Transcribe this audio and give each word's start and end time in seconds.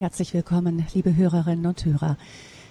Herzlich 0.00 0.32
willkommen, 0.32 0.86
liebe 0.94 1.16
Hörerinnen 1.16 1.66
und 1.66 1.84
Hörer. 1.84 2.18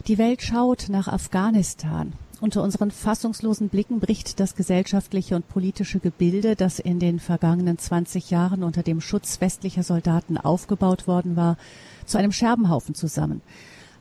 Die 0.07 0.17
Welt 0.17 0.41
schaut 0.41 0.85
nach 0.87 1.09
Afghanistan. 1.09 2.13
Unter 2.39 2.63
unseren 2.63 2.89
fassungslosen 2.89 3.67
Blicken 3.67 3.99
bricht 3.99 4.39
das 4.39 4.55
gesellschaftliche 4.55 5.35
und 5.35 5.49
politische 5.49 5.99
Gebilde, 5.99 6.55
das 6.55 6.79
in 6.79 6.99
den 6.99 7.19
vergangenen 7.19 7.77
20 7.77 8.29
Jahren 8.29 8.63
unter 8.63 8.81
dem 8.81 9.01
Schutz 9.01 9.41
westlicher 9.41 9.83
Soldaten 9.83 10.37
aufgebaut 10.37 11.05
worden 11.05 11.35
war, 11.35 11.57
zu 12.05 12.17
einem 12.17 12.31
Scherbenhaufen 12.31 12.95
zusammen. 12.95 13.41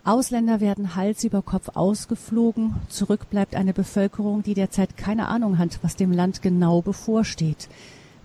Ausländer 0.05 0.61
werden 0.61 0.95
Hals 0.95 1.25
über 1.25 1.43
Kopf 1.43 1.71
ausgeflogen. 1.75 2.77
Zurück 2.89 3.29
bleibt 3.29 3.57
eine 3.57 3.73
Bevölkerung, 3.73 4.45
die 4.45 4.55
derzeit 4.55 4.97
keine 4.97 5.27
Ahnung 5.27 5.59
hat, 5.59 5.81
was 5.83 5.97
dem 5.97 6.13
Land 6.13 6.43
genau 6.43 6.81
bevorsteht. 6.81 7.69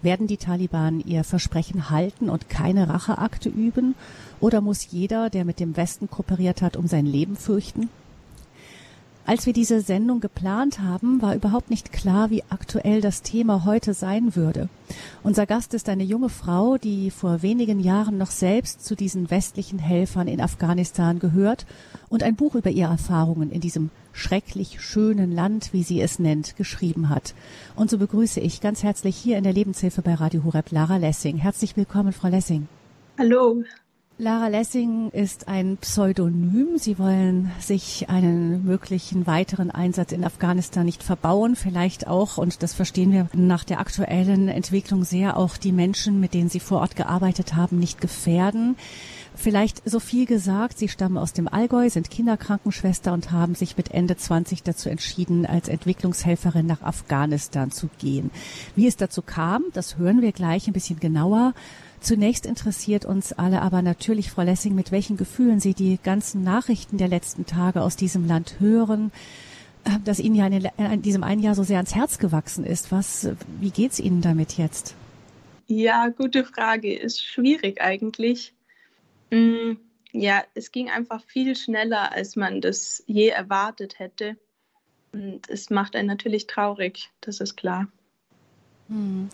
Werden 0.02 0.28
die 0.28 0.38
Taliban 0.38 1.00
ihr 1.00 1.24
Versprechen 1.24 1.90
halten 1.90 2.30
und 2.30 2.50
keine 2.50 2.90
Racheakte 2.90 3.50
üben? 3.50 3.96
Oder 4.40 4.62
muss 4.62 4.92
jeder, 4.92 5.30
der 5.30 5.46
mit 5.46 5.60
dem 5.60 5.78
Westen 5.78 6.10
kooperiert 6.10 6.62
hat, 6.62 6.76
um 6.76 6.88
sein 6.88 7.06
Leben 7.06 7.36
fürchten? 7.36 7.90
Als 9.24 9.46
wir 9.46 9.54
diese 9.54 9.82
Sendung 9.82 10.20
geplant 10.20 10.80
haben, 10.80 11.22
war 11.22 11.36
überhaupt 11.36 11.70
nicht 11.70 11.92
klar, 11.92 12.32
wie 12.32 12.44
aktuell 12.50 13.02
das 13.02 13.22
Thema 13.22 13.66
heute 13.66 13.94
sein 13.94 14.36
würde. 14.36 14.68
Unser 15.22 15.46
Gast 15.46 15.76
ist 15.76 15.90
eine 15.90 16.04
junge 16.04 16.30
Frau, 16.30 16.78
die 16.78 17.12
vor 17.12 17.44
wenigen 17.44 17.80
Jahren 17.80 18.18
noch 18.18 18.32
selbst 18.32 18.84
zu 18.84 18.96
diesen 18.96 19.30
westlichen 19.30 19.78
Helfern 19.78 20.28
in 20.28 20.42
Afghanistan 20.42 21.20
gehört 21.20 21.68
und 22.10 22.24
ein 22.24 22.36
Buch 22.36 22.56
über 22.56 22.72
ihre 22.72 22.92
Erfahrungen 22.92 23.52
in 23.52 23.62
diesem 23.62 23.92
schrecklich 24.14 24.82
schönen 24.82 25.32
Land, 25.32 25.74
wie 25.74 25.84
sie 25.84 26.02
es 26.02 26.20
nennt, 26.20 26.56
geschrieben 26.56 27.10
hat. 27.10 27.34
Und 27.76 27.90
so 27.90 27.98
begrüße 27.98 28.40
ich 28.40 28.62
ganz 28.62 28.84
herzlich 28.84 29.16
hier 29.16 29.38
in 29.38 29.44
der 29.44 29.54
Lebenshilfe 29.54 30.02
bei 30.02 30.14
Radio 30.14 30.44
Horeb 30.44 30.72
Lara 30.72 30.98
Lessing. 30.98 31.38
Herzlich 31.38 31.78
willkommen, 31.78 32.14
Frau 32.14 32.28
Lessing. 32.28 32.68
Hallo. 33.18 33.64
Lara 34.18 34.50
Lessing 34.50 35.10
ist 35.10 35.48
ein 35.48 35.78
Pseudonym. 35.78 36.78
Sie 36.78 37.00
wollen 37.00 37.52
sich 37.60 38.08
einen 38.08 38.64
möglichen 38.64 39.26
weiteren 39.26 39.72
Einsatz 39.72 40.12
in 40.12 40.24
Afghanistan 40.24 40.86
nicht 40.86 41.02
verbauen. 41.02 41.56
Vielleicht 41.56 42.06
auch, 42.06 42.38
und 42.38 42.62
das 42.62 42.76
verstehen 42.76 43.12
wir 43.12 43.30
nach 43.34 43.64
der 43.64 43.80
aktuellen 43.80 44.48
Entwicklung 44.48 45.06
sehr, 45.06 45.38
auch 45.38 45.58
die 45.58 45.72
Menschen, 45.72 46.20
mit 46.20 46.36
denen 46.36 46.50
Sie 46.50 46.60
vor 46.60 46.82
Ort 46.82 46.96
gearbeitet 46.96 47.56
haben, 47.56 47.80
nicht 47.80 48.00
gefährden. 48.00 48.76
Vielleicht 49.36 49.90
so 49.90 50.00
viel 50.00 50.26
gesagt, 50.26 50.78
Sie 50.78 50.90
stammen 50.90 51.18
aus 51.18 51.34
dem 51.34 51.48
Allgäu, 51.48 51.90
sind 51.90 52.12
Kinderkrankenschwester 52.12 53.14
und 53.14 53.32
haben 53.32 53.56
sich 53.56 53.78
mit 53.78 53.92
Ende 53.92 54.18
20 54.18 54.62
dazu 54.64 54.90
entschieden, 54.90 55.46
als 55.46 55.68
Entwicklungshelferin 55.68 56.68
nach 56.68 56.82
Afghanistan 56.82 57.72
zu 57.72 57.90
gehen. 57.98 58.30
Wie 58.76 58.88
es 58.88 58.98
dazu 58.98 59.22
kam, 59.22 59.64
das 59.74 59.98
hören 59.98 60.22
wir 60.22 60.32
gleich 60.32 60.68
ein 60.68 60.74
bisschen 60.74 61.00
genauer. 61.00 61.54
Zunächst 62.02 62.46
interessiert 62.46 63.06
uns 63.06 63.32
alle 63.32 63.62
aber 63.62 63.82
natürlich, 63.82 64.32
Frau 64.32 64.42
Lessing, 64.42 64.76
mit 64.76 64.92
welchen 64.92 65.18
Gefühlen 65.18 65.60
Sie 65.60 65.74
die 65.74 65.98
ganzen 66.04 66.44
Nachrichten 66.44 66.98
der 66.98 67.08
letzten 67.08 67.46
Tage 67.46 67.82
aus 67.82 67.96
diesem 67.96 68.28
Land 68.28 68.60
hören, 68.60 69.12
äh, 69.86 69.92
dass 70.04 70.20
Ihnen 70.20 70.36
ja 70.36 70.48
in 70.48 71.02
diesem 71.04 71.24
einen 71.24 71.42
Jahr 71.42 71.56
so 71.56 71.64
sehr 71.64 71.78
ans 71.78 71.96
Herz 71.96 72.18
gewachsen 72.18 72.66
ist. 72.66 72.92
Was, 72.92 73.30
wie 73.60 73.72
geht's 73.72 74.00
Ihnen 74.00 74.22
damit 74.22 74.58
jetzt? 74.58 74.96
Ja, 75.68 76.10
gute 76.10 76.44
Frage. 76.44 76.94
Ist 76.94 77.24
schwierig 77.24 77.82
eigentlich. 77.82 78.54
Mm, 79.32 79.78
ja, 80.12 80.44
es 80.54 80.72
ging 80.72 80.90
einfach 80.90 81.24
viel 81.26 81.56
schneller, 81.56 82.12
als 82.12 82.36
man 82.36 82.62
das 82.62 83.04
je 83.08 83.30
erwartet 83.30 84.00
hätte. 84.00 84.38
Und 85.14 85.50
es 85.50 85.70
macht 85.70 85.96
einen 85.96 86.08
natürlich 86.08 86.48
traurig, 86.48 87.10
das 87.22 87.40
ist 87.40 87.56
klar. 87.56 87.88
Hm. 88.88 89.30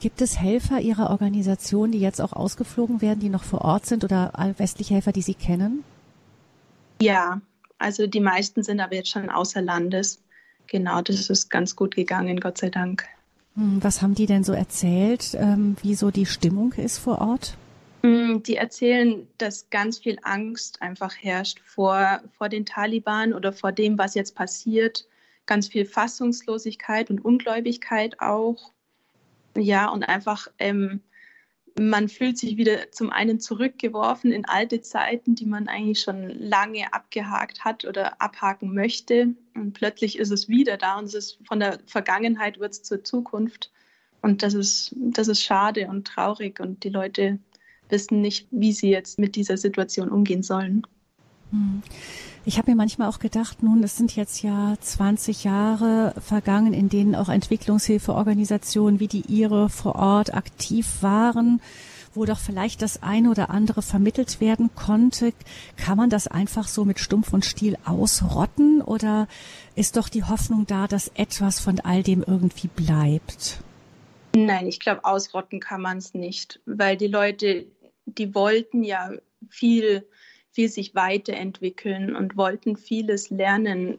Gibt 0.00 0.22
es 0.22 0.40
Helfer 0.40 0.80
Ihrer 0.80 1.10
Organisation, 1.10 1.92
die 1.92 2.00
jetzt 2.00 2.20
auch 2.20 2.32
ausgeflogen 2.32 3.00
werden, 3.00 3.20
die 3.20 3.28
noch 3.28 3.44
vor 3.44 3.62
Ort 3.62 3.86
sind 3.86 4.04
oder 4.04 4.32
westliche 4.56 4.94
Helfer, 4.94 5.12
die 5.12 5.22
Sie 5.22 5.34
kennen? 5.34 5.84
Ja, 7.02 7.40
also 7.78 8.06
die 8.06 8.20
meisten 8.20 8.62
sind 8.62 8.80
aber 8.80 8.94
jetzt 8.94 9.08
schon 9.08 9.30
außer 9.30 9.62
Landes. 9.62 10.22
Genau, 10.68 11.02
das 11.02 11.28
ist 11.28 11.50
ganz 11.50 11.74
gut 11.74 11.96
gegangen, 11.96 12.38
Gott 12.38 12.58
sei 12.58 12.70
Dank. 12.70 13.04
Hm, 13.56 13.82
was 13.82 14.02
haben 14.02 14.14
die 14.14 14.26
denn 14.26 14.44
so 14.44 14.52
erzählt, 14.52 15.34
ähm, 15.34 15.76
wie 15.82 15.96
so 15.96 16.12
die 16.12 16.26
Stimmung 16.26 16.72
ist 16.74 16.98
vor 16.98 17.20
Ort? 17.20 17.56
Hm, 18.02 18.42
die 18.42 18.56
erzählen, 18.56 19.28
dass 19.36 19.68
ganz 19.68 19.98
viel 19.98 20.18
Angst 20.22 20.80
einfach 20.80 21.14
herrscht 21.14 21.60
vor, 21.60 22.22
vor 22.32 22.48
den 22.48 22.64
Taliban 22.64 23.34
oder 23.34 23.52
vor 23.52 23.72
dem, 23.72 23.98
was 23.98 24.14
jetzt 24.14 24.34
passiert. 24.34 25.06
Ganz 25.44 25.68
viel 25.68 25.84
Fassungslosigkeit 25.84 27.10
und 27.10 27.22
Ungläubigkeit 27.22 28.20
auch. 28.20 28.72
Ja, 29.56 29.88
und 29.88 30.04
einfach, 30.04 30.48
ähm, 30.58 31.00
man 31.78 32.08
fühlt 32.08 32.38
sich 32.38 32.56
wieder 32.56 32.90
zum 32.90 33.10
einen 33.10 33.38
zurückgeworfen 33.38 34.32
in 34.32 34.46
alte 34.46 34.80
Zeiten, 34.80 35.34
die 35.34 35.46
man 35.46 35.68
eigentlich 35.68 36.00
schon 36.00 36.28
lange 36.30 36.92
abgehakt 36.92 37.64
hat 37.64 37.84
oder 37.84 38.20
abhaken 38.22 38.72
möchte. 38.72 39.34
Und 39.54 39.74
plötzlich 39.74 40.18
ist 40.18 40.30
es 40.30 40.48
wieder 40.48 40.78
da 40.78 40.98
und 40.98 41.04
es 41.04 41.14
ist 41.14 41.38
von 41.46 41.60
der 41.60 41.78
Vergangenheit 41.86 42.60
wird 42.60 42.72
es 42.72 42.82
zur 42.82 43.04
Zukunft. 43.04 43.70
Und 44.22 44.42
das 44.42 44.54
ist, 44.54 44.94
das 44.96 45.28
ist 45.28 45.42
schade 45.42 45.88
und 45.88 46.06
traurig 46.06 46.60
und 46.60 46.84
die 46.84 46.90
Leute 46.90 47.38
wissen 47.90 48.20
nicht, 48.20 48.46
wie 48.50 48.72
sie 48.72 48.90
jetzt 48.90 49.18
mit 49.18 49.36
dieser 49.36 49.56
Situation 49.56 50.08
umgehen 50.08 50.42
sollen. 50.42 50.86
Hm. 51.50 51.82
Ich 52.46 52.56
habe 52.56 52.70
mir 52.70 52.76
manchmal 52.76 53.08
auch 53.08 53.18
gedacht, 53.18 53.62
nun, 53.62 53.82
es 53.82 53.96
sind 53.96 54.16
jetzt 54.16 54.42
ja 54.42 54.74
20 54.80 55.44
Jahre 55.44 56.14
vergangen, 56.20 56.72
in 56.72 56.88
denen 56.88 57.14
auch 57.14 57.28
Entwicklungshilfeorganisationen 57.28 58.98
wie 58.98 59.08
die 59.08 59.24
Ihre 59.28 59.68
vor 59.68 59.96
Ort 59.96 60.32
aktiv 60.32 61.02
waren, 61.02 61.60
wo 62.14 62.24
doch 62.24 62.38
vielleicht 62.38 62.80
das 62.80 63.02
eine 63.02 63.30
oder 63.30 63.50
andere 63.50 63.82
vermittelt 63.82 64.40
werden 64.40 64.70
konnte. 64.74 65.34
Kann 65.76 65.98
man 65.98 66.08
das 66.08 66.28
einfach 66.28 66.66
so 66.66 66.86
mit 66.86 66.98
Stumpf 66.98 67.32
und 67.34 67.44
Stiel 67.44 67.76
ausrotten 67.84 68.80
oder 68.80 69.28
ist 69.74 69.98
doch 69.98 70.08
die 70.08 70.24
Hoffnung 70.24 70.66
da, 70.66 70.86
dass 70.86 71.08
etwas 71.14 71.60
von 71.60 71.78
all 71.80 72.02
dem 72.02 72.24
irgendwie 72.26 72.68
bleibt? 72.68 73.62
Nein, 74.34 74.66
ich 74.66 74.80
glaube, 74.80 75.04
ausrotten 75.04 75.60
kann 75.60 75.82
man 75.82 75.98
es 75.98 76.14
nicht, 76.14 76.60
weil 76.64 76.96
die 76.96 77.08
Leute, 77.08 77.66
die 78.06 78.34
wollten 78.34 78.82
ja 78.82 79.12
viel 79.48 80.04
viel 80.50 80.68
sich 80.68 80.94
weiterentwickeln 80.94 82.14
und 82.14 82.36
wollten 82.36 82.76
vieles 82.76 83.30
lernen. 83.30 83.98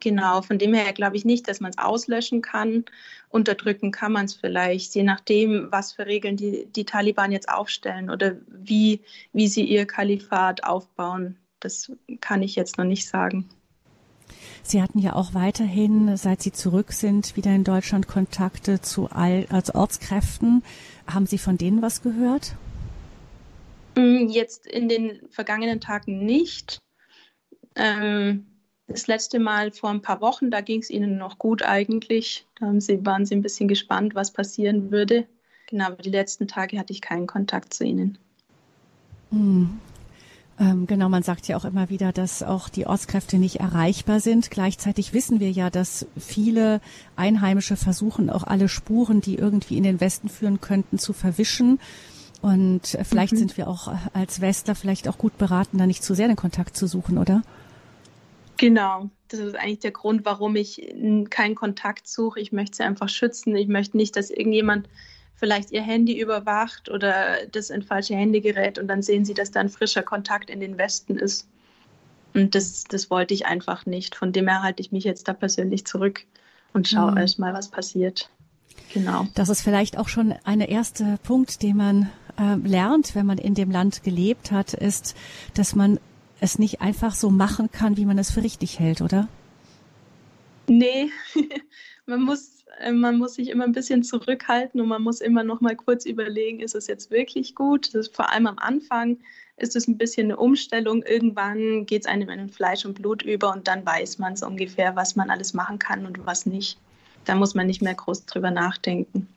Genau, 0.00 0.42
von 0.42 0.58
dem 0.58 0.74
her 0.74 0.92
glaube 0.92 1.16
ich 1.16 1.24
nicht, 1.24 1.46
dass 1.48 1.60
man 1.60 1.70
es 1.70 1.78
auslöschen 1.78 2.42
kann. 2.42 2.84
Unterdrücken 3.28 3.90
kann 3.90 4.12
man 4.12 4.24
es 4.24 4.34
vielleicht, 4.34 4.94
je 4.94 5.02
nachdem, 5.02 5.68
was 5.70 5.92
für 5.92 6.06
Regeln 6.06 6.36
die, 6.36 6.66
die 6.74 6.84
Taliban 6.84 7.32
jetzt 7.32 7.48
aufstellen 7.48 8.10
oder 8.10 8.36
wie, 8.48 9.00
wie 9.32 9.48
sie 9.48 9.64
ihr 9.64 9.86
Kalifat 9.86 10.64
aufbauen. 10.64 11.36
Das 11.60 11.92
kann 12.20 12.42
ich 12.42 12.56
jetzt 12.56 12.78
noch 12.78 12.84
nicht 12.84 13.08
sagen. 13.08 13.48
Sie 14.62 14.80
hatten 14.80 14.98
ja 14.98 15.14
auch 15.14 15.34
weiterhin, 15.34 16.16
seit 16.16 16.40
Sie 16.40 16.52
zurück 16.52 16.92
sind, 16.92 17.36
wieder 17.36 17.54
in 17.54 17.64
Deutschland 17.64 18.08
Kontakte 18.08 18.80
zu 18.80 19.10
all, 19.10 19.46
als 19.50 19.74
Ortskräften. 19.74 20.62
Haben 21.06 21.26
Sie 21.26 21.38
von 21.38 21.58
denen 21.58 21.82
was 21.82 22.02
gehört? 22.02 22.56
Mm, 23.96 24.28
jetzt 24.28 24.66
in 24.66 24.88
den 24.88 25.20
vergangenen 25.30 25.80
Tagen 25.80 26.24
nicht. 26.24 26.78
Ähm, 27.76 28.46
das 28.86 29.06
letzte 29.06 29.38
Mal 29.38 29.72
vor 29.72 29.90
ein 29.90 30.02
paar 30.02 30.20
Wochen, 30.20 30.50
da 30.50 30.60
ging 30.60 30.80
es 30.80 30.90
Ihnen 30.90 31.16
noch 31.16 31.38
gut 31.38 31.62
eigentlich. 31.62 32.46
Da 32.60 32.66
waren 32.66 33.26
Sie 33.26 33.34
ein 33.34 33.42
bisschen 33.42 33.68
gespannt, 33.68 34.14
was 34.14 34.32
passieren 34.32 34.90
würde. 34.90 35.26
Genau, 35.68 35.86
aber 35.86 36.02
die 36.02 36.10
letzten 36.10 36.46
Tage 36.48 36.78
hatte 36.78 36.92
ich 36.92 37.00
keinen 37.00 37.26
Kontakt 37.26 37.72
zu 37.72 37.84
Ihnen. 37.84 38.18
Hm. 39.30 39.80
Ähm, 40.60 40.86
genau, 40.86 41.08
man 41.08 41.24
sagt 41.24 41.48
ja 41.48 41.56
auch 41.56 41.64
immer 41.64 41.90
wieder, 41.90 42.12
dass 42.12 42.42
auch 42.42 42.68
die 42.68 42.86
Ortskräfte 42.86 43.38
nicht 43.38 43.56
erreichbar 43.56 44.20
sind. 44.20 44.50
Gleichzeitig 44.50 45.12
wissen 45.12 45.40
wir 45.40 45.50
ja, 45.50 45.68
dass 45.68 46.06
viele 46.16 46.80
Einheimische 47.16 47.76
versuchen, 47.76 48.30
auch 48.30 48.44
alle 48.44 48.68
Spuren, 48.68 49.20
die 49.20 49.34
irgendwie 49.34 49.76
in 49.76 49.82
den 49.82 50.00
Westen 50.00 50.28
führen 50.28 50.60
könnten, 50.60 50.98
zu 50.98 51.12
verwischen. 51.12 51.80
Und 52.44 52.98
vielleicht 53.04 53.32
mhm. 53.32 53.38
sind 53.38 53.56
wir 53.56 53.68
auch 53.68 53.90
als 54.12 54.42
Westler 54.42 54.74
vielleicht 54.74 55.08
auch 55.08 55.16
gut 55.16 55.38
beraten, 55.38 55.78
da 55.78 55.86
nicht 55.86 56.04
zu 56.04 56.14
sehr 56.14 56.28
den 56.28 56.36
Kontakt 56.36 56.76
zu 56.76 56.86
suchen, 56.86 57.16
oder? 57.16 57.42
Genau, 58.58 59.08
das 59.28 59.40
ist 59.40 59.56
eigentlich 59.56 59.78
der 59.78 59.92
Grund, 59.92 60.26
warum 60.26 60.54
ich 60.54 60.94
keinen 61.30 61.54
Kontakt 61.54 62.06
suche. 62.06 62.40
Ich 62.40 62.52
möchte 62.52 62.76
sie 62.76 62.82
einfach 62.82 63.08
schützen. 63.08 63.56
Ich 63.56 63.66
möchte 63.66 63.96
nicht, 63.96 64.14
dass 64.14 64.28
irgendjemand 64.28 64.90
vielleicht 65.36 65.70
ihr 65.70 65.80
Handy 65.80 66.20
überwacht 66.20 66.90
oder 66.90 67.46
das 67.50 67.70
in 67.70 67.80
falsche 67.80 68.14
Hände 68.14 68.42
gerät 68.42 68.78
und 68.78 68.88
dann 68.88 69.00
sehen 69.00 69.24
sie, 69.24 69.32
dass 69.32 69.50
da 69.50 69.60
ein 69.60 69.70
frischer 69.70 70.02
Kontakt 70.02 70.50
in 70.50 70.60
den 70.60 70.76
Westen 70.76 71.16
ist. 71.16 71.48
Und 72.34 72.54
das, 72.54 72.84
das 72.84 73.08
wollte 73.08 73.32
ich 73.32 73.46
einfach 73.46 73.86
nicht. 73.86 74.16
Von 74.16 74.32
dem 74.32 74.48
her 74.48 74.62
halte 74.62 74.82
ich 74.82 74.92
mich 74.92 75.04
jetzt 75.04 75.28
da 75.28 75.32
persönlich 75.32 75.86
zurück 75.86 76.26
und 76.74 76.88
schaue 76.88 77.12
mhm. 77.12 77.16
erst 77.16 77.38
mal, 77.38 77.54
was 77.54 77.70
passiert. 77.70 78.28
Genau. 78.92 79.28
Das 79.34 79.48
ist 79.48 79.62
vielleicht 79.62 79.96
auch 79.96 80.08
schon 80.08 80.34
ein 80.44 80.60
erster 80.60 81.16
Punkt, 81.22 81.62
den 81.62 81.78
man 81.78 82.10
äh, 82.38 82.56
lernt, 82.56 83.14
wenn 83.14 83.26
man 83.26 83.38
in 83.38 83.54
dem 83.54 83.70
Land 83.70 84.02
gelebt 84.02 84.50
hat, 84.50 84.74
ist, 84.74 85.16
dass 85.54 85.74
man 85.74 85.98
es 86.40 86.58
nicht 86.58 86.80
einfach 86.80 87.14
so 87.14 87.30
machen 87.30 87.70
kann, 87.70 87.96
wie 87.96 88.04
man 88.04 88.18
es 88.18 88.30
für 88.30 88.42
richtig 88.42 88.78
hält, 88.78 89.00
oder? 89.00 89.28
Nee, 90.66 91.10
man 92.06 92.22
muss 92.22 92.54
Äh, 92.80 92.92
man 92.92 93.18
muss 93.18 93.34
sich 93.34 93.48
immer 93.48 93.64
ein 93.64 93.72
bisschen 93.72 94.02
zurückhalten 94.02 94.80
und 94.80 94.88
man 94.88 95.02
muss 95.02 95.20
immer 95.20 95.44
noch 95.44 95.60
mal 95.60 95.76
kurz 95.76 96.06
überlegen, 96.06 96.60
ist 96.60 96.74
es 96.74 96.86
jetzt 96.86 97.10
wirklich 97.10 97.54
gut? 97.54 97.94
Ist 97.94 98.14
vor 98.14 98.30
allem 98.30 98.46
am 98.46 98.58
Anfang 98.58 99.18
ist 99.56 99.76
es 99.76 99.86
ein 99.86 99.98
bisschen 99.98 100.26
eine 100.26 100.36
Umstellung. 100.36 101.02
Irgendwann 101.04 101.86
geht 101.86 102.02
es 102.02 102.08
einem 102.08 102.28
in 102.28 102.48
Fleisch 102.48 102.84
und 102.84 102.94
Blut 102.94 103.22
über 103.22 103.52
und 103.52 103.68
dann 103.68 103.86
weiß 103.86 104.18
man 104.18 104.36
so 104.36 104.46
ungefähr, 104.46 104.96
was 104.96 105.14
man 105.14 105.30
alles 105.30 105.54
machen 105.54 105.78
kann 105.78 106.06
und 106.06 106.26
was 106.26 106.46
nicht. 106.46 106.78
Da 107.24 107.34
muss 107.36 107.54
man 107.54 107.66
nicht 107.66 107.80
mehr 107.80 107.94
groß 107.94 108.26
drüber 108.26 108.50
nachdenken. 108.50 109.28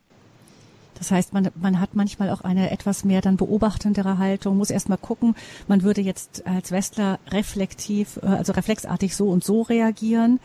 Das 0.98 1.12
heißt, 1.12 1.34
man, 1.34 1.50
man 1.56 1.80
hat 1.80 1.96
manchmal 1.96 2.30
auch 2.30 2.42
eine 2.42 2.72
etwas 2.72 3.04
mehr 3.04 3.22
dann 3.22 3.38
beobachtendere 3.38 4.18
Haltung, 4.18 4.58
muss 4.58 4.70
erstmal 4.70 4.98
gucken, 4.98 5.36
man 5.68 5.84
würde 5.84 6.02
jetzt 6.02 6.46
als 6.48 6.72
Westler 6.72 7.20
reflektiv, 7.30 8.18
äh, 8.24 8.28
also 8.28 8.54
reflexartig 8.54 9.16
so 9.16 9.30
und 9.30 9.44
so 9.44 9.62
reagieren. 9.62 10.40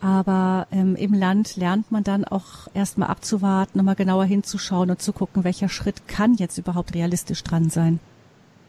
Aber 0.00 0.68
ähm, 0.70 0.94
im 0.94 1.12
Land 1.12 1.56
lernt 1.56 1.90
man 1.90 2.04
dann 2.04 2.24
auch 2.24 2.68
erstmal 2.72 3.08
abzuwarten, 3.08 3.78
nochmal 3.78 3.96
genauer 3.96 4.24
hinzuschauen 4.24 4.90
und 4.90 5.02
zu 5.02 5.12
gucken, 5.12 5.42
welcher 5.42 5.68
Schritt 5.68 6.06
kann 6.06 6.34
jetzt 6.34 6.56
überhaupt 6.56 6.94
realistisch 6.94 7.42
dran 7.42 7.68
sein. 7.68 7.98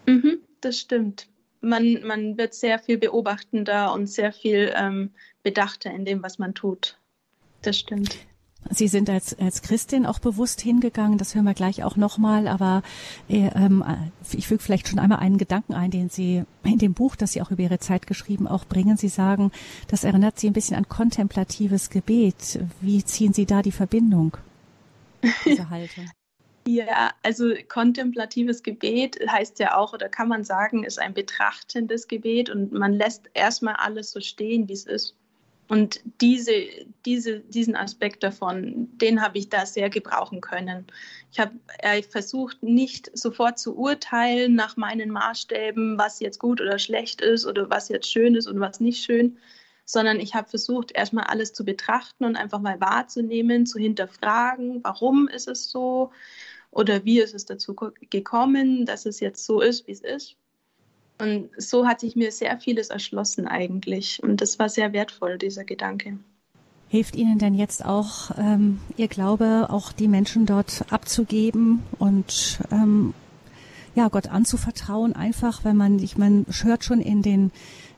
Mhm, 0.08 0.40
das 0.62 0.80
stimmt. 0.80 1.28
Man, 1.62 2.00
man 2.04 2.38
wird 2.38 2.56
sehr 2.56 2.80
viel 2.80 2.98
beobachtender 2.98 3.94
und 3.94 4.08
sehr 4.08 4.32
viel 4.34 4.74
ähm, 4.76 5.12
bedachter 5.44 5.92
in 5.92 6.06
dem, 6.06 6.24
was 6.24 6.40
man 6.40 6.56
tut. 6.56 6.98
Das 7.62 7.78
stimmt. 7.78 8.16
Sie 8.70 8.88
sind 8.88 9.10
als, 9.10 9.38
als 9.40 9.62
Christin 9.62 10.06
auch 10.06 10.20
bewusst 10.20 10.62
hingegangen, 10.62 11.18
das 11.18 11.34
hören 11.34 11.46
wir 11.46 11.54
gleich 11.54 11.84
auch 11.84 11.96
nochmal, 11.96 12.48
aber 12.48 12.84
äh, 13.30 13.48
ähm, 13.56 13.84
ich 14.32 14.48
füge 14.48 14.62
vielleicht 14.62 14.88
schon 14.88 15.00
einmal 15.00 15.20
einen 15.20 15.38
Gedanken 15.38 15.74
ein, 15.74 15.92
den 15.92 16.10
Sie 16.10 16.44
in 16.64 16.78
dem 16.78 16.94
Buch, 16.94 17.16
das 17.16 17.32
Sie 17.32 17.42
auch 17.42 17.52
über 17.52 17.64
Ihre 17.64 17.80
Zeit 17.80 18.06
geschrieben, 18.06 18.48
auch 18.48 18.66
bringen. 18.66 18.98
Sie 18.98 19.08
sagen, 19.08 19.52
das 19.88 20.04
erinnert 20.04 20.40
Sie 20.40 20.48
ein 20.48 20.54
bisschen 20.54 20.78
an 20.78 20.88
kontemplatives 20.88 21.90
Gebet. 21.90 22.60
Wie 22.82 23.04
ziehen 23.04 23.34
Sie 23.34 23.46
da 23.46 23.62
die 23.62 23.72
Verbindung? 23.72 24.38
Diese 25.46 25.70
Haltung? 25.70 26.06
Ja, 26.68 27.12
also 27.24 27.54
kontemplatives 27.68 28.62
Gebet 28.62 29.20
heißt 29.28 29.58
ja 29.58 29.76
auch, 29.76 29.94
oder 29.94 30.10
kann 30.10 30.28
man 30.28 30.44
sagen, 30.44 30.84
ist 30.84 31.00
ein 31.00 31.16
betrachtendes 31.16 32.08
Gebet 32.08 32.50
und 32.52 32.72
man 32.74 32.94
lässt 32.94 33.30
erstmal 33.34 33.76
alles 33.76 34.12
so 34.12 34.20
stehen, 34.20 34.68
wie 34.68 34.74
es 34.74 34.86
ist. 34.86 35.16
Und 35.70 36.02
diese, 36.20 36.52
diese, 37.06 37.42
diesen 37.42 37.76
Aspekt 37.76 38.24
davon, 38.24 38.90
den 38.98 39.22
habe 39.22 39.38
ich 39.38 39.50
da 39.50 39.68
sehr 39.68 39.92
gebrauchen 39.92 40.42
können. 40.42 40.88
Ich 41.32 41.40
habe 41.40 41.52
äh, 41.78 42.02
versucht, 42.02 42.64
nicht 42.64 43.16
sofort 43.16 43.60
zu 43.60 43.78
urteilen 43.78 44.56
nach 44.56 44.78
meinen 44.78 45.12
Maßstäben, 45.12 45.96
was 46.00 46.20
jetzt 46.22 46.40
gut 46.40 46.60
oder 46.60 46.80
schlecht 46.80 47.22
ist 47.22 47.46
oder 47.46 47.70
was 47.70 47.88
jetzt 47.88 48.12
schön 48.12 48.34
ist 48.34 48.48
und 48.48 48.60
was 48.60 48.80
nicht 48.80 49.04
schön, 49.04 49.38
sondern 49.86 50.20
ich 50.20 50.34
habe 50.34 50.50
versucht, 50.50 50.92
erstmal 50.92 51.26
alles 51.26 51.54
zu 51.54 51.64
betrachten 51.64 52.26
und 52.26 52.36
einfach 52.36 52.60
mal 52.60 52.82
wahrzunehmen, 52.82 53.68
zu 53.68 53.78
hinterfragen, 53.78 54.84
warum 54.84 55.28
ist 55.28 55.48
es 55.48 55.70
so 55.70 56.12
oder 56.72 57.06
wie 57.06 57.20
ist 57.20 57.36
es 57.36 57.46
dazu 57.46 57.76
gekommen, 58.10 58.88
dass 58.88 59.06
es 59.06 59.20
jetzt 59.20 59.46
so 59.46 59.62
ist, 59.62 59.86
wie 59.86 59.92
es 59.92 60.02
ist. 60.02 60.36
Und 61.20 61.50
so 61.58 61.86
hat 61.86 62.00
sich 62.00 62.16
mir 62.16 62.32
sehr 62.32 62.58
vieles 62.60 62.90
erschlossen 62.90 63.48
eigentlich. 63.48 64.24
Und 64.24 64.42
das 64.42 64.58
war 64.58 64.70
sehr 64.70 64.94
wertvoll, 64.94 65.38
dieser 65.38 65.66
Gedanke. 65.66 66.18
Hilft 66.88 67.16
Ihnen 67.16 67.38
denn 67.38 67.54
jetzt 67.54 67.86
auch 67.86 68.32
ähm, 68.38 68.80
Ihr 68.98 69.10
Glaube, 69.10 69.68
auch 69.70 69.92
die 69.92 70.08
Menschen 70.08 70.46
dort 70.46 70.86
abzugeben 70.90 71.84
und 72.00 72.60
ähm, 72.72 73.14
ja, 73.96 74.08
Gott 74.08 74.28
anzuvertrauen, 74.28 75.14
einfach, 75.14 75.64
wenn 75.64 75.76
man, 75.76 76.00
ich 76.00 76.18
meine, 76.18 76.46
hört 76.64 76.84
schon 76.84 77.02
in 77.02 77.22
den 77.22 77.52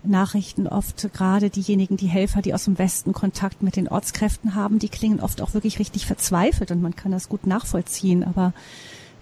Nachrichten 0.03 0.67
oft 0.67 1.13
gerade 1.13 1.49
diejenigen, 1.49 1.95
die 1.95 2.07
Helfer, 2.07 2.41
die 2.41 2.53
aus 2.53 2.65
dem 2.65 2.77
Westen 2.79 3.13
Kontakt 3.13 3.61
mit 3.61 3.75
den 3.75 3.87
Ortskräften 3.87 4.55
haben, 4.55 4.79
die 4.79 4.89
klingen 4.89 5.19
oft 5.19 5.41
auch 5.41 5.53
wirklich 5.53 5.79
richtig 5.79 6.05
verzweifelt 6.05 6.71
und 6.71 6.81
man 6.81 6.95
kann 6.95 7.11
das 7.11 7.29
gut 7.29 7.45
nachvollziehen. 7.45 8.23
Aber 8.23 8.53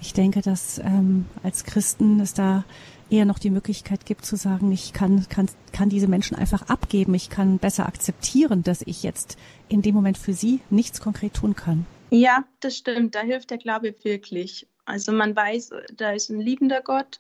ich 0.02 0.14
denke, 0.14 0.42
dass 0.42 0.80
ähm, 0.80 1.26
als 1.44 1.64
Christen 1.66 2.20
es 2.22 2.34
da 2.34 2.64
eher 3.10 3.26
noch 3.26 3.40
die 3.40 3.50
Möglichkeit 3.50 4.06
gibt 4.06 4.26
zu 4.26 4.36
sagen, 4.36 4.72
ich 4.72 4.94
kann, 4.94 5.26
kann, 5.30 5.50
kann 5.74 5.90
diese 5.90 6.08
Menschen 6.08 6.36
einfach 6.36 6.70
abgeben, 6.70 7.14
ich 7.14 7.30
kann 7.30 7.58
besser 7.58 7.88
akzeptieren, 7.88 8.64
dass 8.64 8.82
ich 8.84 9.04
jetzt 9.04 9.38
in 9.68 9.82
dem 9.82 9.96
Moment 9.96 10.18
für 10.18 10.34
sie 10.34 10.62
nichts 10.70 11.02
konkret 11.02 11.34
tun 11.34 11.56
kann. 11.56 11.86
Ja, 12.12 12.46
das 12.60 12.78
stimmt. 12.78 13.16
Da 13.16 13.22
hilft 13.22 13.52
der 13.52 13.58
Glaube 13.58 13.94
wirklich. 14.04 14.68
Also 14.86 15.12
man 15.12 15.36
weiß, 15.36 15.72
da 15.96 16.12
ist 16.12 16.30
ein 16.30 16.40
liebender 16.40 16.82
Gott 16.82 17.20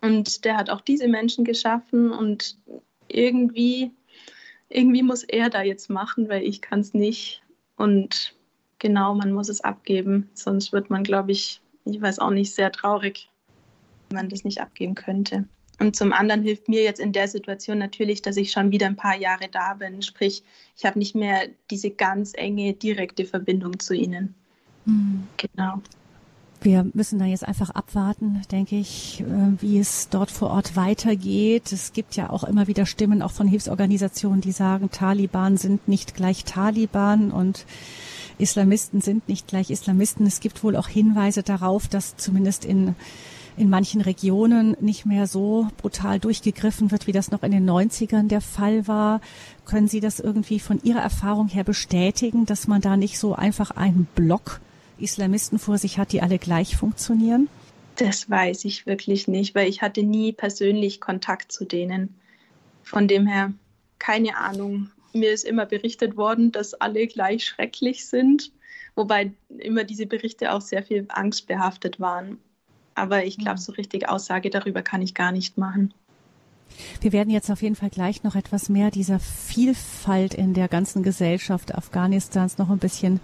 und 0.00 0.44
der 0.44 0.56
hat 0.56 0.68
auch 0.68 0.82
diese 0.82 1.08
Menschen 1.08 1.44
geschaffen 1.44 2.12
und 2.12 2.58
irgendwie, 3.08 3.92
irgendwie 4.68 5.02
muss 5.02 5.22
er 5.22 5.48
da 5.48 5.62
jetzt 5.62 5.88
machen, 5.88 6.28
weil 6.28 6.42
ich 6.42 6.60
kann 6.60 6.80
es 6.80 6.92
nicht. 6.92 7.42
Und 7.76 8.34
genau, 8.78 9.14
man 9.14 9.32
muss 9.32 9.48
es 9.48 9.62
abgeben, 9.62 10.28
sonst 10.34 10.72
wird 10.72 10.90
man, 10.90 11.02
glaube 11.02 11.32
ich, 11.32 11.60
ich 11.84 12.00
weiß 12.00 12.18
auch 12.18 12.30
nicht, 12.30 12.54
sehr 12.54 12.72
traurig 12.72 13.30
man 14.12 14.28
das 14.28 14.44
nicht 14.44 14.60
abgeben 14.60 14.94
könnte. 14.94 15.44
Und 15.78 15.94
zum 15.94 16.12
anderen 16.12 16.42
hilft 16.42 16.68
mir 16.68 16.82
jetzt 16.82 17.00
in 17.00 17.12
der 17.12 17.28
Situation 17.28 17.78
natürlich, 17.78 18.22
dass 18.22 18.36
ich 18.36 18.50
schon 18.50 18.70
wieder 18.70 18.86
ein 18.86 18.96
paar 18.96 19.16
Jahre 19.16 19.48
da 19.50 19.74
bin. 19.74 20.00
Sprich, 20.00 20.42
ich 20.76 20.86
habe 20.86 20.98
nicht 20.98 21.14
mehr 21.14 21.48
diese 21.70 21.90
ganz 21.90 22.32
enge, 22.34 22.72
direkte 22.72 23.26
Verbindung 23.26 23.78
zu 23.78 23.94
ihnen. 23.94 24.34
Mhm. 24.86 25.26
Genau. 25.36 25.82
Wir 26.62 26.86
müssen 26.94 27.18
da 27.18 27.26
jetzt 27.26 27.46
einfach 27.46 27.70
abwarten, 27.70 28.42
denke 28.50 28.76
ich, 28.76 29.20
äh, 29.20 29.60
wie 29.60 29.78
es 29.78 30.08
dort 30.08 30.30
vor 30.30 30.50
Ort 30.50 30.74
weitergeht. 30.74 31.70
Es 31.70 31.92
gibt 31.92 32.16
ja 32.16 32.30
auch 32.30 32.44
immer 32.44 32.66
wieder 32.66 32.86
Stimmen, 32.86 33.20
auch 33.20 33.30
von 33.32 33.46
Hilfsorganisationen, 33.46 34.40
die 34.40 34.52
sagen, 34.52 34.90
Taliban 34.90 35.58
sind 35.58 35.86
nicht 35.86 36.14
gleich 36.14 36.44
Taliban 36.44 37.30
und 37.30 37.66
Islamisten 38.38 39.02
sind 39.02 39.28
nicht 39.28 39.46
gleich 39.48 39.70
Islamisten. 39.70 40.26
Es 40.26 40.40
gibt 40.40 40.64
wohl 40.64 40.76
auch 40.76 40.88
Hinweise 40.88 41.42
darauf, 41.42 41.88
dass 41.88 42.16
zumindest 42.16 42.64
in 42.64 42.94
in 43.56 43.70
manchen 43.70 44.00
Regionen 44.00 44.76
nicht 44.80 45.06
mehr 45.06 45.26
so 45.26 45.68
brutal 45.78 46.18
durchgegriffen 46.18 46.90
wird, 46.90 47.06
wie 47.06 47.12
das 47.12 47.30
noch 47.30 47.42
in 47.42 47.52
den 47.52 47.68
90ern 47.68 48.28
der 48.28 48.40
Fall 48.40 48.86
war. 48.86 49.20
Können 49.64 49.88
Sie 49.88 50.00
das 50.00 50.20
irgendwie 50.20 50.60
von 50.60 50.80
Ihrer 50.82 51.00
Erfahrung 51.00 51.48
her 51.48 51.64
bestätigen, 51.64 52.46
dass 52.46 52.68
man 52.68 52.80
da 52.80 52.96
nicht 52.96 53.18
so 53.18 53.34
einfach 53.34 53.70
einen 53.70 54.06
Block 54.14 54.60
Islamisten 54.98 55.58
vor 55.58 55.78
sich 55.78 55.98
hat, 55.98 56.12
die 56.12 56.22
alle 56.22 56.38
gleich 56.38 56.76
funktionieren? 56.76 57.48
Das 57.96 58.28
weiß 58.28 58.64
ich 58.66 58.86
wirklich 58.86 59.26
nicht, 59.26 59.54
weil 59.54 59.68
ich 59.68 59.80
hatte 59.80 60.02
nie 60.02 60.32
persönlich 60.32 61.00
Kontakt 61.00 61.50
zu 61.50 61.64
denen. 61.64 62.14
Von 62.82 63.08
dem 63.08 63.26
her 63.26 63.52
keine 63.98 64.36
Ahnung. 64.36 64.90
Mir 65.12 65.32
ist 65.32 65.44
immer 65.44 65.66
berichtet 65.66 66.16
worden, 66.16 66.52
dass 66.52 66.74
alle 66.74 67.06
gleich 67.06 67.44
schrecklich 67.44 68.06
sind, 68.06 68.52
wobei 68.94 69.32
immer 69.48 69.84
diese 69.84 70.06
Berichte 70.06 70.52
auch 70.52 70.60
sehr 70.60 70.82
viel 70.82 71.06
angstbehaftet 71.08 71.98
waren. 72.00 72.38
Aber 72.96 73.24
ich 73.24 73.38
glaube, 73.38 73.58
hm. 73.58 73.62
so 73.62 73.72
richtig 73.72 74.08
Aussage 74.08 74.50
darüber 74.50 74.82
kann 74.82 75.02
ich 75.02 75.14
gar 75.14 75.30
nicht 75.30 75.58
machen. 75.58 75.94
Wir 77.00 77.12
werden 77.12 77.30
jetzt 77.30 77.50
auf 77.50 77.62
jeden 77.62 77.76
Fall 77.76 77.90
gleich 77.90 78.24
noch 78.24 78.34
etwas 78.34 78.68
mehr 78.68 78.90
dieser 78.90 79.20
Vielfalt 79.20 80.34
in 80.34 80.52
der 80.52 80.68
ganzen 80.68 81.02
Gesellschaft 81.02 81.74
Afghanistans 81.74 82.58
noch 82.58 82.70
ein 82.70 82.78
bisschen 82.78 83.20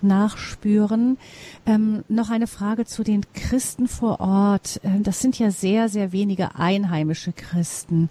nachspüren. 0.00 1.18
Ähm, 1.66 2.04
noch 2.08 2.30
eine 2.30 2.46
Frage 2.46 2.84
zu 2.84 3.02
den 3.02 3.22
Christen 3.32 3.88
vor 3.88 4.20
Ort. 4.20 4.80
Ähm, 4.84 5.02
das 5.02 5.20
sind 5.20 5.38
ja 5.38 5.50
sehr, 5.50 5.88
sehr 5.88 6.12
wenige 6.12 6.54
einheimische 6.56 7.32
Christen. 7.32 8.10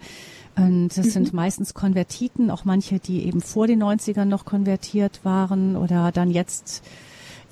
Und 0.55 0.89
das 0.89 1.08
mhm. 1.08 1.12
sind 1.12 1.34
meistens 1.34 1.74
Konvertiten, 1.74 2.51
auch 2.51 2.65
manche, 2.65 3.00
die 3.00 3.25
eben 3.25 3.41
vor 3.41 3.67
den 3.67 3.82
90ern 3.82 4.25
noch 4.25 4.46
konvertiert 4.46 5.22
waren 5.24 5.75
oder 5.75 6.12
dann 6.12 6.29
jetzt 6.29 6.84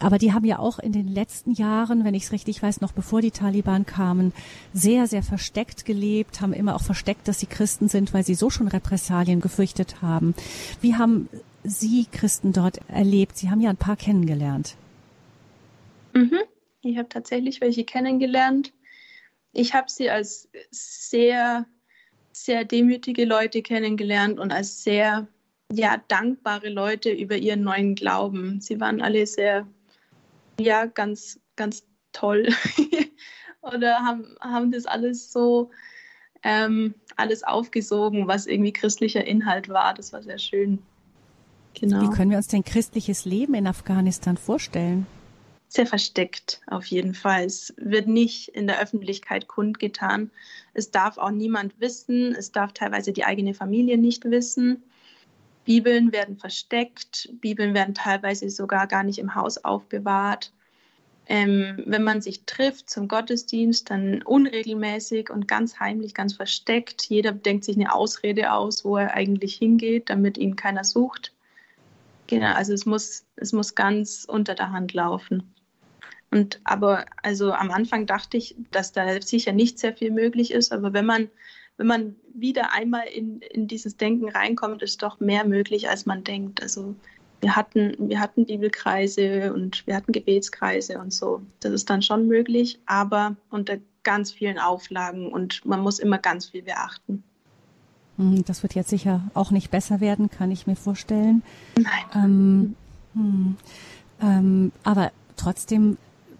aber 0.01 0.17
die 0.17 0.33
haben 0.33 0.45
ja 0.45 0.59
auch 0.59 0.79
in 0.79 0.91
den 0.91 1.07
letzten 1.07 1.51
Jahren, 1.51 2.03
wenn 2.03 2.13
ich 2.13 2.23
es 2.23 2.31
richtig 2.31 2.61
weiß, 2.61 2.81
noch 2.81 2.91
bevor 2.91 3.21
die 3.21 3.31
Taliban 3.31 3.85
kamen, 3.85 4.33
sehr, 4.73 5.07
sehr 5.07 5.23
versteckt 5.23 5.85
gelebt, 5.85 6.41
haben 6.41 6.53
immer 6.53 6.75
auch 6.75 6.83
versteckt, 6.83 7.27
dass 7.27 7.39
sie 7.39 7.45
Christen 7.45 7.87
sind, 7.87 8.13
weil 8.13 8.23
sie 8.23 8.35
so 8.35 8.49
schon 8.49 8.67
Repressalien 8.67 9.41
gefürchtet 9.41 10.01
haben. 10.01 10.33
Wie 10.81 10.95
haben 10.95 11.29
Sie 11.63 12.07
Christen 12.11 12.53
dort 12.53 12.79
erlebt? 12.87 13.37
Sie 13.37 13.49
haben 13.49 13.61
ja 13.61 13.69
ein 13.69 13.77
paar 13.77 13.95
kennengelernt. 13.95 14.75
Mhm. 16.13 16.39
Ich 16.81 16.97
habe 16.97 17.09
tatsächlich 17.09 17.61
welche 17.61 17.83
kennengelernt. 17.83 18.73
Ich 19.53 19.73
habe 19.73 19.89
sie 19.89 20.09
als 20.09 20.49
sehr, 20.71 21.67
sehr 22.31 22.65
demütige 22.65 23.25
Leute 23.25 23.61
kennengelernt 23.61 24.39
und 24.39 24.51
als 24.51 24.83
sehr 24.83 25.27
ja, 25.71 26.01
dankbare 26.07 26.69
Leute 26.69 27.11
über 27.11 27.37
ihren 27.37 27.61
neuen 27.61 27.95
Glauben. 27.95 28.59
Sie 28.61 28.79
waren 28.79 29.01
alle 29.01 29.25
sehr 29.27 29.67
ja 30.59 30.85
ganz, 30.85 31.39
ganz 31.55 31.85
toll. 32.11 32.49
Oder 33.61 33.99
haben, 33.99 34.35
haben 34.41 34.71
das 34.71 34.85
alles 34.85 35.31
so 35.31 35.71
ähm, 36.43 36.95
alles 37.17 37.43
aufgesogen, 37.43 38.27
was 38.27 38.47
irgendwie 38.47 38.73
christlicher 38.73 39.25
Inhalt 39.25 39.69
war. 39.69 39.93
Das 39.93 40.13
war 40.13 40.23
sehr 40.23 40.39
schön. 40.39 40.79
Genau. 41.73 42.01
Wie 42.01 42.15
können 42.15 42.31
wir 42.31 42.37
uns 42.37 42.47
denn 42.47 42.63
christliches 42.63 43.25
Leben 43.25 43.53
in 43.53 43.67
Afghanistan 43.67 44.37
vorstellen? 44.37 45.05
Sehr 45.67 45.85
versteckt, 45.85 46.61
auf 46.67 46.85
jeden 46.87 47.13
Fall. 47.13 47.45
Es 47.45 47.73
wird 47.77 48.07
nicht 48.07 48.49
in 48.49 48.67
der 48.67 48.81
Öffentlichkeit 48.81 49.47
kundgetan. 49.47 50.31
Es 50.73 50.91
darf 50.91 51.17
auch 51.17 51.31
niemand 51.31 51.79
wissen. 51.79 52.35
Es 52.35 52.51
darf 52.51 52.73
teilweise 52.73 53.13
die 53.13 53.23
eigene 53.23 53.53
Familie 53.53 53.97
nicht 53.97 54.25
wissen. 54.25 54.83
Bibeln 55.65 56.11
werden 56.11 56.37
versteckt, 56.37 57.29
Bibeln 57.39 57.73
werden 57.73 57.93
teilweise 57.93 58.49
sogar 58.49 58.87
gar 58.87 59.03
nicht 59.03 59.19
im 59.19 59.35
Haus 59.35 59.63
aufbewahrt. 59.63 60.51
Ähm, 61.27 61.83
wenn 61.85 62.03
man 62.03 62.21
sich 62.21 62.45
trifft 62.45 62.89
zum 62.89 63.07
Gottesdienst, 63.07 63.89
dann 63.89 64.21
unregelmäßig 64.23 65.29
und 65.29 65.47
ganz 65.47 65.79
heimlich, 65.79 66.13
ganz 66.13 66.33
versteckt. 66.33 67.05
Jeder 67.09 67.31
denkt 67.31 67.63
sich 67.63 67.75
eine 67.75 67.93
Ausrede 67.93 68.51
aus, 68.51 68.83
wo 68.83 68.97
er 68.97 69.13
eigentlich 69.13 69.55
hingeht, 69.55 70.09
damit 70.09 70.37
ihn 70.37 70.55
keiner 70.55 70.83
sucht. 70.83 71.31
Genau, 72.27 72.53
also 72.53 72.73
es 72.73 72.85
muss, 72.85 73.25
es 73.35 73.53
muss 73.53 73.75
ganz 73.75 74.25
unter 74.27 74.55
der 74.55 74.71
Hand 74.71 74.93
laufen. 74.93 75.53
Und 76.31 76.61
aber 76.63 77.05
also 77.21 77.51
am 77.51 77.71
Anfang 77.71 78.05
dachte 78.05 78.37
ich, 78.37 78.55
dass 78.71 78.93
da 78.93 79.21
sicher 79.21 79.51
nicht 79.51 79.79
sehr 79.79 79.93
viel 79.95 80.11
möglich 80.11 80.51
ist, 80.51 80.71
aber 80.71 80.93
wenn 80.93 81.05
man 81.05 81.29
wenn 81.77 81.87
man 81.87 82.15
wieder 82.33 82.73
einmal 82.73 83.07
in, 83.07 83.41
in 83.41 83.67
dieses 83.67 83.97
Denken 83.97 84.29
reinkommt, 84.29 84.81
ist 84.81 85.01
doch 85.01 85.19
mehr 85.19 85.45
möglich, 85.45 85.89
als 85.89 86.05
man 86.05 86.23
denkt. 86.23 86.61
Also 86.61 86.95
wir 87.41 87.55
hatten, 87.55 87.95
wir 87.97 88.19
hatten 88.19 88.45
Bibelkreise 88.45 89.53
und 89.53 89.85
wir 89.87 89.95
hatten 89.95 90.11
Gebetskreise 90.11 90.99
und 90.99 91.11
so. 91.11 91.41
Das 91.59 91.73
ist 91.73 91.89
dann 91.89 92.01
schon 92.01 92.27
möglich, 92.27 92.79
aber 92.85 93.35
unter 93.49 93.77
ganz 94.03 94.31
vielen 94.31 94.59
Auflagen 94.59 95.31
und 95.31 95.65
man 95.65 95.81
muss 95.81 95.99
immer 95.99 96.17
ganz 96.17 96.47
viel 96.47 96.63
beachten. 96.63 97.23
Hm, 98.17 98.45
das 98.45 98.63
wird 98.63 98.75
jetzt 98.75 98.89
sicher 98.89 99.21
auch 99.33 99.51
nicht 99.51 99.71
besser 99.71 99.99
werden, 99.99 100.29
kann 100.29 100.51
ich 100.51 100.67
mir 100.67 100.75
vorstellen. 100.75 101.43
Nein. 101.75 101.85
Ähm, 102.15 102.75
hm, 103.13 103.57
ähm, 104.21 104.71
aber 104.83 105.11
trotzdem 105.35 105.97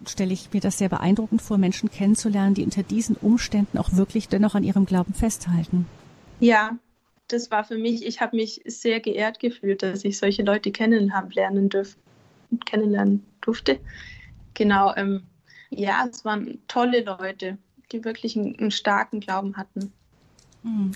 stelle 0.08 0.34
ich 0.34 0.52
mir 0.54 0.62
das 0.62 0.78
sehr 0.78 0.90
beeindruckend 0.90 1.42
vor, 1.42 1.58
Menschen 1.58 1.90
kennenzulernen, 1.92 2.56
die 2.56 2.64
unter 2.64 2.84
diesen 2.84 3.16
Umständen 3.16 3.78
auch 3.78 3.94
wirklich 3.94 4.28
dennoch 4.28 4.56
an 4.56 4.64
ihrem 4.64 4.86
Glauben 4.86 5.14
festhalten. 5.14 5.86
Ja, 6.40 6.78
das 7.28 7.52
war 7.52 7.64
für 7.64 7.78
mich, 7.78 8.06
ich 8.06 8.22
habe 8.22 8.36
mich 8.36 8.62
sehr 8.66 9.00
geehrt 9.00 9.40
gefühlt, 9.40 9.84
dass 9.84 10.04
ich 10.04 10.18
solche 10.18 10.44
Leute 10.44 10.72
kennenlernen 10.72 11.70
dürfte. 11.70 12.00
Kennenlernen 12.66 13.26
durfte. 13.40 13.80
Genau, 14.54 14.94
ähm, 14.96 15.24
ja, 15.70 16.06
es 16.12 16.26
waren 16.26 16.60
tolle 16.68 17.04
Leute, 17.04 17.58
die 17.92 18.04
wirklich 18.04 18.38
einen, 18.38 18.58
einen 18.60 18.72
starken 18.72 19.20
Glauben 19.22 19.56
hatten. 19.56 19.94
Hm. 20.64 20.92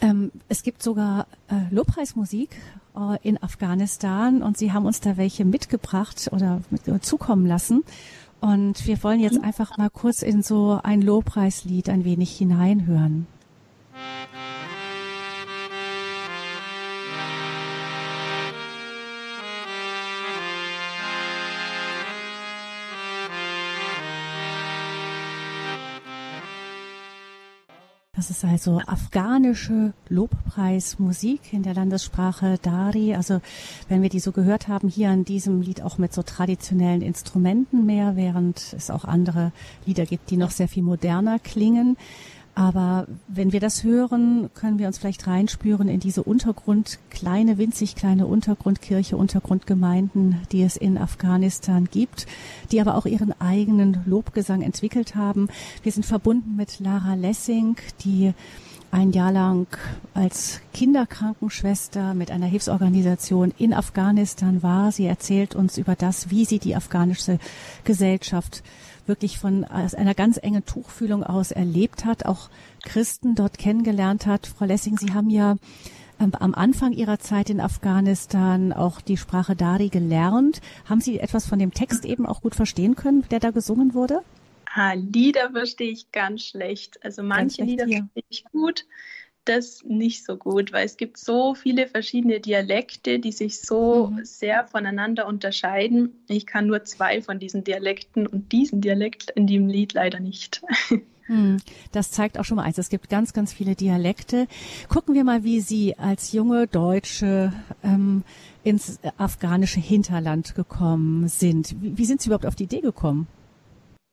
Ähm, 0.00 0.30
es 0.48 0.62
gibt 0.62 0.82
sogar 0.82 1.26
äh, 1.48 1.74
Lobpreismusik 1.74 2.56
äh, 2.96 3.18
in 3.22 3.42
Afghanistan 3.42 4.42
und 4.42 4.56
Sie 4.56 4.72
haben 4.72 4.86
uns 4.86 5.00
da 5.00 5.16
welche 5.16 5.44
mitgebracht 5.44 6.28
oder 6.32 6.62
mit, 6.70 6.86
äh, 6.88 7.00
zukommen 7.00 7.46
lassen. 7.46 7.84
Und 8.40 8.86
wir 8.86 9.02
wollen 9.02 9.20
jetzt 9.20 9.42
einfach 9.42 9.76
mal 9.78 9.90
kurz 9.90 10.22
in 10.22 10.42
so 10.42 10.78
ein 10.82 11.02
Lobpreislied 11.02 11.88
ein 11.88 12.04
wenig 12.04 12.36
hineinhören. 12.36 13.26
Das 28.28 28.38
ist 28.38 28.44
also 28.44 28.80
afghanische 28.84 29.92
Lobpreismusik 30.08 31.52
in 31.52 31.62
der 31.62 31.74
Landessprache 31.74 32.58
Dari. 32.60 33.14
Also 33.14 33.40
wenn 33.88 34.02
wir 34.02 34.08
die 34.08 34.18
so 34.18 34.32
gehört 34.32 34.66
haben, 34.66 34.88
hier 34.88 35.10
an 35.10 35.24
diesem 35.24 35.60
Lied 35.60 35.80
auch 35.80 35.96
mit 35.96 36.12
so 36.12 36.24
traditionellen 36.24 37.02
Instrumenten 37.02 37.86
mehr, 37.86 38.16
während 38.16 38.72
es 38.72 38.90
auch 38.90 39.04
andere 39.04 39.52
Lieder 39.84 40.06
gibt, 40.06 40.30
die 40.30 40.36
noch 40.36 40.50
sehr 40.50 40.66
viel 40.66 40.82
moderner 40.82 41.38
klingen. 41.38 41.96
Aber 42.56 43.06
wenn 43.28 43.52
wir 43.52 43.60
das 43.60 43.84
hören, 43.84 44.48
können 44.54 44.78
wir 44.78 44.86
uns 44.86 44.96
vielleicht 44.96 45.26
reinspüren 45.26 45.90
in 45.90 46.00
diese 46.00 46.22
Untergrund, 46.22 46.98
kleine, 47.10 47.58
winzig 47.58 47.96
kleine 47.96 48.26
Untergrundkirche, 48.26 49.18
Untergrundgemeinden, 49.18 50.40
die 50.52 50.62
es 50.62 50.78
in 50.78 50.96
Afghanistan 50.96 51.86
gibt, 51.90 52.26
die 52.72 52.80
aber 52.80 52.94
auch 52.94 53.04
ihren 53.04 53.38
eigenen 53.42 53.98
Lobgesang 54.06 54.62
entwickelt 54.62 55.14
haben. 55.14 55.48
Wir 55.82 55.92
sind 55.92 56.06
verbunden 56.06 56.56
mit 56.56 56.80
Lara 56.80 57.12
Lessing, 57.12 57.76
die 58.04 58.32
ein 58.90 59.12
Jahr 59.12 59.32
lang 59.32 59.66
als 60.14 60.62
Kinderkrankenschwester 60.72 62.14
mit 62.14 62.30
einer 62.30 62.46
Hilfsorganisation 62.46 63.52
in 63.58 63.74
Afghanistan 63.74 64.62
war. 64.62 64.92
Sie 64.92 65.04
erzählt 65.04 65.54
uns 65.54 65.76
über 65.76 65.94
das, 65.94 66.30
wie 66.30 66.46
sie 66.46 66.58
die 66.58 66.74
afghanische 66.74 67.38
Gesellschaft 67.84 68.62
wirklich 69.08 69.38
von 69.38 69.64
aus 69.64 69.94
einer 69.94 70.14
ganz 70.14 70.38
engen 70.42 70.64
Tuchfühlung 70.64 71.22
aus 71.22 71.50
erlebt 71.50 72.04
hat, 72.04 72.26
auch 72.26 72.48
Christen 72.84 73.34
dort 73.34 73.58
kennengelernt 73.58 74.26
hat. 74.26 74.46
Frau 74.46 74.64
Lessing, 74.64 74.98
Sie 74.98 75.12
haben 75.12 75.30
ja 75.30 75.56
ähm, 76.20 76.32
am 76.38 76.54
Anfang 76.54 76.92
Ihrer 76.92 77.18
Zeit 77.18 77.50
in 77.50 77.60
Afghanistan 77.60 78.72
auch 78.72 79.00
die 79.00 79.16
Sprache 79.16 79.56
Dari 79.56 79.88
gelernt. 79.88 80.60
Haben 80.88 81.00
Sie 81.00 81.18
etwas 81.18 81.46
von 81.46 81.58
dem 81.58 81.72
Text 81.72 82.04
eben 82.04 82.26
auch 82.26 82.40
gut 82.42 82.54
verstehen 82.54 82.96
können, 82.96 83.24
der 83.30 83.40
da 83.40 83.50
gesungen 83.50 83.94
wurde? 83.94 84.20
Ah, 84.74 84.92
Lieder 84.92 85.50
verstehe 85.52 85.90
ich 85.90 86.12
ganz 86.12 86.42
schlecht. 86.42 87.02
Also 87.02 87.22
manche 87.22 87.64
Lieder 87.64 87.86
verstehe 87.86 88.24
ich 88.28 88.44
gut, 88.52 88.84
das 89.48 89.82
nicht 89.84 90.24
so 90.24 90.36
gut, 90.36 90.72
weil 90.72 90.84
es 90.84 90.96
gibt 90.96 91.18
so 91.18 91.54
viele 91.54 91.86
verschiedene 91.86 92.40
Dialekte, 92.40 93.18
die 93.18 93.32
sich 93.32 93.60
so 93.60 94.08
mhm. 94.08 94.24
sehr 94.24 94.66
voneinander 94.66 95.26
unterscheiden. 95.26 96.24
Ich 96.28 96.46
kann 96.46 96.66
nur 96.66 96.84
zwei 96.84 97.22
von 97.22 97.38
diesen 97.38 97.64
Dialekten 97.64 98.26
und 98.26 98.52
diesen 98.52 98.80
Dialekt 98.80 99.30
in 99.30 99.46
dem 99.46 99.68
Lied 99.68 99.92
leider 99.94 100.20
nicht. 100.20 100.62
Hm, 101.26 101.56
das 101.90 102.12
zeigt 102.12 102.38
auch 102.38 102.44
schon 102.44 102.56
mal 102.56 102.62
eins. 102.62 102.78
Es 102.78 102.88
gibt 102.88 103.08
ganz, 103.08 103.32
ganz 103.32 103.52
viele 103.52 103.74
Dialekte. 103.74 104.46
Gucken 104.88 105.14
wir 105.14 105.24
mal, 105.24 105.42
wie 105.42 105.60
Sie 105.60 105.98
als 105.98 106.30
junge 106.32 106.68
Deutsche 106.68 107.52
ähm, 107.82 108.22
ins 108.62 109.00
afghanische 109.16 109.80
Hinterland 109.80 110.54
gekommen 110.54 111.26
sind. 111.26 111.74
Wie, 111.82 111.98
wie 111.98 112.04
sind 112.04 112.20
Sie 112.20 112.28
überhaupt 112.28 112.46
auf 112.46 112.54
die 112.54 112.64
Idee 112.64 112.80
gekommen? 112.80 113.26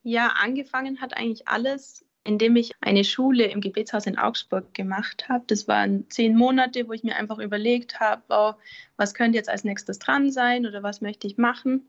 Ja, 0.02 0.32
angefangen 0.42 1.00
hat 1.00 1.16
eigentlich 1.16 1.46
alles 1.46 2.04
indem 2.24 2.56
ich 2.56 2.72
eine 2.80 3.04
Schule 3.04 3.44
im 3.44 3.60
Gebetshaus 3.60 4.06
in 4.06 4.18
Augsburg 4.18 4.72
gemacht 4.72 5.28
habe. 5.28 5.44
Das 5.46 5.68
waren 5.68 6.08
zehn 6.08 6.36
Monate, 6.36 6.88
wo 6.88 6.92
ich 6.92 7.04
mir 7.04 7.16
einfach 7.16 7.38
überlegt 7.38 8.00
habe, 8.00 8.22
oh, 8.30 8.52
was 8.96 9.14
könnte 9.14 9.36
jetzt 9.36 9.50
als 9.50 9.64
nächstes 9.64 9.98
dran 9.98 10.32
sein 10.32 10.66
oder 10.66 10.82
was 10.82 11.02
möchte 11.02 11.26
ich 11.26 11.36
machen. 11.36 11.82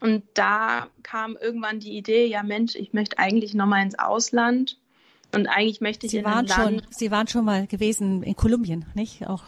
Und 0.00 0.24
da 0.34 0.88
kam 1.02 1.36
irgendwann 1.40 1.80
die 1.80 1.96
Idee, 1.96 2.26
ja 2.26 2.42
Mensch, 2.42 2.74
ich 2.74 2.92
möchte 2.92 3.18
eigentlich 3.18 3.54
nochmal 3.54 3.82
ins 3.82 3.98
Ausland 3.98 4.78
und 5.34 5.46
eigentlich 5.46 5.80
möchte 5.80 6.06
ich 6.06 6.12
Sie 6.12 6.18
in 6.18 6.24
waren 6.24 6.46
Land. 6.46 6.52
Schon, 6.52 6.82
Sie 6.90 7.10
waren 7.10 7.26
schon 7.26 7.44
mal 7.44 7.66
gewesen 7.66 8.22
in 8.22 8.36
Kolumbien, 8.36 8.86
nicht? 8.94 9.26
Auch 9.26 9.42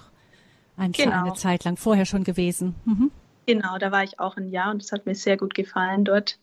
ein, 0.77 0.93
genau. 0.93 1.25
eine 1.25 1.35
Zeit 1.35 1.65
lang 1.65 1.77
vorher 1.77 2.07
schon 2.07 2.25
gewesen. 2.25 2.75
Mhm. 2.85 3.11
Genau, 3.47 3.79
da 3.79 3.91
war 3.91 4.05
ich 4.05 4.21
auch 4.21 4.37
ein 4.37 4.49
Jahr 4.49 4.71
und 4.71 4.83
es 4.83 4.93
hat 4.93 5.07
mir 5.07 5.15
sehr 5.15 5.39
gut 5.39 5.55
gefallen 5.55 6.05
dort. 6.05 6.39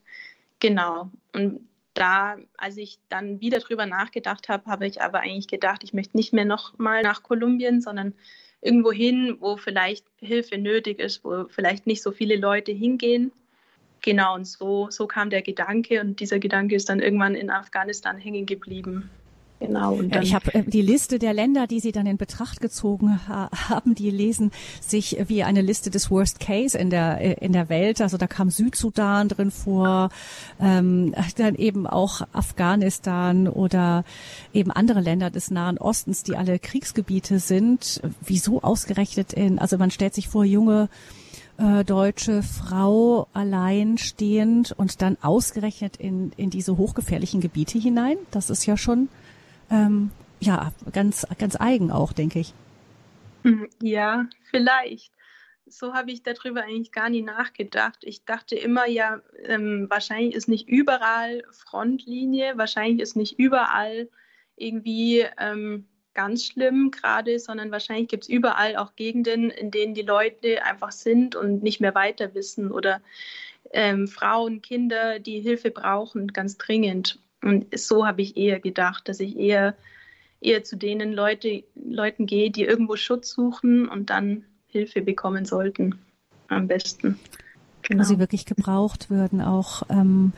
Genau. 0.60 1.12
Und 1.34 1.68
da, 1.96 2.38
als 2.58 2.78
ich 2.78 3.00
dann 3.10 3.42
wieder 3.42 3.60
drüber 3.60 3.86
nachgedacht 3.86 4.50
habe, 4.50 4.70
habe 4.70 4.86
ich 4.86 5.02
aber 5.02 5.22
eigentlich 5.22 5.48
gedacht, 5.48 5.84
ich 5.84 5.94
möchte 5.94 6.18
nicht 6.18 6.34
mehr 6.34 6.46
nochmal 6.46 7.02
nach 7.02 7.24
Kolumbien, 7.24 7.82
sondern 7.82 8.14
irgendwo 8.62 8.92
hin, 8.92 9.38
wo 9.40 9.58
vielleicht 9.58 10.06
Hilfe 10.20 10.58
nötig 10.58 11.00
ist, 11.00 11.24
wo 11.24 11.46
vielleicht 11.50 11.88
nicht 11.88 12.04
so 12.04 12.12
viele 12.12 12.36
Leute 12.36 12.72
hingehen. 12.72 13.32
Genau, 14.02 14.36
und 14.36 14.46
so, 14.46 14.90
so 14.92 15.08
kam 15.08 15.30
der 15.30 15.42
Gedanke 15.42 16.02
und 16.02 16.20
dieser 16.20 16.38
Gedanke 16.38 16.76
ist 16.76 16.90
dann 16.90 17.00
irgendwann 17.00 17.34
in 17.34 17.50
Afghanistan 17.50 18.18
hängen 18.18 18.46
geblieben. 18.46 19.10
Genau. 19.60 20.02
Ja, 20.02 20.22
ich 20.22 20.34
habe 20.34 20.54
äh, 20.54 20.64
die 20.64 20.82
Liste 20.82 21.18
der 21.18 21.34
Länder, 21.34 21.66
die 21.66 21.80
Sie 21.80 21.94
dann 21.94 22.06
in 22.06 22.18
Betracht 22.18 22.60
gezogen 22.60 23.20
ha 23.28 23.50
haben, 23.70 23.96
die 23.96 24.10
lesen 24.10 24.52
sich 24.82 25.18
wie 25.28 25.44
eine 25.44 25.62
Liste 25.62 25.90
des 25.90 26.12
Worst 26.12 26.40
Case 26.40 26.78
in 26.78 26.90
der 26.90 27.22
äh, 27.22 27.46
in 27.46 27.54
der 27.54 27.70
Welt. 27.70 28.02
Also 28.02 28.18
da 28.18 28.28
kam 28.28 28.50
Südsudan 28.50 29.30
drin 29.30 29.52
vor, 29.52 30.10
ähm, 30.60 31.14
dann 31.38 31.56
eben 31.56 31.88
auch 31.88 32.22
Afghanistan 32.34 33.48
oder 33.48 34.04
eben 34.54 34.72
andere 34.72 35.00
Länder 35.00 35.30
des 35.30 35.52
Nahen 35.52 35.78
Ostens, 35.78 36.24
die 36.24 36.36
alle 36.36 36.60
Kriegsgebiete 36.60 37.40
sind. 37.40 38.02
Wieso 38.22 38.62
ausgerechnet 38.62 39.34
in? 39.34 39.60
Also 39.60 39.78
man 39.78 39.90
stellt 39.90 40.14
sich 40.14 40.28
vor, 40.28 40.44
junge 40.44 40.90
äh, 41.58 41.86
deutsche 41.86 42.44
Frau 42.44 43.28
alleinstehend 43.34 44.74
und 44.74 45.02
dann 45.02 45.18
ausgerechnet 45.22 45.96
in, 45.96 46.34
in 46.36 46.50
diese 46.50 46.78
hochgefährlichen 46.78 47.40
Gebiete 47.40 47.80
hinein. 47.80 48.18
Das 48.32 48.50
ist 48.50 48.66
ja 48.66 48.76
schon 48.76 49.08
ähm, 49.70 50.12
ja, 50.40 50.72
ganz, 50.92 51.26
ganz 51.38 51.60
eigen 51.60 51.92
auch, 51.92 52.14
denke 52.14 52.40
ich. 52.40 52.54
Hm, 53.44 53.70
ja, 53.82 54.26
vielleicht. 54.50 55.12
So 55.68 55.94
habe 55.94 56.12
ich 56.12 56.22
darüber 56.22 56.64
eigentlich 56.64 56.92
gar 56.92 57.10
nie 57.10 57.24
nachgedacht. 57.24 58.00
Ich 58.02 58.24
dachte 58.26 58.56
immer, 58.56 58.88
ja, 58.88 59.22
ähm, 59.44 59.88
wahrscheinlich 59.90 60.36
ist 60.36 60.48
nicht 60.48 60.68
überall 60.68 61.44
Frontlinie, 61.52 62.58
wahrscheinlich 62.58 63.02
ist 63.02 63.16
nicht 63.16 63.40
überall 63.40 64.10
irgendwie 64.56 65.26
ähm, 65.40 65.88
ganz 66.14 66.46
schlimm 66.46 66.92
gerade, 66.92 67.40
sondern 67.40 67.72
wahrscheinlich 67.72 68.08
gibt 68.08 68.24
es 68.24 68.30
überall 68.30 68.78
auch 68.78 68.96
Gegenden, 68.96 69.50
in 69.50 69.72
denen 69.72 69.94
die 69.94 70.02
Leute 70.02 70.64
einfach 70.64 70.92
sind 70.92 71.36
und 71.36 71.62
nicht 71.62 71.82
mehr 71.82 71.94
weiter 71.94 72.34
wissen 72.34 72.72
oder 72.72 73.02
ähm, 73.72 74.08
Frauen, 74.08 74.62
Kinder, 74.62 75.20
die 75.20 75.42
Hilfe 75.42 75.72
brauchen, 75.72 76.28
ganz 76.30 76.58
dringend. 76.58 77.20
Und 77.46 77.68
so 77.78 78.08
habe 78.08 78.24
ich 78.24 78.36
eher 78.38 78.60
gedacht, 78.60 79.08
dass 79.08 79.20
ich 79.20 79.38
eher, 79.38 79.76
eher 80.42 80.64
zu 80.64 80.76
denen 80.76 81.14
Leute, 81.14 81.64
Leuten 81.76 82.26
gehe, 82.26 82.50
die 82.50 82.64
irgendwo 82.64 82.96
Schutz 82.96 83.30
suchen 83.30 83.88
und 83.88 84.10
dann 84.10 84.46
Hilfe 84.68 85.04
bekommen 85.04 85.46
sollten. 85.46 86.00
Am 86.48 86.68
besten. 86.68 87.20
Genau. 87.84 88.00
Wo 88.00 88.04
sie 88.04 88.18
wirklich 88.18 88.48
gebraucht 88.48 89.12
würden. 89.12 89.42
Auch 89.42 89.84
ähm, 89.90 90.34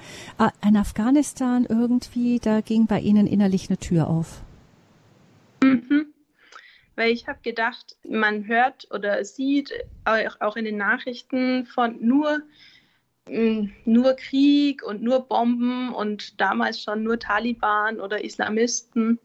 in 0.67 0.75
Afghanistan 0.75 1.65
irgendwie, 1.67 2.39
da 2.39 2.59
ging 2.59 2.87
bei 2.87 2.99
Ihnen 2.99 3.25
innerlich 3.25 3.69
eine 3.69 3.77
Tür 3.77 4.09
auf. 4.09 4.41
Mhm. 5.63 6.07
Weil 6.97 7.11
ich 7.11 7.29
habe 7.29 7.39
gedacht, 7.41 7.95
man 8.03 8.47
hört 8.47 8.89
oder 8.91 9.23
sieht 9.23 9.71
auch 10.03 10.57
in 10.57 10.65
den 10.65 10.77
Nachrichten 10.77 11.65
von 11.67 12.05
nur 12.05 12.41
nur 13.29 14.13
Krieg 14.15 14.83
und 14.83 15.01
nur 15.01 15.27
Bomben 15.27 15.93
und 15.93 16.39
damals 16.39 16.81
schon 16.81 17.03
nur 17.03 17.19
Taliban 17.19 17.99
oder 17.99 18.23
Islamisten. 18.23 19.19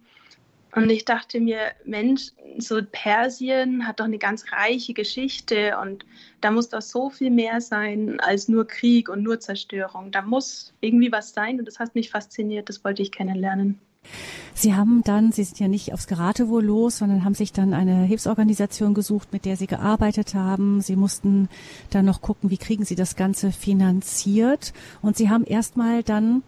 Und 0.75 0.89
ich 0.89 1.05
dachte 1.05 1.39
mir, 1.39 1.73
Mensch, 1.85 2.31
so 2.59 2.81
Persien 2.83 3.87
hat 3.87 4.01
doch 4.01 4.07
eine 4.07 4.19
ganz 4.19 4.51
reiche 4.53 4.95
Geschichte 4.95 5.77
und 5.79 6.07
da 6.41 6.51
muss 6.51 6.71
doch 6.71 6.81
so 6.81 7.11
viel 7.11 7.31
mehr 7.31 7.61
sein 7.61 8.19
als 8.21 8.49
nur 8.49 8.67
Krieg 8.67 9.11
und 9.11 9.23
nur 9.23 9.39
Zerstörung. 9.39 10.11
Da 10.11 10.23
muss 10.23 10.73
irgendwie 10.81 11.13
was 11.13 11.35
sein 11.35 11.59
und 11.59 11.67
das 11.67 11.79
hat 11.79 11.95
mich 11.95 12.11
fasziniert, 12.11 12.71
das 12.71 12.83
wollte 12.85 13.03
ich 13.03 13.13
kennenlernen. 13.13 13.79
Sie 14.55 14.75
haben 14.75 15.03
dann, 15.03 15.33
Sie 15.33 15.45
sind 15.45 15.59
ja 15.59 15.69
nicht 15.69 15.93
aufs 15.93 16.07
Geratewohl 16.07 16.65
los, 16.65 16.99
sondern 16.99 17.25
haben 17.25 17.35
sich 17.35 17.53
dann 17.53 17.75
eine 17.75 18.05
Hilfsorganisation 18.05 18.95
gesucht, 18.95 19.33
mit 19.33 19.45
der 19.45 19.57
Sie 19.57 19.67
gearbeitet 19.67 20.35
haben. 20.35 20.81
Sie 20.81 20.97
mussten 20.97 21.49
dann 21.91 22.05
noch 22.05 22.21
gucken, 22.21 22.51
wie 22.51 22.59
kriegen 22.59 22.85
Sie 22.85 22.95
das 22.95 23.17
Ganze 23.17 23.51
finanziert. 23.51 24.73
Und 25.01 25.17
Sie 25.17 25.31
haben 25.31 25.45
erstmal 25.45 26.03
dann 26.03 26.43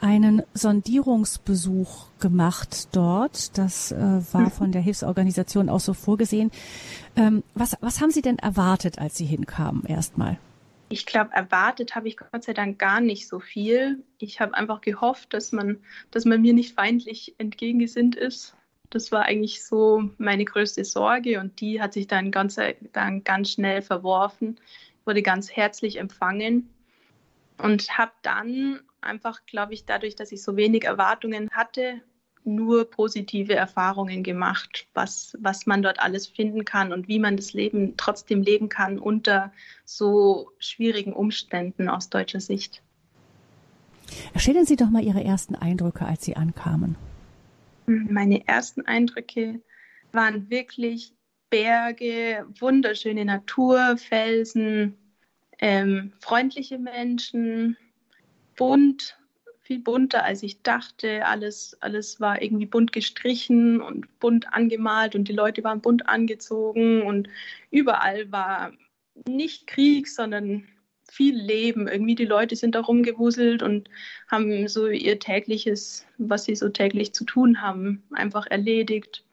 einen 0.00 0.42
Sondierungsbesuch 0.54 2.06
gemacht 2.20 2.88
dort. 2.92 3.56
Das 3.56 3.92
äh, 3.92 3.96
war 4.32 4.42
mhm. 4.42 4.50
von 4.50 4.72
der 4.72 4.82
Hilfsorganisation 4.82 5.68
auch 5.68 5.80
so 5.80 5.94
vorgesehen. 5.94 6.50
Ähm, 7.16 7.42
was, 7.54 7.76
was 7.80 8.00
haben 8.00 8.10
Sie 8.10 8.22
denn 8.22 8.38
erwartet, 8.38 8.98
als 8.98 9.16
Sie 9.16 9.24
hinkamen 9.24 9.84
erstmal? 9.86 10.38
Ich 10.88 11.04
glaube, 11.04 11.32
erwartet 11.32 11.94
habe 11.94 12.06
ich 12.06 12.16
Gott 12.16 12.44
sei 12.44 12.52
Dank 12.52 12.78
gar 12.78 13.00
nicht 13.00 13.26
so 13.26 13.40
viel. 13.40 14.04
Ich 14.18 14.40
habe 14.40 14.54
einfach 14.54 14.80
gehofft, 14.80 15.34
dass 15.34 15.50
man, 15.52 15.82
dass 16.10 16.24
man 16.24 16.40
mir 16.40 16.54
nicht 16.54 16.74
feindlich 16.74 17.34
entgegengesinnt 17.38 18.14
ist. 18.14 18.54
Das 18.90 19.10
war 19.10 19.22
eigentlich 19.24 19.64
so 19.64 20.10
meine 20.18 20.44
größte 20.44 20.84
Sorge 20.84 21.40
und 21.40 21.60
die 21.60 21.82
hat 21.82 21.92
sich 21.92 22.06
dann 22.06 22.30
ganz, 22.30 22.56
dann 22.92 23.24
ganz 23.24 23.50
schnell 23.50 23.82
verworfen, 23.82 24.60
wurde 25.04 25.22
ganz 25.22 25.50
herzlich 25.50 25.98
empfangen 25.98 26.68
und 27.58 27.98
habe 27.98 28.12
dann 28.22 28.80
einfach, 29.00 29.44
glaube 29.46 29.74
ich, 29.74 29.86
dadurch, 29.86 30.14
dass 30.14 30.30
ich 30.30 30.42
so 30.42 30.56
wenig 30.56 30.84
Erwartungen 30.84 31.48
hatte, 31.50 32.00
nur 32.46 32.88
positive 32.90 33.54
Erfahrungen 33.54 34.22
gemacht, 34.22 34.86
was, 34.94 35.36
was 35.40 35.66
man 35.66 35.82
dort 35.82 36.00
alles 36.00 36.26
finden 36.26 36.64
kann 36.64 36.92
und 36.92 37.08
wie 37.08 37.18
man 37.18 37.36
das 37.36 37.52
Leben 37.52 37.94
trotzdem 37.96 38.42
leben 38.42 38.68
kann 38.68 38.98
unter 38.98 39.52
so 39.84 40.50
schwierigen 40.58 41.12
Umständen 41.12 41.88
aus 41.88 42.08
deutscher 42.08 42.40
Sicht. 42.40 42.82
Schildern 44.36 44.66
Sie 44.66 44.76
doch 44.76 44.90
mal 44.90 45.02
Ihre 45.02 45.24
ersten 45.24 45.54
Eindrücke, 45.54 46.06
als 46.06 46.24
Sie 46.24 46.36
ankamen. 46.36 46.96
Meine 47.86 48.46
ersten 48.46 48.82
Eindrücke 48.82 49.60
waren 50.12 50.50
wirklich 50.50 51.12
Berge, 51.50 52.46
wunderschöne 52.58 53.24
Natur, 53.24 53.96
Felsen, 53.96 54.96
ähm, 55.58 56.12
freundliche 56.20 56.78
Menschen, 56.78 57.76
bunt, 58.56 59.18
viel 59.66 59.80
bunter, 59.80 60.24
als 60.24 60.42
ich 60.42 60.62
dachte. 60.62 61.26
Alles, 61.26 61.76
alles 61.80 62.20
war 62.20 62.40
irgendwie 62.40 62.66
bunt 62.66 62.92
gestrichen 62.92 63.80
und 63.80 64.18
bunt 64.20 64.52
angemalt 64.52 65.14
und 65.14 65.28
die 65.28 65.32
Leute 65.32 65.64
waren 65.64 65.80
bunt 65.80 66.08
angezogen 66.08 67.02
und 67.02 67.28
überall 67.70 68.30
war 68.30 68.72
nicht 69.28 69.66
Krieg, 69.66 70.08
sondern 70.08 70.68
viel 71.10 71.36
Leben. 71.36 71.88
Irgendwie 71.88 72.14
die 72.14 72.24
Leute 72.24 72.54
sind 72.56 72.74
da 72.74 72.80
rumgewuselt 72.80 73.62
und 73.62 73.88
haben 74.28 74.68
so 74.68 74.88
ihr 74.88 75.18
tägliches, 75.18 76.06
was 76.18 76.44
sie 76.44 76.54
so 76.54 76.68
täglich 76.68 77.12
zu 77.12 77.24
tun 77.24 77.60
haben, 77.60 78.02
einfach 78.12 78.46
erledigt. 78.46 79.24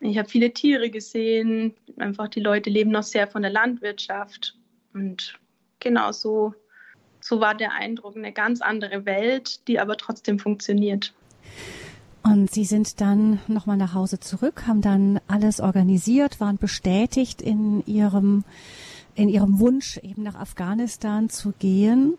Ich 0.00 0.18
habe 0.18 0.28
viele 0.28 0.52
Tiere 0.52 0.90
gesehen. 0.90 1.74
Einfach 1.96 2.28
die 2.28 2.40
Leute 2.40 2.70
leben 2.70 2.90
noch 2.90 3.02
sehr 3.02 3.26
von 3.26 3.42
der 3.42 3.50
Landwirtschaft. 3.50 4.56
Und 4.92 5.38
genau 5.80 6.12
so 6.12 6.54
so 7.24 7.40
war 7.40 7.54
der 7.54 7.72
Eindruck, 7.72 8.16
eine 8.16 8.32
ganz 8.32 8.60
andere 8.60 9.06
Welt, 9.06 9.66
die 9.66 9.80
aber 9.80 9.96
trotzdem 9.96 10.38
funktioniert. 10.38 11.14
Und 12.22 12.50
Sie 12.50 12.66
sind 12.66 13.00
dann 13.00 13.40
nochmal 13.48 13.78
nach 13.78 13.94
Hause 13.94 14.20
zurück, 14.20 14.66
haben 14.66 14.82
dann 14.82 15.18
alles 15.26 15.58
organisiert, 15.58 16.38
waren 16.38 16.58
bestätigt 16.58 17.40
in 17.40 17.82
Ihrem, 17.86 18.44
in 19.14 19.30
Ihrem 19.30 19.58
Wunsch, 19.58 19.96
eben 19.98 20.22
nach 20.22 20.34
Afghanistan 20.34 21.30
zu 21.30 21.54
gehen 21.58 22.18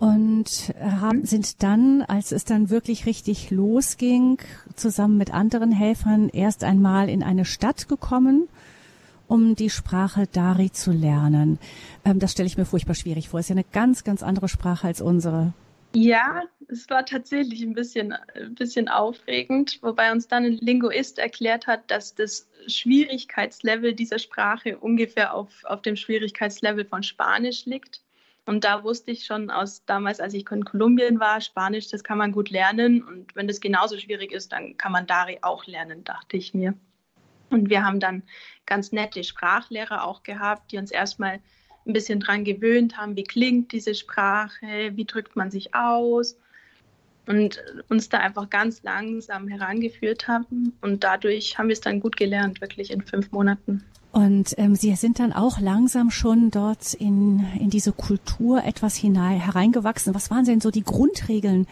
und 0.00 0.74
haben, 0.80 1.24
sind 1.24 1.62
dann, 1.62 2.02
als 2.02 2.32
es 2.32 2.44
dann 2.44 2.70
wirklich 2.70 3.06
richtig 3.06 3.52
losging, 3.52 4.38
zusammen 4.74 5.16
mit 5.16 5.32
anderen 5.32 5.70
Helfern 5.70 6.28
erst 6.28 6.64
einmal 6.64 7.08
in 7.08 7.22
eine 7.22 7.44
Stadt 7.44 7.88
gekommen 7.88 8.48
um 9.28 9.54
die 9.54 9.70
Sprache 9.70 10.26
Dari 10.26 10.72
zu 10.72 10.90
lernen. 10.90 11.58
Ähm, 12.04 12.18
das 12.18 12.32
stelle 12.32 12.48
ich 12.48 12.58
mir 12.58 12.64
furchtbar 12.64 12.94
schwierig 12.94 13.28
vor. 13.28 13.38
Es 13.38 13.46
ist 13.46 13.50
ja 13.50 13.56
eine 13.56 13.64
ganz, 13.64 14.02
ganz 14.02 14.22
andere 14.22 14.48
Sprache 14.48 14.86
als 14.86 15.00
unsere. 15.00 15.52
Ja, 15.94 16.42
es 16.68 16.90
war 16.90 17.06
tatsächlich 17.06 17.62
ein 17.62 17.72
bisschen, 17.72 18.12
ein 18.12 18.54
bisschen 18.54 18.88
aufregend, 18.88 19.78
wobei 19.82 20.12
uns 20.12 20.28
dann 20.28 20.44
ein 20.44 20.58
Linguist 20.60 21.18
erklärt 21.18 21.66
hat, 21.66 21.90
dass 21.90 22.14
das 22.14 22.48
Schwierigkeitslevel 22.66 23.94
dieser 23.94 24.18
Sprache 24.18 24.78
ungefähr 24.78 25.34
auf, 25.34 25.64
auf 25.64 25.80
dem 25.80 25.96
Schwierigkeitslevel 25.96 26.84
von 26.84 27.02
Spanisch 27.02 27.64
liegt. 27.64 28.02
Und 28.44 28.64
da 28.64 28.82
wusste 28.82 29.10
ich 29.10 29.24
schon 29.24 29.50
aus 29.50 29.84
damals, 29.84 30.20
als 30.20 30.34
ich 30.34 30.50
in 30.50 30.64
Kolumbien 30.64 31.20
war, 31.20 31.40
Spanisch, 31.40 31.88
das 31.88 32.02
kann 32.02 32.16
man 32.16 32.32
gut 32.32 32.48
lernen. 32.50 33.02
Und 33.02 33.34
wenn 33.34 33.46
das 33.46 33.60
genauso 33.60 33.98
schwierig 33.98 34.32
ist, 34.32 34.52
dann 34.52 34.76
kann 34.76 34.92
man 34.92 35.06
Dari 35.06 35.38
auch 35.42 35.66
lernen, 35.66 36.04
dachte 36.04 36.36
ich 36.36 36.54
mir. 36.54 36.74
Und 37.50 37.70
wir 37.70 37.84
haben 37.84 38.00
dann 38.00 38.22
ganz 38.66 38.92
nette 38.92 39.24
Sprachlehrer 39.24 40.04
auch 40.04 40.22
gehabt, 40.22 40.72
die 40.72 40.78
uns 40.78 40.90
erstmal 40.90 41.40
ein 41.86 41.92
bisschen 41.92 42.20
dran 42.20 42.44
gewöhnt 42.44 42.98
haben, 42.98 43.16
wie 43.16 43.24
klingt 43.24 43.72
diese 43.72 43.94
Sprache, 43.94 44.92
wie 44.94 45.06
drückt 45.06 45.36
man 45.36 45.50
sich 45.50 45.74
aus 45.74 46.36
und 47.26 47.62
uns 47.88 48.08
da 48.08 48.18
einfach 48.18 48.50
ganz 48.50 48.82
langsam 48.82 49.48
herangeführt 49.48 50.28
haben. 50.28 50.74
Und 50.80 51.04
dadurch 51.04 51.58
haben 51.58 51.68
wir 51.68 51.74
es 51.74 51.80
dann 51.80 52.00
gut 52.00 52.16
gelernt, 52.16 52.60
wirklich 52.60 52.90
in 52.90 53.02
fünf 53.02 53.32
Monaten. 53.32 53.84
Und 54.12 54.54
ähm, 54.56 54.74
Sie 54.74 54.94
sind 54.96 55.18
dann 55.18 55.32
auch 55.32 55.60
langsam 55.60 56.10
schon 56.10 56.50
dort 56.50 56.94
in, 56.94 57.44
in 57.60 57.70
diese 57.70 57.92
Kultur 57.92 58.64
etwas 58.64 58.96
hinein, 58.96 59.38
hereingewachsen. 59.38 60.14
Was 60.14 60.30
waren 60.30 60.44
denn 60.44 60.60
so 60.60 60.70
die 60.70 60.82
Grundregeln, 60.82 61.66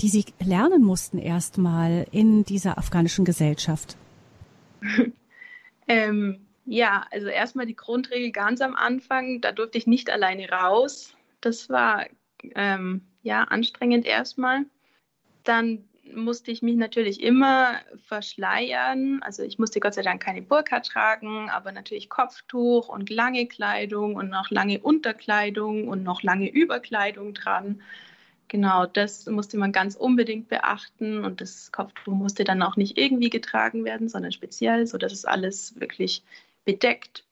die 0.00 0.08
Sie 0.08 0.24
lernen 0.38 0.82
mussten 0.82 1.18
erstmal 1.18 2.06
in 2.12 2.44
dieser 2.44 2.78
afghanischen 2.78 3.24
Gesellschaft? 3.24 3.96
Ähm, 5.90 6.46
ja, 6.66 7.04
also 7.10 7.26
erstmal 7.26 7.66
die 7.66 7.74
Grundregel 7.74 8.30
ganz 8.30 8.60
am 8.60 8.76
Anfang, 8.76 9.40
da 9.40 9.50
durfte 9.50 9.76
ich 9.76 9.88
nicht 9.88 10.08
alleine 10.08 10.48
raus. 10.48 11.16
Das 11.40 11.68
war 11.68 12.06
ähm, 12.54 13.00
ja 13.22 13.42
anstrengend 13.42 14.06
erstmal. 14.06 14.66
Dann 15.42 15.88
musste 16.14 16.52
ich 16.52 16.62
mich 16.62 16.76
natürlich 16.76 17.20
immer 17.20 17.80
verschleiern. 18.06 19.20
Also 19.24 19.42
ich 19.42 19.58
musste 19.58 19.80
Gott 19.80 19.94
sei 19.94 20.02
Dank 20.02 20.22
keine 20.22 20.42
Burka 20.42 20.78
tragen, 20.78 21.50
aber 21.50 21.72
natürlich 21.72 22.08
Kopftuch 22.08 22.88
und 22.88 23.10
lange 23.10 23.48
Kleidung 23.48 24.14
und 24.14 24.28
noch 24.28 24.48
lange 24.50 24.78
Unterkleidung 24.78 25.88
und 25.88 26.04
noch 26.04 26.22
lange 26.22 26.48
Überkleidung 26.48 27.34
dran. 27.34 27.82
Genau, 28.50 28.84
das 28.84 29.26
musste 29.26 29.56
man 29.58 29.70
ganz 29.70 29.94
unbedingt 29.94 30.48
beachten 30.48 31.24
und 31.24 31.40
das 31.40 31.70
Kopftuch 31.70 32.12
musste 32.12 32.42
dann 32.42 32.62
auch 32.62 32.74
nicht 32.74 32.98
irgendwie 32.98 33.30
getragen 33.30 33.84
werden, 33.84 34.08
sondern 34.08 34.32
speziell, 34.32 34.88
sodass 34.88 35.12
es 35.12 35.24
alles 35.24 35.78
wirklich 35.78 36.24
bedeckt. 36.64 37.22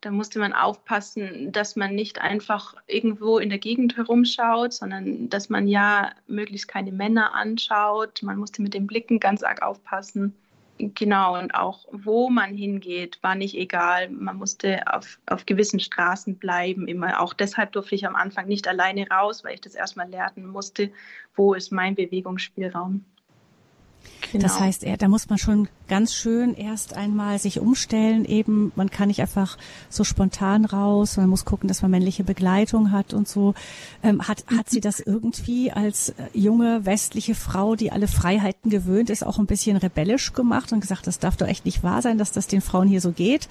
Da 0.00 0.10
musste 0.10 0.38
man 0.38 0.54
aufpassen, 0.54 1.52
dass 1.52 1.76
man 1.76 1.94
nicht 1.94 2.22
einfach 2.22 2.74
irgendwo 2.86 3.38
in 3.38 3.50
der 3.50 3.58
Gegend 3.58 3.98
herumschaut, 3.98 4.72
sondern 4.72 5.28
dass 5.28 5.50
man 5.50 5.68
ja 5.68 6.12
möglichst 6.26 6.68
keine 6.68 6.90
Männer 6.90 7.34
anschaut. 7.34 8.22
Man 8.22 8.38
musste 8.38 8.62
mit 8.62 8.72
den 8.72 8.86
Blicken 8.86 9.20
ganz 9.20 9.42
arg 9.42 9.60
aufpassen. 9.60 10.34
Genau, 10.78 11.38
und 11.38 11.54
auch 11.54 11.86
wo 11.90 12.28
man 12.28 12.54
hingeht, 12.54 13.18
war 13.22 13.34
nicht 13.34 13.54
egal. 13.56 14.10
Man 14.10 14.36
musste 14.36 14.82
auf, 14.92 15.18
auf 15.26 15.46
gewissen 15.46 15.80
Straßen 15.80 16.36
bleiben, 16.36 16.86
immer. 16.86 17.22
Auch 17.22 17.32
deshalb 17.32 17.72
durfte 17.72 17.94
ich 17.94 18.06
am 18.06 18.14
Anfang 18.14 18.46
nicht 18.46 18.68
alleine 18.68 19.08
raus, 19.08 19.42
weil 19.42 19.54
ich 19.54 19.62
das 19.62 19.74
erstmal 19.74 20.08
lernen 20.10 20.46
musste, 20.46 20.92
wo 21.34 21.54
ist 21.54 21.72
mein 21.72 21.94
Bewegungsspielraum. 21.94 23.04
Genau. 24.32 24.42
Das 24.42 24.60
heißt, 24.60 24.84
da 24.98 25.08
muss 25.08 25.28
man 25.28 25.38
schon 25.38 25.68
ganz 25.88 26.14
schön 26.14 26.54
erst 26.54 26.94
einmal 26.94 27.38
sich 27.38 27.60
umstellen. 27.60 28.24
Eben, 28.24 28.72
man 28.74 28.90
kann 28.90 29.08
nicht 29.08 29.20
einfach 29.20 29.56
so 29.88 30.04
spontan 30.04 30.64
raus. 30.64 31.16
Man 31.16 31.28
muss 31.28 31.44
gucken, 31.44 31.68
dass 31.68 31.82
man 31.82 31.90
männliche 31.90 32.24
Begleitung 32.24 32.90
hat 32.92 33.14
und 33.14 33.28
so. 33.28 33.54
Ähm, 34.02 34.26
hat, 34.26 34.44
hat 34.56 34.68
sie 34.68 34.80
das 34.80 35.00
irgendwie 35.00 35.70
als 35.70 36.10
äh, 36.10 36.14
junge 36.34 36.84
westliche 36.84 37.34
Frau, 37.34 37.76
die 37.76 37.92
alle 37.92 38.08
Freiheiten 38.08 38.70
gewöhnt 38.70 39.10
ist, 39.10 39.24
auch 39.24 39.38
ein 39.38 39.46
bisschen 39.46 39.76
rebellisch 39.76 40.32
gemacht 40.32 40.72
und 40.72 40.80
gesagt, 40.80 41.06
das 41.06 41.18
darf 41.18 41.36
doch 41.36 41.46
echt 41.46 41.64
nicht 41.64 41.82
wahr 41.82 42.02
sein, 42.02 42.18
dass 42.18 42.32
das 42.32 42.46
den 42.46 42.60
Frauen 42.60 42.88
hier 42.88 43.00
so 43.00 43.12
geht? 43.12 43.48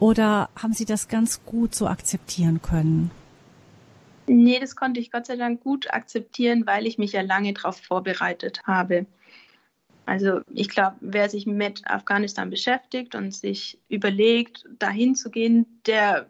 Oder 0.00 0.48
haben 0.56 0.72
Sie 0.72 0.84
das 0.84 1.08
ganz 1.08 1.44
gut 1.44 1.74
so 1.74 1.86
akzeptieren 1.86 2.62
können? 2.62 3.10
Nee, 4.26 4.60
das 4.60 4.76
konnte 4.76 5.00
ich 5.00 5.10
Gott 5.10 5.26
sei 5.26 5.36
Dank 5.36 5.62
gut 5.62 5.92
akzeptieren, 5.92 6.66
weil 6.66 6.86
ich 6.86 6.98
mich 6.98 7.12
ja 7.12 7.22
lange 7.22 7.52
darauf 7.54 7.80
vorbereitet 7.80 8.60
habe. 8.66 9.06
Also 10.08 10.40
ich 10.54 10.70
glaube, 10.70 10.96
wer 11.00 11.28
sich 11.28 11.44
mit 11.44 11.82
Afghanistan 11.84 12.48
beschäftigt 12.48 13.14
und 13.14 13.34
sich 13.34 13.78
überlegt, 13.90 14.64
dahin 14.78 15.14
zu 15.14 15.28
gehen, 15.30 15.66
der 15.84 16.26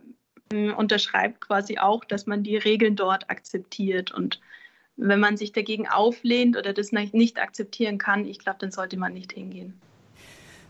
äh, 0.52 0.72
unterschreibt 0.72 1.42
quasi 1.42 1.78
auch, 1.78 2.04
dass 2.04 2.26
man 2.26 2.42
die 2.42 2.56
Regeln 2.56 2.96
dort 2.96 3.30
akzeptiert. 3.30 4.10
Und 4.10 4.40
wenn 4.96 5.20
man 5.20 5.36
sich 5.36 5.52
dagegen 5.52 5.86
auflehnt 5.86 6.56
oder 6.56 6.72
das 6.72 6.90
nicht 6.90 7.38
akzeptieren 7.38 7.98
kann, 7.98 8.26
ich 8.26 8.40
glaube, 8.40 8.58
dann 8.58 8.72
sollte 8.72 8.96
man 8.96 9.12
nicht 9.12 9.32
hingehen. 9.32 9.80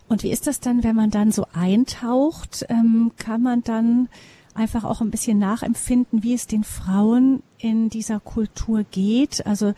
Und 0.06 0.22
wie 0.22 0.30
ist 0.30 0.46
das 0.46 0.60
dann, 0.60 0.84
wenn 0.84 0.94
man 0.94 1.08
dann 1.08 1.32
so 1.32 1.46
eintaucht? 1.54 2.66
Ähm, 2.68 3.12
kann 3.16 3.40
man 3.40 3.62
dann 3.62 4.10
einfach 4.52 4.84
auch 4.84 5.00
ein 5.00 5.10
bisschen 5.10 5.38
nachempfinden, 5.38 6.22
wie 6.22 6.34
es 6.34 6.46
den 6.46 6.64
Frauen 6.64 7.42
in 7.56 7.88
dieser 7.88 8.20
Kultur 8.20 8.84
geht? 8.90 9.46
Also 9.46 9.72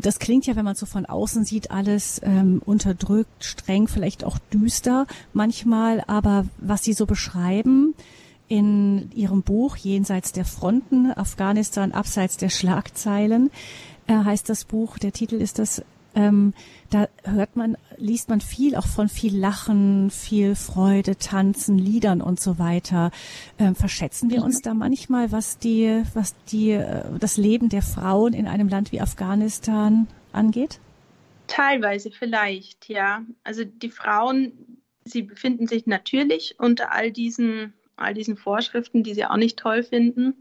das 0.00 0.18
klingt 0.18 0.46
ja, 0.46 0.56
wenn 0.56 0.64
man 0.64 0.74
so 0.74 0.86
von 0.86 1.06
außen 1.06 1.44
sieht, 1.44 1.70
alles 1.70 2.20
ähm, 2.24 2.60
unterdrückt, 2.64 3.44
streng, 3.44 3.86
vielleicht 3.86 4.24
auch 4.24 4.38
düster 4.52 5.06
manchmal, 5.32 6.02
aber 6.06 6.46
was 6.58 6.82
Sie 6.82 6.92
so 6.92 7.06
beschreiben 7.06 7.94
in 8.48 9.10
Ihrem 9.14 9.42
Buch 9.42 9.76
Jenseits 9.76 10.32
der 10.32 10.44
Fronten, 10.44 11.12
Afghanistan 11.12 11.92
abseits 11.92 12.36
der 12.36 12.48
Schlagzeilen, 12.50 13.50
äh, 14.06 14.14
heißt 14.14 14.48
das 14.48 14.64
Buch, 14.64 14.98
der 14.98 15.12
Titel 15.12 15.36
ist 15.36 15.58
das, 15.58 15.82
ähm, 16.14 16.54
da 16.90 17.08
hört 17.24 17.56
man, 17.56 17.76
liest 17.96 18.28
man 18.28 18.40
viel 18.40 18.76
auch 18.76 18.86
von 18.86 19.08
viel 19.08 19.36
Lachen, 19.36 20.10
viel 20.10 20.54
Freude, 20.54 21.16
Tanzen, 21.16 21.78
Liedern 21.78 22.20
und 22.20 22.40
so 22.40 22.58
weiter. 22.58 23.10
Ähm, 23.58 23.74
verschätzen 23.74 24.30
wir 24.30 24.42
uns 24.42 24.62
da 24.62 24.74
manchmal, 24.74 25.32
was 25.32 25.58
die, 25.58 26.02
was 26.14 26.34
die, 26.46 26.70
äh, 26.70 27.04
das 27.18 27.36
Leben 27.36 27.68
der 27.68 27.82
Frauen 27.82 28.32
in 28.32 28.46
einem 28.46 28.68
Land 28.68 28.92
wie 28.92 29.00
Afghanistan 29.00 30.06
angeht? 30.32 30.80
Teilweise 31.46 32.10
vielleicht, 32.10 32.88
ja. 32.88 33.24
Also 33.42 33.64
die 33.64 33.90
Frauen, 33.90 34.78
sie 35.04 35.22
befinden 35.22 35.66
sich 35.66 35.86
natürlich 35.86 36.56
unter 36.58 36.92
all 36.92 37.10
diesen, 37.10 37.74
all 37.96 38.14
diesen 38.14 38.36
Vorschriften, 38.36 39.02
die 39.02 39.14
sie 39.14 39.26
auch 39.26 39.36
nicht 39.36 39.58
toll 39.58 39.82
finden. 39.82 40.34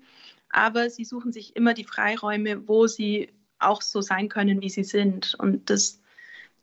Aber 0.50 0.90
sie 0.92 1.04
suchen 1.04 1.32
sich 1.32 1.56
immer 1.56 1.74
die 1.74 1.84
Freiräume, 1.84 2.68
wo 2.68 2.86
sie 2.86 3.30
auch 3.64 3.82
so 3.82 4.02
sein 4.02 4.30
können, 4.30 4.62
wie 4.62 4.70
sie 4.70 4.84
sind. 4.84 5.36
Und 5.40 5.70
das, 5.70 6.02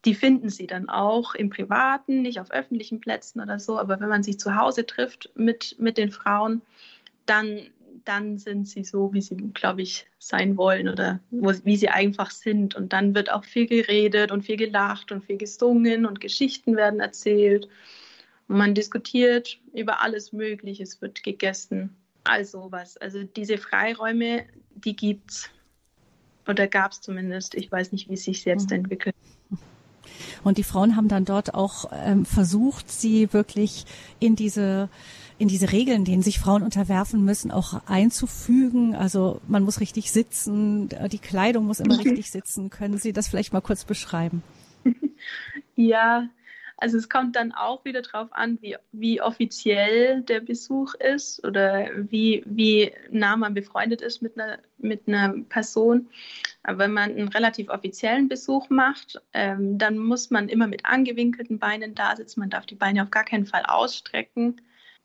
die 0.05 0.15
finden 0.15 0.49
sie 0.49 0.67
dann 0.67 0.89
auch 0.89 1.35
im 1.35 1.51
Privaten, 1.51 2.23
nicht 2.23 2.41
auf 2.41 2.51
öffentlichen 2.51 3.01
Plätzen 3.01 3.41
oder 3.41 3.59
so. 3.59 3.79
Aber 3.79 4.01
wenn 4.01 4.09
man 4.09 4.23
sich 4.23 4.39
zu 4.39 4.57
Hause 4.57 4.87
trifft 4.87 5.31
mit, 5.35 5.77
mit 5.79 5.99
den 5.99 6.11
Frauen, 6.11 6.63
dann, 7.27 7.61
dann 8.05 8.39
sind 8.39 8.69
sie 8.69 8.85
so, 8.85 9.13
wie 9.13 9.21
sie, 9.21 9.37
glaube 9.37 9.83
ich, 9.83 10.07
sein 10.19 10.57
wollen 10.57 10.89
oder 10.89 11.21
wo, 11.31 11.53
wie 11.65 11.77
sie 11.77 11.89
einfach 11.89 12.31
sind. 12.31 12.75
Und 12.75 12.93
dann 12.93 13.15
wird 13.15 13.31
auch 13.31 13.45
viel 13.45 13.67
geredet 13.67 14.33
und 14.33 14.43
viel 14.43 14.57
gelacht 14.57 15.13
und 15.13 15.25
viel 15.25 15.37
gesungen 15.37 16.07
und 16.07 16.21
Geschichten 16.21 16.77
werden 16.77 17.01
erzählt. 17.01 17.69
Und 18.49 18.57
man 18.57 18.75
diskutiert 18.75 19.59
über 19.73 20.03
alles 20.03 20.33
Mögliche, 20.33 20.83
es 20.83 21.01
wird 21.01 21.23
gegessen. 21.23 21.97
Also 22.25 22.67
was. 22.71 22.97
Also 22.97 23.23
diese 23.23 23.59
Freiräume, 23.59 24.45
die 24.75 24.97
gibt 24.97 25.31
es. 25.31 25.51
Oder 26.49 26.67
gab 26.67 26.93
es 26.93 27.01
zumindest. 27.01 27.55
Ich 27.55 27.71
weiß 27.71 27.93
nicht, 27.93 28.09
wie 28.09 28.15
es 28.15 28.25
sich 28.25 28.45
jetzt 28.45 28.71
mhm. 28.71 28.77
entwickelt. 28.77 29.15
Und 30.43 30.59
die 30.59 30.65
Frauen 30.65 30.97
haben 30.97 31.09
dann 31.09 31.25
dort 31.25 31.55
auch 31.55 31.91
ähm, 31.93 32.25
versucht, 32.25 32.91
sie 32.91 33.33
wirklich 33.33 33.85
in 34.19 34.37
diese 34.37 34.89
in 35.39 35.49
diese 35.49 35.73
Regeln, 35.73 36.05
denen 36.05 36.23
sich 36.23 36.39
Frauen 36.39 36.63
unterwerfen 36.63 37.25
müssen, 37.25 37.51
auch 37.51 37.81
einzufügen. 37.87 38.95
Also 38.95 39.41
man 39.49 39.63
muss 39.63 39.81
richtig 39.81 40.13
sitzen, 40.13 40.91
die 41.11 41.19
Kleidung 41.19 41.65
muss 41.65 41.81
immer 41.81 41.99
richtig 41.99 42.31
sitzen. 42.31 42.69
Können 42.69 42.99
Sie 42.99 43.15
das 43.15 43.29
vielleicht 43.29 43.55
mal 43.55 43.63
kurz 43.63 43.85
beschreiben? 43.85 44.43
Ja, 45.77 46.29
also 46.81 46.97
es 46.97 47.09
kommt 47.09 47.37
dann 47.37 47.53
auch 47.53 47.85
wieder 47.85 48.03
darauf 48.03 48.33
an, 48.33 48.59
wie, 48.63 48.77
wie 48.93 49.21
offiziell 49.21 50.23
der 50.23 50.41
Besuch 50.41 50.95
ist 50.95 51.45
oder 51.45 51.89
wie, 51.95 52.43
wie 52.47 52.93
nah 53.11 53.37
man 53.37 53.55
befreundet 53.55 54.01
ist 54.01 54.23
mit 54.23 54.39
einer, 54.39 54.59
mit 54.79 55.07
einer 55.07 55.35
Person. 55.49 56.09
Aber 56.63 56.79
wenn 56.79 56.93
man 56.93 57.11
einen 57.11 57.29
relativ 57.29 57.69
offiziellen 57.69 58.29
Besuch 58.29 58.71
macht, 58.71 59.21
ähm, 59.35 59.77
dann 59.79 59.99
muss 59.99 60.31
man 60.31 60.49
immer 60.49 60.67
mit 60.67 60.87
angewinkelten 60.87 61.59
Beinen 61.59 61.95
da 61.95 62.17
sitzen. 62.17 62.41
Man 62.41 62.51
darf 62.51 62.67
die 62.67 62.75
Beine 62.75 63.03
auf 63.03 63.11
gar 63.11 63.25
keinen 63.25 63.47
Fall 63.47 63.65
ausstrecken 63.67 64.57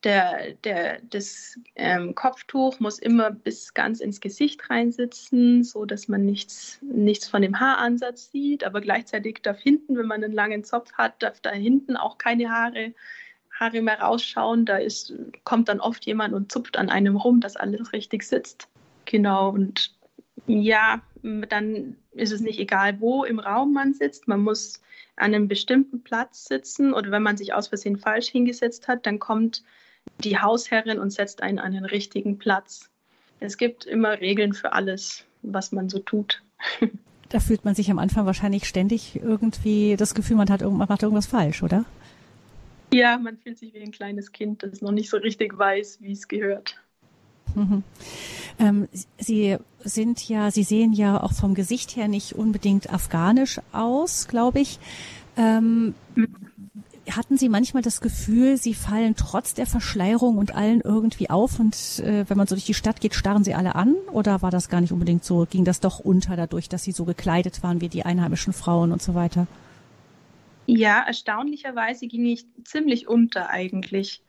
der, 0.06 0.54
der, 0.64 1.02
das 1.10 1.60
ähm, 1.76 2.14
Kopftuch 2.14 2.80
muss 2.80 3.00
immer 3.00 3.32
bis 3.32 3.74
ganz 3.74 4.00
ins 4.00 4.22
Gesicht 4.22 4.70
reinsitzen, 4.70 5.64
so 5.64 5.86
dass 5.86 6.08
man 6.08 6.26
nichts, 6.26 6.80
nichts 6.82 7.28
von 7.28 7.42
dem 7.42 7.60
Haaransatz 7.60 8.32
sieht. 8.32 8.64
Aber 8.64 8.82
gleichzeitig 8.82 9.40
darf 9.42 9.60
hinten, 9.60 9.98
wenn 9.98 10.06
man 10.06 10.24
einen 10.24 10.32
langen 10.32 10.64
Zopf 10.64 10.94
hat, 10.94 11.22
darf 11.24 11.40
da 11.42 11.50
hinten 11.50 11.98
auch 11.98 12.20
keine 12.20 12.52
Haare, 12.52 12.94
Haare 13.52 13.82
mehr 13.82 14.00
rausschauen. 14.00 14.66
Da 14.66 14.78
ist, 14.78 15.12
kommt 15.44 15.70
dann 15.70 15.80
oft 15.80 16.06
jemand 16.06 16.36
und 16.36 16.52
zupft 16.52 16.78
an 16.78 16.90
einem 16.90 17.16
rum, 17.16 17.42
dass 17.42 17.56
alles 17.56 17.92
richtig 17.92 18.24
sitzt. 18.24 18.68
Genau. 19.06 19.50
Und 19.50 19.96
ja, 20.46 21.02
dann 21.24 21.96
ist 22.12 22.32
es 22.32 22.42
nicht 22.42 22.60
egal, 22.60 23.02
wo 23.02 23.24
im 23.24 23.40
Raum 23.40 23.74
man 23.74 23.96
sitzt. 23.96 24.28
Man 24.28 24.42
muss 24.42 24.84
an 25.16 25.34
einem 25.34 25.48
bestimmten 25.48 26.04
Platz 26.04 26.46
sitzen 26.46 26.94
oder 26.94 27.10
wenn 27.10 27.24
man 27.24 27.38
sich 27.38 27.54
aus 27.54 27.70
Versehen 27.70 27.98
falsch 27.98 28.28
hingesetzt 28.28 28.88
hat, 28.88 29.08
dann 29.08 29.18
kommt 29.18 29.64
die 30.20 30.38
Hausherrin 30.38 31.00
und 31.00 31.12
setzt 31.12 31.42
einen 31.42 31.60
an 31.60 31.74
den 31.74 31.86
richtigen 31.86 32.38
Platz. 32.38 32.90
Es 33.40 33.58
gibt 33.58 33.86
immer 33.86 34.20
Regeln 34.22 34.54
für 34.54 34.74
alles, 34.74 35.26
was 35.42 35.72
man 35.72 35.90
so 35.90 36.00
tut. 36.00 36.42
Da 37.30 37.40
fühlt 37.40 37.66
man 37.66 37.74
sich 37.74 37.90
am 37.90 37.98
Anfang 37.98 38.28
wahrscheinlich 38.28 38.66
ständig 38.66 39.16
irgendwie 39.16 39.96
das 39.98 40.14
Gefühl, 40.14 40.38
man, 40.38 40.48
hat, 40.52 40.62
man 40.62 40.88
macht 40.88 41.02
irgendwas 41.02 41.26
falsch, 41.26 41.64
oder? 41.64 41.84
Ja, 42.94 43.18
man 43.18 43.38
fühlt 43.38 43.58
sich 43.58 43.74
wie 43.74 43.82
ein 43.82 43.92
kleines 43.92 44.32
Kind, 44.32 44.62
das 44.62 44.82
noch 44.82 44.92
nicht 44.92 45.10
so 45.10 45.18
richtig 45.18 45.58
weiß, 45.58 45.98
wie 46.02 46.12
es 46.12 46.28
gehört. 46.28 46.80
Mhm. 47.56 47.84
Ähm, 48.60 48.88
Sie 49.18 49.58
sind 49.80 50.30
ja, 50.30 50.52
Sie 50.52 50.64
sehen 50.64 50.94
ja 50.94 51.22
auch 51.22 51.34
vom 51.34 51.56
Gesicht 51.56 51.96
her 51.96 52.08
nicht 52.08 52.34
unbedingt 52.34 52.94
afghanisch 52.94 53.60
aus, 53.72 54.28
glaube 54.28 54.60
ich. 54.60 54.78
Ähm, 55.36 55.96
mhm 56.14 56.45
hatten 57.12 57.38
Sie 57.38 57.50
manchmal 57.50 57.84
das 57.84 58.02
Gefühl, 58.02 58.58
Sie 58.58 58.74
fallen 58.74 59.16
trotz 59.16 59.54
der 59.54 59.66
Verschleierung 59.66 60.38
und 60.38 60.56
allen 60.56 60.82
irgendwie 60.82 61.30
auf 61.30 61.60
und 61.60 62.00
äh, 62.00 62.28
wenn 62.28 62.38
man 62.38 62.48
so 62.48 62.56
durch 62.56 62.66
die 62.66 62.74
Stadt 62.74 63.02
geht, 63.02 63.14
starren 63.14 63.44
Sie 63.44 63.54
alle 63.54 63.76
an? 63.76 63.96
Oder 64.12 64.42
war 64.42 64.52
das 64.52 64.70
gar 64.70 64.82
nicht 64.82 64.92
unbedingt 64.92 65.24
so? 65.24 65.46
Ging 65.50 65.66
das 65.66 65.80
doch 65.80 66.00
unter 66.00 66.36
dadurch, 66.36 66.70
dass 66.70 66.84
Sie 66.84 66.92
so 66.92 67.06
gekleidet 67.06 67.64
waren 67.64 67.82
wie 67.82 67.90
die 67.90 68.06
einheimischen 68.06 68.54
Frauen 68.54 68.92
und 68.92 69.02
so 69.02 69.14
weiter? 69.14 69.48
Ja, 70.66 71.04
erstaunlicherweise 71.06 72.08
ging 72.08 72.26
ich 72.26 72.46
ziemlich 72.64 73.08
unter 73.08 73.50
eigentlich. 73.50 74.24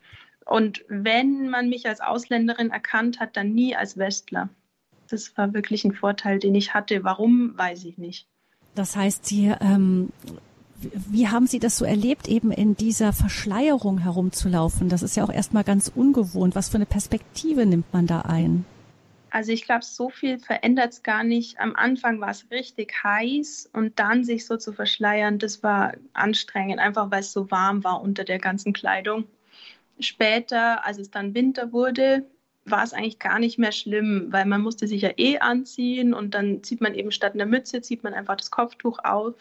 Und 0.44 0.84
wenn 0.88 1.48
man 1.48 1.68
mich 1.68 1.88
als 1.88 2.00
Ausländerin 2.00 2.70
erkannt 2.70 3.20
hat, 3.20 3.36
dann 3.36 3.52
nie 3.52 3.74
als 3.74 3.96
Westler. 3.96 4.48
Das 5.08 5.36
war 5.36 5.54
wirklich 5.54 5.84
ein 5.84 5.94
Vorteil, 5.94 6.38
den 6.38 6.54
ich 6.54 6.74
hatte. 6.74 7.04
Warum, 7.04 7.56
weiß 7.56 7.84
ich 7.84 7.96
nicht. 7.96 8.28
Das 8.74 8.94
heißt, 8.94 9.24
Sie 9.24 9.52
ähm, 9.60 10.10
wie 10.78 11.28
haben 11.28 11.46
Sie 11.46 11.58
das 11.58 11.78
so 11.78 11.84
erlebt, 11.84 12.28
eben 12.28 12.50
in 12.50 12.76
dieser 12.76 13.12
Verschleierung 13.12 13.98
herumzulaufen? 13.98 14.88
Das 14.88 15.02
ist 15.02 15.16
ja 15.16 15.24
auch 15.24 15.32
erstmal 15.32 15.64
ganz 15.64 15.90
ungewohnt. 15.94 16.54
Was 16.54 16.68
für 16.68 16.76
eine 16.76 16.86
Perspektive 16.86 17.66
nimmt 17.66 17.92
man 17.92 18.06
da 18.06 18.22
ein? 18.22 18.64
Also 19.30 19.52
ich 19.52 19.64
glaube, 19.64 19.84
so 19.84 20.08
viel 20.08 20.38
verändert 20.38 20.92
es 20.92 21.02
gar 21.02 21.24
nicht. 21.24 21.58
Am 21.58 21.74
Anfang 21.76 22.20
war 22.20 22.30
es 22.30 22.50
richtig 22.50 22.94
heiß 23.02 23.68
und 23.72 23.98
dann 23.98 24.24
sich 24.24 24.46
so 24.46 24.56
zu 24.56 24.72
verschleiern, 24.72 25.38
das 25.38 25.62
war 25.62 25.92
anstrengend, 26.14 26.78
einfach 26.78 27.10
weil 27.10 27.20
es 27.20 27.32
so 27.32 27.50
warm 27.50 27.84
war 27.84 28.00
unter 28.00 28.24
der 28.24 28.38
ganzen 28.38 28.72
Kleidung. 28.72 29.24
Später, 29.98 30.84
als 30.86 30.98
es 30.98 31.10
dann 31.10 31.34
Winter 31.34 31.72
wurde, 31.72 32.24
war 32.64 32.82
es 32.82 32.92
eigentlich 32.92 33.18
gar 33.18 33.38
nicht 33.38 33.58
mehr 33.58 33.72
schlimm, 33.72 34.28
weil 34.30 34.46
man 34.46 34.60
musste 34.60 34.86
sich 34.86 35.02
ja 35.02 35.10
eh 35.16 35.38
anziehen 35.38 36.14
und 36.14 36.34
dann 36.34 36.62
zieht 36.62 36.80
man 36.80 36.94
eben 36.94 37.10
statt 37.10 37.34
einer 37.34 37.46
Mütze, 37.46 37.80
zieht 37.80 38.04
man 38.04 38.14
einfach 38.14 38.36
das 38.36 38.50
Kopftuch 38.50 38.98
auf 39.04 39.34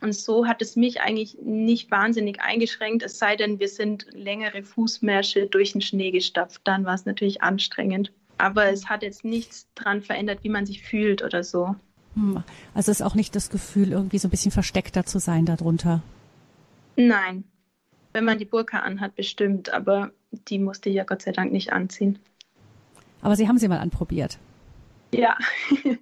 und 0.00 0.14
so 0.14 0.46
hat 0.46 0.62
es 0.62 0.76
mich 0.76 1.00
eigentlich 1.00 1.36
nicht 1.42 1.90
wahnsinnig 1.90 2.40
eingeschränkt, 2.40 3.02
es 3.02 3.18
sei 3.18 3.36
denn, 3.36 3.60
wir 3.60 3.68
sind 3.68 4.06
längere 4.12 4.62
Fußmärsche 4.62 5.46
durch 5.46 5.72
den 5.72 5.82
Schnee 5.82 6.10
gestapft. 6.10 6.62
Dann 6.64 6.84
war 6.84 6.94
es 6.94 7.04
natürlich 7.04 7.42
anstrengend. 7.42 8.12
Aber 8.38 8.70
es 8.70 8.88
hat 8.88 9.02
jetzt 9.02 9.24
nichts 9.24 9.68
daran 9.74 10.00
verändert, 10.00 10.38
wie 10.42 10.48
man 10.48 10.64
sich 10.64 10.82
fühlt 10.82 11.22
oder 11.22 11.44
so. 11.44 11.76
Hm. 12.14 12.42
Also 12.74 12.90
ist 12.90 13.02
auch 13.02 13.14
nicht 13.14 13.36
das 13.36 13.50
Gefühl, 13.50 13.92
irgendwie 13.92 14.18
so 14.18 14.28
ein 14.28 14.30
bisschen 14.30 14.52
versteckter 14.52 15.04
zu 15.04 15.18
sein 15.18 15.44
darunter. 15.44 16.02
Nein. 16.96 17.44
Wenn 18.12 18.24
man 18.24 18.38
die 18.38 18.46
Burka 18.46 18.80
anhat, 18.80 19.14
bestimmt. 19.14 19.72
Aber 19.72 20.10
die 20.48 20.58
musste 20.58 20.88
ich 20.88 20.96
ja 20.96 21.04
Gott 21.04 21.22
sei 21.22 21.32
Dank 21.32 21.52
nicht 21.52 21.72
anziehen. 21.72 22.18
Aber 23.20 23.36
Sie 23.36 23.46
haben 23.46 23.58
sie 23.58 23.68
mal 23.68 23.78
anprobiert. 23.78 24.38
Ja. 25.12 25.36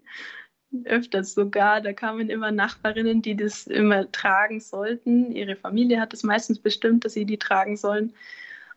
öfters 0.85 1.35
sogar. 1.35 1.81
Da 1.81 1.93
kamen 1.93 2.31
immer 2.31 2.51
Nachbarinnen, 2.51 3.23
die 3.23 3.37
das 3.37 3.67
immer 3.67 4.11
tragen 4.13 4.61
sollten. 4.61 5.33
Ihre 5.33 5.57
Familie 5.57 6.01
hat 6.01 6.13
es 6.13 6.23
meistens 6.23 6.59
bestimmt, 6.59 7.05
dass 7.05 7.15
sie 7.15 7.25
die 7.25 7.39
tragen 7.39 7.77
sollen. 7.77 8.13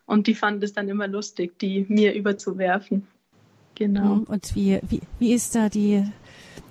Und 0.06 0.26
die 0.26 0.34
fanden 0.34 0.62
es 0.62 0.72
dann 0.72 0.88
immer 0.88 1.08
lustig, 1.08 1.58
die 1.58 1.86
mir 1.88 2.14
überzuwerfen. 2.14 3.06
Genau. 3.74 4.16
Mhm. 4.16 4.22
Und 4.24 4.54
wie, 4.54 4.80
wie, 4.82 5.00
wie 5.18 5.32
ist 5.32 5.54
da 5.54 5.68
die, 5.68 6.04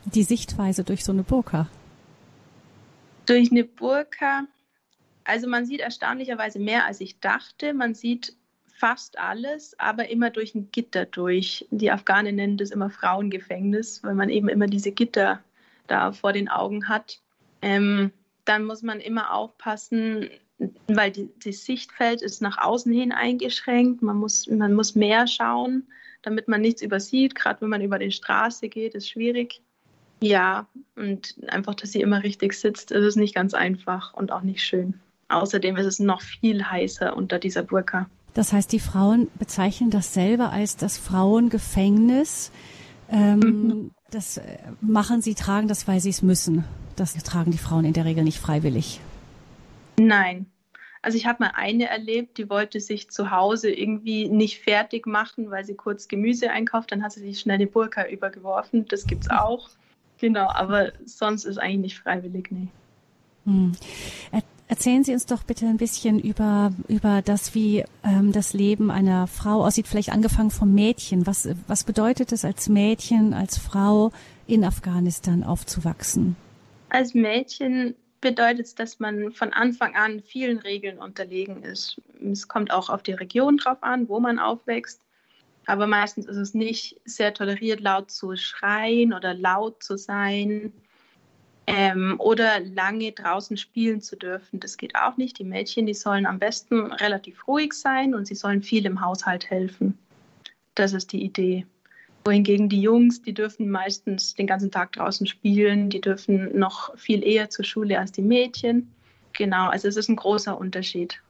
die 0.06 0.24
Sichtweise 0.24 0.84
durch 0.84 1.04
so 1.04 1.12
eine 1.12 1.24
Burka? 1.24 1.68
Durch 3.26 3.52
eine 3.52 3.64
Burka, 3.64 4.46
also 5.24 5.48
man 5.48 5.66
sieht 5.66 5.80
erstaunlicherweise 5.80 6.60
mehr, 6.60 6.86
als 6.86 7.02
ich 7.02 7.20
dachte. 7.20 7.74
Man 7.74 7.94
sieht 7.94 8.36
fast 8.82 9.20
alles, 9.20 9.80
aber 9.80 10.10
immer 10.10 10.32
durch 10.32 10.56
ein 10.56 10.72
Gitter 10.72 11.06
durch. 11.06 11.67
Die 11.70 11.91
Afghanen 11.91 12.36
nennen 12.36 12.58
das 12.58 12.72
immer 12.72 12.89
Frauengefängnis, 12.89 14.04
weil 14.04 14.15
man 14.15 14.30
eben 14.30 14.50
immer 14.50 14.65
diese 14.65 14.91
Gitter 14.91 15.39
da 15.86 16.12
vor 16.12 16.34
den 16.34 16.50
Augen 16.50 16.89
hat. 16.89 17.22
Ähm, 17.62 18.12
dann 18.44 18.65
muss 18.65 18.82
man 18.82 19.00
immer 19.00 19.36
aufpassen, 19.36 20.32
weil 20.88 21.12
die, 21.12 21.30
das 21.44 21.63
Sichtfeld 21.63 22.24
ist 22.24 22.41
nach 22.41 22.58
außen 22.58 22.91
hin 22.91 23.12
eingeschränkt. 23.12 24.02
Man 24.02 24.17
muss, 24.17 24.48
man 24.48 24.74
muss 24.74 24.96
mehr 24.96 25.28
schauen, 25.28 25.86
damit 26.24 26.48
man 26.48 26.62
nichts 26.62 26.82
übersieht. 26.82 27.36
Gerade 27.36 27.62
wenn 27.62 27.70
man 27.70 27.84
über 27.84 28.00
die 28.00 28.12
Straße 28.12 28.67
geht, 28.67 28.96
ist 28.96 29.10
schwierig. 29.10 29.62
Ja, 30.22 30.65
und 30.96 31.36
einfach, 31.50 31.76
dass 31.76 31.91
sie 31.91 32.02
immer 32.02 32.24
richtig 32.24 32.54
sitzt, 32.54 32.89
ist 32.89 33.06
es 33.06 33.15
nicht 33.15 33.36
ganz 33.36 33.54
einfach 33.54 34.15
und 34.15 34.32
auch 34.32 34.41
nicht 34.41 34.63
schön. 34.63 35.00
Außerdem 35.30 35.78
ist 35.78 35.86
es 35.86 36.00
noch 36.00 36.22
viel 36.22 36.63
heißer 36.63 37.15
unter 37.15 37.38
dieser 37.38 37.62
Burka. 37.62 38.10
Das 38.34 38.54
heißt, 38.54 38.72
die 38.72 38.80
Frauen 38.80 39.30
bezeichnen 39.38 39.89
das 39.89 40.13
selber 40.13 40.52
als 40.52 40.78
das 40.78 40.98
Frauengefängnis. 40.98 42.52
Ähm, 43.10 43.39
mhm. 43.39 43.91
Das 44.10 44.38
äh, 44.38 44.58
machen 44.80 45.22
sie, 45.22 45.36
tragen 45.36 45.67
das, 45.67 45.88
weil 45.88 46.00
sie 46.00 46.10
es 46.10 46.22
müssen. 46.22 46.63
Das 46.96 47.13
tragen 47.24 47.52
die 47.52 47.58
Frauen 47.58 47.86
in 47.86 47.94
der 47.94 48.06
Regel 48.06 48.24
nicht 48.24 48.39
freiwillig. 48.39 49.00
Nein. 49.98 50.46
Also 51.02 51.17
ich 51.17 51.26
habe 51.26 51.44
mal 51.44 51.52
eine 51.56 51.88
erlebt, 51.88 52.38
die 52.38 52.50
wollte 52.50 52.80
sich 52.80 53.10
zu 53.10 53.32
Hause 53.32 53.72
irgendwie 53.72 54.30
nicht 54.30 54.60
fertig 54.60 55.08
machen, 55.08 55.50
weil 55.50 55.65
sie 55.65 55.74
kurz 55.74 56.08
Gemüse 56.08 56.52
einkauft. 56.52 56.91
Dann 56.91 57.04
hat 57.04 57.12
sie 57.12 57.22
sich 57.22 57.39
schnell 57.39 57.58
die 57.58 57.65
Burka 57.65 58.08
übergeworfen. 58.08 58.86
Das 58.88 59.08
gibt 59.08 59.24
es 59.24 59.30
auch. 59.32 59.70
Genau, 60.20 60.48
aber 60.48 60.91
sonst 61.06 61.46
ist 61.46 61.58
eigentlich 61.58 61.80
nicht 61.80 62.00
freiwillig, 62.00 62.52
nee. 62.52 62.67
Hm. 63.46 63.72
Erzählen 64.72 65.04
Sie 65.04 65.12
uns 65.12 65.26
doch 65.26 65.44
bitte 65.44 65.66
ein 65.66 65.76
bisschen 65.76 66.18
über, 66.18 66.72
über 66.88 67.22
das, 67.22 67.54
wie 67.54 67.84
ähm, 68.06 68.32
das 68.32 68.54
Leben 68.54 68.90
einer 68.90 69.28
Frau 69.28 69.66
aussieht, 69.66 69.86
vielleicht 69.86 70.14
angefangen 70.14 70.50
vom 70.50 70.74
Mädchen. 70.74 71.28
Was, 71.28 71.50
was 71.68 71.84
bedeutet 71.84 72.32
es 72.32 72.46
als 72.46 72.70
Mädchen, 72.70 73.34
als 73.34 73.58
Frau 73.58 74.14
in 74.48 74.64
Afghanistan 74.64 75.44
aufzuwachsen? 75.44 76.38
Als 76.88 77.14
Mädchen 77.14 77.96
bedeutet 78.22 78.68
es, 78.68 78.74
dass 78.74 79.02
man 79.02 79.34
von 79.34 79.52
Anfang 79.52 79.94
an 79.98 80.22
vielen 80.22 80.60
Regeln 80.60 81.00
unterlegen 81.00 81.64
ist. 81.64 82.02
Es 82.32 82.48
kommt 82.48 82.72
auch 82.72 82.90
auf 82.90 83.04
die 83.04 83.12
Region 83.12 83.58
drauf 83.58 83.80
an, 83.82 84.08
wo 84.08 84.22
man 84.22 84.40
aufwächst. 84.40 85.02
Aber 85.66 85.86
meistens 85.86 86.28
ist 86.28 86.38
es 86.38 86.54
nicht 86.54 86.96
sehr 87.04 87.34
toleriert, 87.34 87.82
laut 87.82 88.10
zu 88.10 88.38
schreien 88.38 89.12
oder 89.12 89.34
laut 89.34 89.84
zu 89.84 89.98
sein 89.98 90.72
ähm, 91.72 92.16
oder 92.20 92.60
lange 92.60 93.14
draußen 93.14 93.56
spielen 93.56 94.02
zu 94.02 94.18
dürfen. 94.18 94.60
Das 94.60 94.78
geht 94.78 94.96
auch 94.96 95.16
nicht. 95.18 95.40
Die 95.40 95.46
Mädchen, 95.46 95.86
die 95.86 95.94
sollen 95.94 96.26
am 96.26 96.38
besten 96.38 96.92
relativ 96.92 97.48
ruhig 97.48 97.74
sein 97.74 98.14
und 98.14 98.28
sie 98.28 98.36
sollen 98.36 98.62
viel 98.62 98.86
im 98.86 99.02
Haushalt 99.02 99.50
helfen. 99.50 99.98
Das 100.76 100.94
ist 100.94 101.14
die 101.14 101.24
Idee. 101.24 101.66
Wohingegen 102.26 102.70
die 102.70 102.82
Jungs, 102.82 103.22
die 103.22 103.34
dürfen 103.34 103.70
meistens 103.70 104.36
den 104.36 104.48
ganzen 104.48 104.70
Tag 104.70 104.92
draußen 104.92 105.26
spielen, 105.26 105.90
die 105.90 106.02
dürfen 106.02 106.58
noch 106.58 106.96
viel 106.98 107.24
eher 107.24 107.50
zur 107.50 107.66
Schule 107.66 108.00
als 108.00 108.12
die 108.12 108.22
Mädchen. 108.22 108.92
Genau, 109.34 109.70
also 109.70 109.88
es 109.88 109.96
ist 109.96 110.10
ein 110.10 110.18
großer 110.18 110.60
Unterschied. 110.60 111.22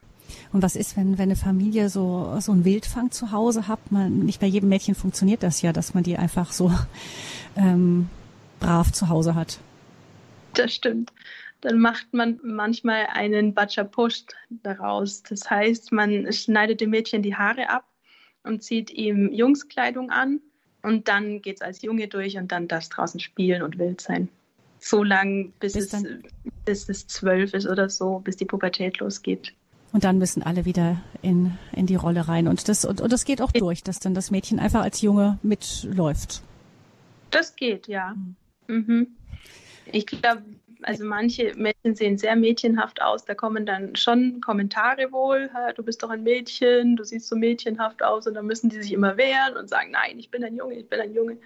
Und 0.51 0.63
was 0.63 0.75
ist, 0.75 0.97
wenn, 0.97 1.17
wenn 1.17 1.25
eine 1.25 1.36
Familie 1.36 1.89
so, 1.89 2.38
so 2.39 2.51
einen 2.51 2.65
Wildfang 2.65 3.12
zu 3.12 3.32
Hause 3.32 3.67
hat? 3.67 3.91
Man, 3.91 4.19
nicht 4.19 4.39
bei 4.39 4.47
jedem 4.47 4.69
Mädchen 4.69 4.95
funktioniert 4.95 5.43
das 5.43 5.62
ja, 5.62 5.71
dass 5.71 5.93
man 5.93 6.04
die 6.04 6.17
einfach 6.17 6.51
so 6.51 6.71
ähm, 7.56 8.10
brav 8.60 8.91
zu 8.91 9.10
Hause 9.10 9.36
hat. 9.36 9.60
Das 10.55 10.73
stimmt. 10.73 11.11
Dann 11.61 11.79
macht 11.79 12.13
man 12.13 12.39
manchmal 12.43 13.07
einen 13.13 13.53
Bacha-Post 13.53 14.35
daraus. 14.49 15.23
Das 15.23 15.49
heißt, 15.49 15.91
man 15.91 16.31
schneidet 16.33 16.81
dem 16.81 16.89
Mädchen 16.89 17.21
die 17.21 17.35
Haare 17.35 17.69
ab 17.69 17.85
und 18.43 18.63
zieht 18.63 18.89
ihm 18.91 19.31
Jungskleidung 19.31 20.09
an 20.09 20.41
und 20.81 21.07
dann 21.07 21.41
geht 21.41 21.57
es 21.57 21.61
als 21.61 21.81
Junge 21.81 22.07
durch 22.07 22.37
und 22.37 22.51
dann 22.51 22.67
das 22.67 22.89
draußen 22.89 23.19
spielen 23.19 23.61
und 23.61 23.77
wild 23.77 24.01
sein. 24.01 24.29
So 24.79 25.03
lang, 25.03 25.53
bis, 25.59 25.73
bis, 25.73 25.93
es, 25.93 26.03
bis 26.65 26.89
es 26.89 27.07
zwölf 27.07 27.53
ist 27.53 27.67
oder 27.67 27.87
so, 27.89 28.19
bis 28.19 28.37
die 28.37 28.45
Pubertät 28.45 28.97
losgeht. 28.97 29.53
Und 29.93 30.03
dann 30.03 30.17
müssen 30.17 30.41
alle 30.41 30.65
wieder 30.65 31.01
in, 31.21 31.57
in 31.73 31.85
die 31.85 31.95
Rolle 31.95 32.27
rein. 32.27 32.47
Und 32.47 32.67
das, 32.67 32.85
und, 32.85 33.01
und 33.01 33.11
das 33.11 33.25
geht 33.25 33.41
auch 33.41 33.51
durch, 33.51 33.83
dass 33.83 33.99
dann 33.99 34.15
das 34.15 34.31
Mädchen 34.31 34.59
einfach 34.59 34.81
als 34.81 35.01
Junge 35.01 35.37
mitläuft. 35.43 36.41
Das 37.29 37.55
geht, 37.55 37.87
ja. 37.87 38.15
Mhm. 38.67 39.07
Ich 39.85 40.05
glaube, 40.05 40.43
also 40.83 41.05
manche 41.05 41.53
Mädchen 41.55 41.95
sehen 41.95 42.17
sehr 42.17 42.35
mädchenhaft 42.35 43.01
aus. 43.01 43.25
Da 43.25 43.35
kommen 43.35 43.65
dann 43.65 43.95
schon 43.95 44.41
Kommentare 44.41 45.11
wohl, 45.11 45.49
du 45.75 45.83
bist 45.83 46.01
doch 46.03 46.09
ein 46.09 46.23
Mädchen, 46.23 46.95
du 46.95 47.03
siehst 47.03 47.27
so 47.27 47.35
mädchenhaft 47.35 48.03
aus. 48.03 48.27
Und 48.27 48.33
dann 48.33 48.45
müssen 48.45 48.69
die 48.69 48.81
sich 48.81 48.93
immer 48.93 49.17
wehren 49.17 49.57
und 49.57 49.69
sagen, 49.69 49.91
nein, 49.91 50.17
ich 50.17 50.31
bin 50.31 50.43
ein 50.43 50.55
Junge, 50.55 50.75
ich 50.75 50.89
bin 50.89 50.99
ein 50.99 51.13
Junge. 51.13 51.37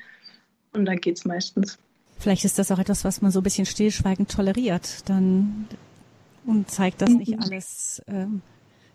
Und 0.73 0.85
dann 0.85 0.97
geht 0.97 1.17
es 1.17 1.25
meistens. 1.25 1.77
Vielleicht 2.17 2.45
ist 2.45 2.57
das 2.59 2.71
auch 2.71 2.79
etwas, 2.79 3.03
was 3.03 3.21
man 3.21 3.31
so 3.31 3.39
ein 3.39 3.43
bisschen 3.43 3.65
stillschweigend 3.65 4.31
toleriert. 4.31 5.09
Dann 5.09 5.67
und 6.45 6.69
zeigt, 6.69 7.01
dass 7.01 7.09
nicht 7.09 7.35
mhm. 7.35 7.41
alles, 7.41 8.01
ähm, 8.07 8.41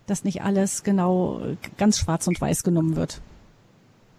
dass 0.07 0.23
nicht 0.23 0.41
alles 0.41 0.83
genau 0.83 1.55
ganz 1.77 1.99
schwarz 1.99 2.27
und 2.27 2.39
weiß 2.39 2.63
genommen 2.63 2.95
wird. 2.95 3.21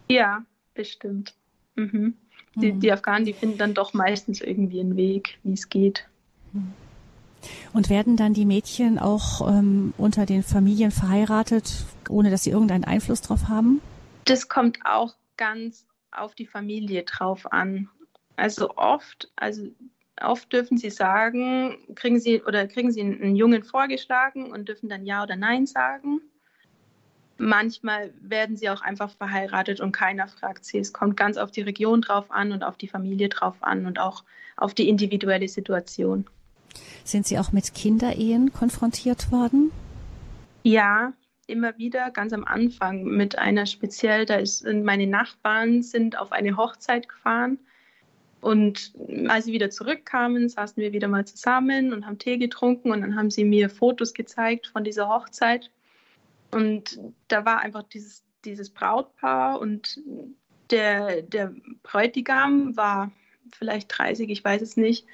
Ja, 0.08 0.44
bestimmt. 0.74 1.34
Mhm. 1.74 2.14
Die, 2.54 2.72
mhm. 2.72 2.80
die 2.80 2.92
Afghanen, 2.92 3.24
die 3.24 3.32
finden 3.32 3.58
dann 3.58 3.74
doch 3.74 3.94
meistens 3.94 4.40
irgendwie 4.40 4.80
einen 4.80 4.96
Weg, 4.96 5.38
wie 5.42 5.54
es 5.54 5.68
geht. 5.68 6.06
Mhm. 6.52 6.72
Und 7.72 7.90
werden 7.90 8.16
dann 8.16 8.34
die 8.34 8.44
Mädchen 8.44 8.98
auch 8.98 9.48
ähm, 9.48 9.94
unter 9.98 10.26
den 10.26 10.42
Familien 10.42 10.90
verheiratet, 10.90 11.84
ohne 12.08 12.30
dass 12.30 12.44
sie 12.44 12.50
irgendeinen 12.50 12.84
Einfluss 12.84 13.20
drauf 13.20 13.48
haben? 13.48 13.80
Das 14.26 14.48
kommt 14.48 14.78
auch 14.84 15.14
ganz 15.36 15.86
auf 16.12 16.34
die 16.34 16.46
Familie 16.46 17.02
drauf 17.02 17.52
an. 17.52 17.88
Also 18.36 18.76
oft, 18.76 19.30
also 19.34 19.66
oft 20.20 20.52
dürfen 20.52 20.78
sie 20.78 20.90
sagen, 20.90 21.78
kriegen 21.94 22.20
sie 22.20 22.42
oder 22.42 22.66
kriegen 22.68 22.92
sie 22.92 23.00
einen 23.00 23.34
Jungen 23.34 23.64
vorgeschlagen 23.64 24.52
und 24.52 24.68
dürfen 24.68 24.88
dann 24.88 25.04
Ja 25.04 25.22
oder 25.22 25.36
Nein 25.36 25.66
sagen. 25.66 26.20
Manchmal 27.38 28.12
werden 28.20 28.56
sie 28.56 28.70
auch 28.70 28.82
einfach 28.82 29.10
verheiratet 29.10 29.80
und 29.80 29.92
keiner 29.92 30.28
fragt 30.28 30.64
sie. 30.64 30.78
Es 30.78 30.92
kommt 30.92 31.16
ganz 31.16 31.36
auf 31.36 31.50
die 31.50 31.62
Region 31.62 32.02
drauf 32.02 32.30
an 32.30 32.52
und 32.52 32.62
auf 32.62 32.76
die 32.76 32.88
Familie 32.88 33.28
drauf 33.28 33.56
an 33.60 33.86
und 33.86 33.98
auch 33.98 34.24
auf 34.56 34.74
die 34.74 34.88
individuelle 34.88 35.48
Situation. 35.48 36.26
Sind 37.04 37.26
Sie 37.26 37.38
auch 37.38 37.52
mit 37.52 37.74
Kinderehen 37.74 38.52
konfrontiert 38.52 39.32
worden? 39.32 39.72
Ja, 40.62 41.12
immer 41.46 41.76
wieder, 41.76 42.10
ganz 42.10 42.32
am 42.32 42.44
Anfang 42.44 43.04
mit 43.04 43.38
einer 43.38 43.66
speziell, 43.66 44.24
da 44.24 44.36
ist, 44.36 44.64
meine 44.64 45.06
Nachbarn 45.06 45.82
sind 45.82 46.18
auf 46.18 46.32
eine 46.32 46.56
Hochzeit 46.56 47.08
gefahren 47.08 47.58
und 48.40 48.92
als 49.28 49.44
sie 49.44 49.52
wieder 49.52 49.70
zurückkamen, 49.70 50.48
saßen 50.48 50.82
wir 50.82 50.92
wieder 50.92 51.08
mal 51.08 51.24
zusammen 51.24 51.92
und 51.92 52.06
haben 52.06 52.18
Tee 52.18 52.38
getrunken 52.38 52.90
und 52.90 53.00
dann 53.02 53.16
haben 53.16 53.30
sie 53.30 53.44
mir 53.44 53.70
Fotos 53.70 54.14
gezeigt 54.14 54.66
von 54.66 54.82
dieser 54.82 55.08
Hochzeit 55.08 55.70
und 56.52 57.00
da 57.28 57.44
war 57.44 57.60
einfach 57.60 57.82
dieses, 57.82 58.24
dieses 58.44 58.70
Brautpaar 58.70 59.60
und 59.60 60.00
der, 60.70 61.22
der 61.22 61.54
Bräutigam 61.82 62.76
war 62.76 63.10
vielleicht 63.52 63.96
30, 63.96 64.30
ich 64.30 64.44
weiß 64.44 64.62
es 64.62 64.76
nicht. 64.76 65.06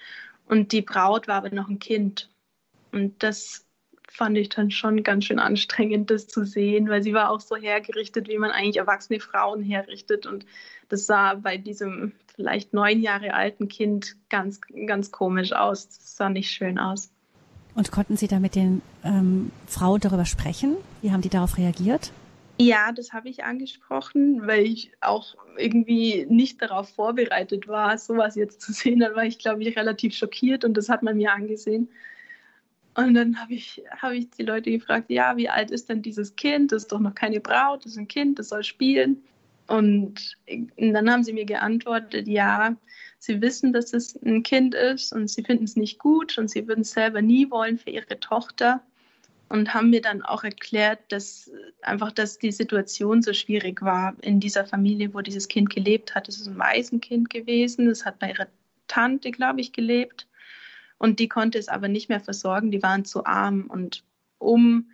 Und 0.47 0.73
die 0.73 0.83
Braut 0.83 1.29
war 1.29 1.37
aber 1.37 1.51
noch 1.51 1.69
ein 1.69 1.79
Kind. 1.79 2.31
Und 2.93 3.23
das 3.23 3.67
fand 4.11 4.39
ich 4.39 4.49
dann 4.49 4.71
schon 4.71 5.03
ganz 5.03 5.27
schön 5.27 5.39
anstrengend, 5.39 6.11
das 6.11 6.27
zu 6.27 6.45
sehen, 6.45 6.89
weil 6.89 7.03
sie 7.03 7.13
war 7.13 7.31
auch 7.31 7.41
so 7.41 7.57
hergerichtet, 7.57 8.29
wie 8.29 8.39
man 8.39 8.51
eigentlich 8.51 8.79
erwachsene 8.79 9.21
Frauen 9.21 9.63
herrichtet. 9.63 10.27
Und 10.27 10.47
das 10.89 11.07
sah 11.07 11.35
bei 11.35 11.59
diesem 11.59 12.13
vielleicht 12.35 12.73
neun 12.73 13.01
Jahre 13.01 13.35
alten 13.35 13.69
Kind 13.69 14.17
ganz, 14.31 14.61
ganz 14.87 15.11
komisch 15.13 15.53
aus. 15.53 15.89
Das 15.89 16.17
sah 16.17 16.31
nicht 16.31 16.51
schön 16.51 16.79
aus. 16.79 17.13
Und 17.79 17.93
konnten 17.93 18.17
Sie 18.17 18.27
da 18.27 18.41
mit 18.41 18.57
den 18.57 18.83
ähm, 19.05 19.53
Frauen 19.69 20.01
darüber 20.01 20.25
sprechen? 20.25 20.77
Wie 21.01 21.13
haben 21.13 21.21
die 21.21 21.29
darauf 21.29 21.59
reagiert? 21.59 22.11
Ja, 22.59 22.91
das 22.91 23.13
habe 23.13 23.29
ich 23.29 23.45
angesprochen, 23.45 24.49
weil 24.49 24.67
ich 24.67 24.91
auch 25.01 25.37
irgendwie 25.57 26.27
nicht 26.29 26.61
darauf 26.61 26.89
vorbereitet 26.89 27.69
war, 27.69 27.97
sowas 27.97 28.35
jetzt 28.35 28.63
zu 28.63 28.73
sehen. 28.73 28.99
Dann 28.99 29.15
war 29.15 29.23
ich, 29.23 29.39
glaube 29.39 29.63
ich, 29.63 29.79
relativ 29.79 30.17
schockiert 30.17 30.65
und 30.65 30.77
das 30.77 30.89
hat 30.89 31.05
man 31.05 31.19
mir 31.19 31.33
angesehen. 31.33 31.89
Und 32.97 33.15
dann 33.15 33.41
habe 33.41 33.55
ich, 33.55 33.81
hab 33.97 34.11
ich 34.11 34.29
die 34.31 34.43
Leute 34.43 34.73
gefragt, 34.73 35.09
ja, 35.09 35.37
wie 35.37 35.49
alt 35.49 35.71
ist 35.71 35.89
denn 35.89 36.03
dieses 36.03 36.35
Kind? 36.35 36.73
Das 36.73 36.83
ist 36.83 36.91
doch 36.91 36.99
noch 36.99 37.15
keine 37.15 37.39
Braut, 37.39 37.85
das 37.85 37.93
ist 37.93 37.99
ein 37.99 38.09
Kind, 38.09 38.41
das 38.41 38.49
soll 38.49 38.65
spielen. 38.65 39.23
Und, 39.69 40.37
und 40.49 40.93
dann 40.95 41.09
haben 41.09 41.23
sie 41.23 41.33
mir 41.33 41.45
geantwortet, 41.45 42.27
ja, 42.27 42.75
sie 43.19 43.41
wissen, 43.41 43.73
dass 43.73 43.93
es 43.93 44.17
ein 44.23 44.43
Kind 44.43 44.75
ist 44.75 45.13
und 45.13 45.29
sie 45.29 45.43
finden 45.43 45.65
es 45.65 45.77
nicht 45.77 45.99
gut 45.99 46.39
und 46.39 46.49
sie 46.49 46.67
würden 46.67 46.83
es 46.83 46.93
selber 46.93 47.23
nie 47.23 47.51
wollen 47.51 47.79
für 47.79 47.91
ihre 47.91 48.21
Tochter. 48.21 48.83
und 49.51 49.73
haben 49.73 49.89
mir 49.91 50.03
dann 50.03 50.21
auch 50.23 50.45
erklärt, 50.45 51.01
dass 51.09 51.51
einfach, 51.81 52.13
dass 52.13 52.39
die 52.39 52.53
Situation 52.53 53.23
so 53.23 53.33
schwierig 53.33 53.81
war 53.81 54.15
in 54.21 54.41
dieser 54.41 54.67
Familie, 54.67 55.15
wo 55.15 55.23
dieses 55.23 55.49
Kind 55.49 55.71
gelebt 55.71 56.15
hat. 56.15 56.29
Es 56.29 56.39
ist 56.39 56.49
ein 56.49 56.59
Waisenkind 56.59 57.31
gewesen. 57.31 57.89
Es 57.89 58.05
hat 58.05 58.19
bei 58.19 58.31
ihrer 58.31 58.47
Tante, 58.89 59.31
glaube 59.31 59.63
ich, 59.63 59.73
gelebt. 59.73 60.27
Und 60.99 61.19
die 61.19 61.29
konnte 61.29 61.59
es 61.59 61.69
aber 61.69 61.89
nicht 61.89 62.11
mehr 62.11 62.21
versorgen. 62.21 62.71
Die 62.71 62.83
waren 62.83 63.07
zu 63.07 63.25
arm. 63.25 63.71
Und 63.71 64.05
um 64.39 64.87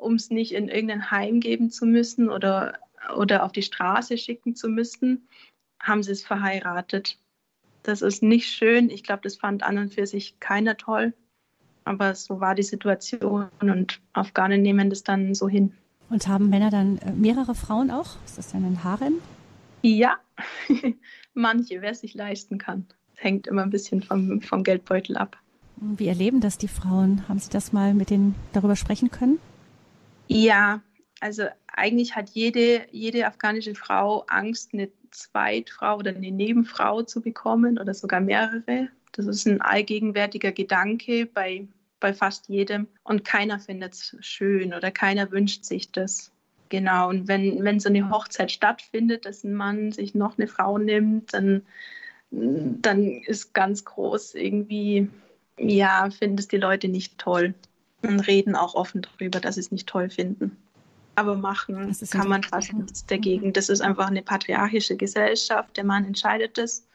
es 0.00 0.30
nicht 0.30 0.52
in 0.54 0.68
irgendein 0.68 1.10
Heim 1.12 1.38
geben 1.38 1.70
zu 1.70 1.86
müssen 1.86 2.30
oder, 2.30 2.80
oder 3.16 3.44
auf 3.44 3.52
die 3.52 3.62
Straße 3.62 4.18
schicken 4.18 4.56
zu 4.56 4.68
müssen, 4.68 5.28
haben 5.78 6.02
sie 6.02 6.12
es 6.12 6.24
verheiratet. 6.24 7.16
Das 7.82 8.02
ist 8.02 8.22
nicht 8.22 8.48
schön. 8.48 8.90
Ich 8.90 9.02
glaube, 9.02 9.22
das 9.22 9.36
fand 9.36 9.62
an 9.62 9.78
und 9.78 9.94
für 9.94 10.06
sich 10.06 10.38
keiner 10.40 10.76
toll. 10.76 11.14
Aber 11.84 12.14
so 12.14 12.40
war 12.40 12.54
die 12.54 12.62
Situation 12.62 13.48
und 13.60 14.00
Afghanen 14.12 14.62
nehmen 14.62 14.90
das 14.90 15.02
dann 15.02 15.34
so 15.34 15.48
hin. 15.48 15.72
Und 16.10 16.28
haben 16.28 16.50
Männer 16.50 16.70
dann 16.70 16.98
äh, 16.98 17.12
mehrere 17.12 17.54
Frauen 17.54 17.90
auch? 17.90 18.16
Ist 18.26 18.36
das 18.36 18.52
dann 18.52 18.64
ein 18.64 18.84
Harem? 18.84 19.14
Ja, 19.82 20.18
manche, 21.34 21.80
wer 21.80 21.92
es 21.92 22.00
sich 22.00 22.14
leisten 22.14 22.58
kann. 22.58 22.86
Das 23.14 23.24
hängt 23.24 23.46
immer 23.46 23.62
ein 23.62 23.70
bisschen 23.70 24.02
vom, 24.02 24.40
vom 24.42 24.62
Geldbeutel 24.62 25.16
ab. 25.16 25.38
Wie 25.76 26.08
erleben 26.08 26.40
das 26.40 26.58
die 26.58 26.68
Frauen? 26.68 27.26
Haben 27.28 27.38
Sie 27.38 27.48
das 27.48 27.72
mal 27.72 27.94
mit 27.94 28.10
denen 28.10 28.34
darüber 28.52 28.76
sprechen 28.76 29.10
können? 29.10 29.38
Ja, 30.28 30.82
also 31.20 31.44
eigentlich 31.68 32.14
hat 32.16 32.30
jede, 32.30 32.86
jede 32.90 33.26
afghanische 33.26 33.74
Frau 33.74 34.24
Angst, 34.28 34.74
eine 34.74 34.90
Zweitfrau 35.10 35.98
oder 35.98 36.10
eine 36.10 36.30
Nebenfrau 36.30 37.02
zu 37.02 37.20
bekommen 37.20 37.78
oder 37.78 37.94
sogar 37.94 38.20
mehrere. 38.20 38.88
Das 39.12 39.26
ist 39.26 39.46
ein 39.46 39.60
allgegenwärtiger 39.60 40.52
Gedanke 40.52 41.26
bei, 41.26 41.66
bei 41.98 42.14
fast 42.14 42.48
jedem 42.48 42.86
und 43.02 43.24
keiner 43.24 43.58
findet 43.58 43.94
es 43.94 44.16
schön 44.20 44.72
oder 44.74 44.90
keiner 44.90 45.30
wünscht 45.30 45.64
sich 45.64 45.90
das. 45.90 46.32
Genau, 46.68 47.08
und 47.08 47.26
wenn, 47.26 47.64
wenn 47.64 47.80
so 47.80 47.88
eine 47.88 48.10
Hochzeit 48.10 48.52
stattfindet, 48.52 49.26
dass 49.26 49.42
ein 49.42 49.54
Mann 49.54 49.90
sich 49.90 50.14
noch 50.14 50.38
eine 50.38 50.46
Frau 50.46 50.78
nimmt, 50.78 51.34
dann, 51.34 51.62
dann 52.30 53.02
ist 53.02 53.52
ganz 53.54 53.84
groß 53.84 54.36
irgendwie, 54.36 55.08
ja, 55.58 56.08
finden 56.10 56.38
es 56.38 56.46
die 56.46 56.58
Leute 56.58 56.86
nicht 56.86 57.18
toll 57.18 57.54
und 58.02 58.20
reden 58.20 58.54
auch 58.54 58.76
offen 58.76 59.02
darüber, 59.02 59.40
dass 59.40 59.56
sie 59.56 59.62
es 59.62 59.72
nicht 59.72 59.88
toll 59.88 60.10
finden. 60.10 60.56
Aber 61.20 61.36
machen 61.36 61.94
kann 62.10 62.28
man 62.28 62.42
fast 62.42 62.72
nichts 62.72 63.04
dagegen. 63.04 63.52
Das 63.52 63.68
ist 63.68 63.82
einfach 63.82 64.06
eine 64.06 64.22
patriarchische 64.22 64.96
Gesellschaft. 64.96 65.76
Der 65.76 65.84
Mann 65.84 66.06
entscheidet 66.06 66.56
es. 66.56 66.86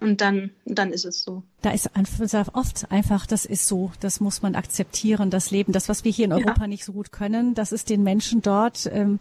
Und 0.00 0.20
dann, 0.22 0.50
dann 0.64 0.92
ist 0.92 1.04
es 1.04 1.22
so. 1.22 1.44
Da 1.62 1.70
ist 1.70 1.90
oft 1.94 2.90
einfach, 2.90 3.26
das 3.26 3.44
ist 3.44 3.68
so, 3.68 3.92
das 4.00 4.18
muss 4.18 4.42
man 4.42 4.56
akzeptieren, 4.56 5.30
das 5.30 5.52
Leben. 5.52 5.72
Das, 5.72 5.88
was 5.88 6.04
wir 6.04 6.10
hier 6.10 6.24
in 6.24 6.32
Europa 6.32 6.62
ja. 6.62 6.66
nicht 6.66 6.84
so 6.84 6.94
gut 6.94 7.12
können, 7.12 7.54
das 7.54 7.70
ist 7.70 7.90
den 7.90 8.02
Menschen 8.02 8.42
dort, 8.42 8.90
ähm, 8.92 9.20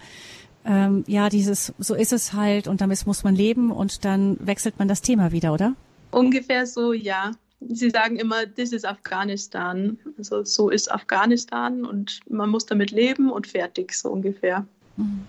ähm, 0.65 1.03
ja, 1.05 1.29
dieses, 1.29 1.73
so 1.77 1.93
ist 1.95 2.13
es 2.13 2.33
halt 2.33 2.67
und 2.67 2.81
damit 2.81 3.05
muss 3.05 3.23
man 3.23 3.35
leben 3.35 3.71
und 3.71 4.03
dann 4.03 4.37
wechselt 4.39 4.79
man 4.79 4.87
das 4.87 5.01
Thema 5.01 5.31
wieder, 5.31 5.53
oder? 5.53 5.75
Ungefähr 6.11 6.65
so, 6.65 6.93
ja. 6.93 7.33
Sie 7.61 7.89
sagen 7.89 8.15
immer, 8.15 8.45
das 8.45 8.71
ist 8.71 8.85
Afghanistan. 8.85 9.97
Also 10.17 10.43
so 10.43 10.69
ist 10.69 10.91
Afghanistan 10.91 11.85
und 11.85 12.21
man 12.29 12.49
muss 12.49 12.65
damit 12.65 12.91
leben 12.91 13.31
und 13.31 13.47
fertig, 13.47 13.93
so 13.93 14.09
ungefähr. 14.09 14.65
Mhm. 14.97 15.25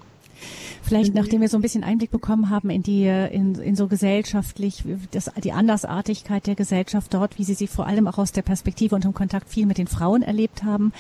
Vielleicht, 0.83 1.15
nachdem 1.15 1.41
wir 1.41 1.49
so 1.49 1.59
ein 1.59 1.63
bisschen 1.63 1.85
Einblick 1.85 2.11
bekommen 2.11 2.51
haben 2.51 2.71
in 2.71 2.83
die, 2.83 3.07
in, 3.07 3.55
in 3.57 3.77
so 3.77 3.87
gesellschaftlich, 3.87 4.85
das, 5.13 5.31
die 5.45 5.53
Andersartigkeit 5.53 6.47
der 6.47 6.55
Gesellschaft 6.55 7.13
dort, 7.15 7.39
wie 7.39 7.45
Sie 7.45 7.55
sie 7.55 7.67
vor 7.67 7.87
allem 7.87 8.09
auch 8.09 8.19
aus 8.19 8.33
der 8.33 8.43
Perspektive 8.43 8.95
und 8.95 9.05
im 9.05 9.15
Kontakt 9.15 9.49
viel 9.49 9.67
mit 9.67 9.79
den 9.79 9.87
Frauen 9.87 10.23
erlebt 10.23 10.65
haben, 10.65 10.93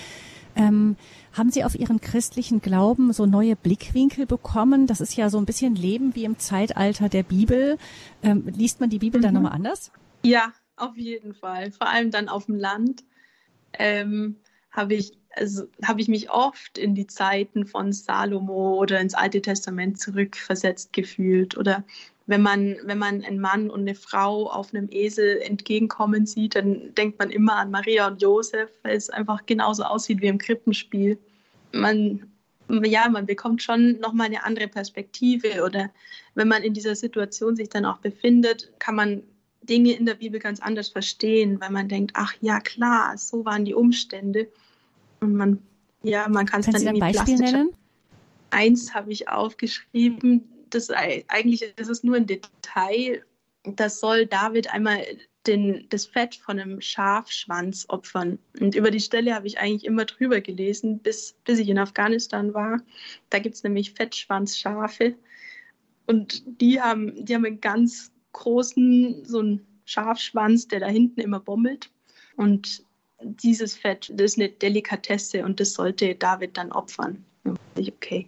ähm, 0.56 0.96
haben 1.32 1.50
Sie 1.50 1.64
auf 1.64 1.74
Ihren 1.74 2.00
christlichen 2.00 2.60
Glauben 2.60 3.12
so 3.12 3.24
neue 3.24 3.56
Blickwinkel 3.56 4.26
bekommen? 4.26 4.86
Das 4.86 5.00
ist 5.00 5.16
ja 5.16 5.30
so 5.30 5.38
ein 5.38 5.46
bisschen 5.46 5.74
Leben 5.74 6.14
wie 6.14 6.24
im 6.24 6.38
Zeitalter 6.38 7.08
der 7.08 7.22
Bibel. 7.22 7.78
Ähm, 8.22 8.44
liest 8.56 8.80
man 8.80 8.90
die 8.90 8.98
Bibel 8.98 9.20
mhm. 9.20 9.24
dann 9.24 9.34
nochmal 9.34 9.52
anders? 9.52 9.90
Ja, 10.22 10.52
auf 10.80 10.96
jeden 10.96 11.34
Fall. 11.34 11.72
Vor 11.72 11.88
allem 11.88 12.10
dann 12.10 12.28
auf 12.28 12.46
dem 12.46 12.56
Land 12.56 13.04
ähm, 13.78 14.36
habe 14.70 14.94
ich, 14.94 15.12
also, 15.36 15.64
hab 15.84 15.98
ich 15.98 16.08
mich 16.08 16.30
oft 16.30 16.78
in 16.78 16.94
die 16.94 17.06
Zeiten 17.06 17.66
von 17.66 17.92
Salomo 17.92 18.76
oder 18.76 19.00
ins 19.00 19.14
Alte 19.14 19.42
Testament 19.42 20.00
zurückversetzt 20.00 20.92
gefühlt. 20.92 21.56
Oder 21.56 21.84
wenn 22.26 22.42
man, 22.42 22.76
wenn 22.84 22.98
man 22.98 23.24
einen 23.24 23.40
Mann 23.40 23.70
und 23.70 23.80
eine 23.80 23.94
Frau 23.94 24.50
auf 24.50 24.72
einem 24.72 24.88
Esel 24.90 25.38
entgegenkommen 25.38 26.26
sieht, 26.26 26.54
dann 26.54 26.94
denkt 26.94 27.18
man 27.18 27.30
immer 27.30 27.56
an 27.56 27.70
Maria 27.70 28.06
und 28.06 28.22
Josef, 28.22 28.70
weil 28.82 28.96
es 28.96 29.10
einfach 29.10 29.46
genauso 29.46 29.82
aussieht 29.82 30.20
wie 30.20 30.28
im 30.28 30.38
Krippenspiel. 30.38 31.18
Man, 31.72 32.30
ja, 32.68 33.08
man 33.08 33.26
bekommt 33.26 33.62
schon 33.62 33.98
nochmal 33.98 34.26
eine 34.26 34.44
andere 34.44 34.68
Perspektive 34.68 35.64
oder 35.64 35.90
wenn 36.34 36.48
man 36.48 36.62
in 36.62 36.72
dieser 36.72 36.94
Situation 36.94 37.56
sich 37.56 37.68
dann 37.68 37.84
auch 37.84 37.98
befindet, 37.98 38.72
kann 38.78 38.94
man 38.94 39.22
Dinge 39.70 39.92
in 39.92 40.04
der 40.04 40.16
Bibel 40.16 40.40
ganz 40.40 40.60
anders 40.60 40.88
verstehen, 40.88 41.60
weil 41.60 41.70
man 41.70 41.88
denkt, 41.88 42.12
ach 42.14 42.34
ja, 42.40 42.60
klar, 42.60 43.16
so 43.16 43.44
waren 43.44 43.64
die 43.64 43.74
Umstände. 43.74 44.48
Und 45.20 45.36
man, 45.36 45.62
ja, 46.02 46.28
man 46.28 46.44
kann 46.44 46.60
es 46.60 46.66
dann 46.66 46.80
Sie 46.80 46.88
ein 46.88 46.98
Beispiel 46.98 47.36
nennen? 47.36 47.70
Eins 48.50 48.94
habe 48.94 49.12
ich 49.12 49.28
aufgeschrieben, 49.28 50.42
das 50.70 50.90
eigentlich 50.90 51.62
ist 51.62 51.88
es 51.88 52.02
nur 52.02 52.16
ein 52.16 52.26
Detail. 52.26 53.24
Das 53.62 54.00
soll 54.00 54.26
David 54.26 54.72
einmal 54.72 55.04
den, 55.46 55.86
das 55.88 56.06
Fett 56.06 56.34
von 56.34 56.58
einem 56.58 56.80
Schafschwanz 56.80 57.86
opfern. 57.88 58.38
Und 58.60 58.74
über 58.74 58.90
die 58.90 59.00
Stelle 59.00 59.34
habe 59.34 59.46
ich 59.46 59.58
eigentlich 59.58 59.84
immer 59.84 60.04
drüber 60.04 60.40
gelesen, 60.40 60.98
bis, 60.98 61.34
bis 61.44 61.58
ich 61.58 61.68
in 61.68 61.78
Afghanistan 61.78 62.52
war. 62.54 62.80
Da 63.30 63.38
gibt 63.38 63.54
es 63.54 63.62
nämlich 63.62 63.92
Fettschwanzschafe. 63.92 65.14
Und 66.06 66.42
die 66.60 66.80
haben, 66.80 67.24
die 67.24 67.34
haben 67.34 67.44
einen 67.44 67.60
ganz 67.60 68.12
großen, 68.32 69.24
so 69.24 69.40
einen 69.40 69.66
Schafschwanz, 69.84 70.68
der 70.68 70.80
da 70.80 70.86
hinten 70.86 71.20
immer 71.20 71.40
bommelt. 71.40 71.90
Und 72.36 72.84
dieses 73.22 73.74
Fett, 73.74 74.10
das 74.14 74.32
ist 74.32 74.38
eine 74.38 74.48
Delikatesse 74.48 75.44
und 75.44 75.60
das 75.60 75.74
sollte 75.74 76.14
David 76.14 76.56
dann 76.56 76.72
opfern. 76.72 77.24
Okay, 77.76 78.26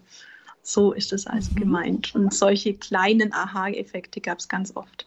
so 0.62 0.92
ist 0.92 1.12
das 1.12 1.26
also 1.26 1.50
mhm. 1.52 1.56
gemeint. 1.56 2.14
Und 2.14 2.32
solche 2.32 2.74
kleinen 2.74 3.32
Aha-Effekte 3.32 4.20
gab 4.20 4.38
es 4.38 4.48
ganz 4.48 4.74
oft. 4.76 5.06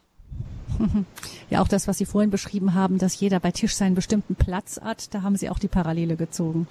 Ja, 1.51 1.61
auch 1.61 1.67
das, 1.67 1.87
was 1.87 1.99
Sie 1.99 2.05
vorhin 2.07 2.31
beschrieben 2.31 2.73
haben, 2.73 2.97
dass 2.97 3.19
jeder 3.19 3.39
bei 3.39 3.51
Tisch 3.51 3.75
seinen 3.75 3.93
bestimmten 3.93 4.33
Platz 4.33 4.81
hat, 4.81 5.13
da 5.13 5.21
haben 5.21 5.35
Sie 5.35 5.47
auch 5.51 5.59
die 5.59 5.67
Parallele 5.67 6.15
gezogen. 6.15 6.67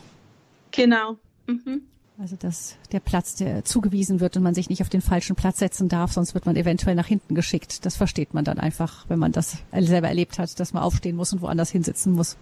Genau. 0.72 1.16
Mhm. 1.46 1.82
Also 2.18 2.36
dass 2.36 2.76
der 2.92 3.00
Platz, 3.00 3.34
der 3.34 3.64
zugewiesen 3.64 4.20
wird 4.20 4.36
und 4.36 4.44
man 4.44 4.54
sich 4.54 4.70
nicht 4.70 4.82
auf 4.82 4.88
den 4.88 5.00
falschen 5.00 5.34
Platz 5.34 5.58
setzen 5.58 5.88
darf, 5.88 6.12
sonst 6.12 6.34
wird 6.34 6.46
man 6.46 6.54
eventuell 6.54 6.94
nach 6.94 7.08
hinten 7.08 7.34
geschickt. 7.34 7.84
Das 7.84 7.96
versteht 7.96 8.34
man 8.34 8.44
dann 8.44 8.58
einfach, 8.60 9.08
wenn 9.08 9.18
man 9.18 9.32
das 9.32 9.58
selber 9.72 10.08
erlebt 10.08 10.38
hat, 10.38 10.60
dass 10.60 10.72
man 10.72 10.84
aufstehen 10.84 11.16
muss 11.16 11.32
und 11.32 11.42
woanders 11.42 11.70
hinsitzen 11.70 12.12
muss. 12.12 12.36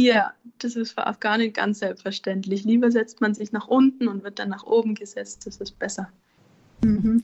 Ja, 0.00 0.32
das 0.58 0.74
ist 0.74 0.92
für 0.92 1.06
Afghanen 1.06 1.52
ganz 1.52 1.78
selbstverständlich. 1.78 2.64
Lieber 2.64 2.90
setzt 2.90 3.20
man 3.20 3.34
sich 3.34 3.52
nach 3.52 3.68
unten 3.68 4.08
und 4.08 4.24
wird 4.24 4.40
dann 4.40 4.48
nach 4.48 4.64
oben 4.64 4.94
gesetzt. 4.94 5.46
Das 5.46 5.58
ist 5.58 5.78
besser. 5.78 6.08
Mhm 6.82 7.22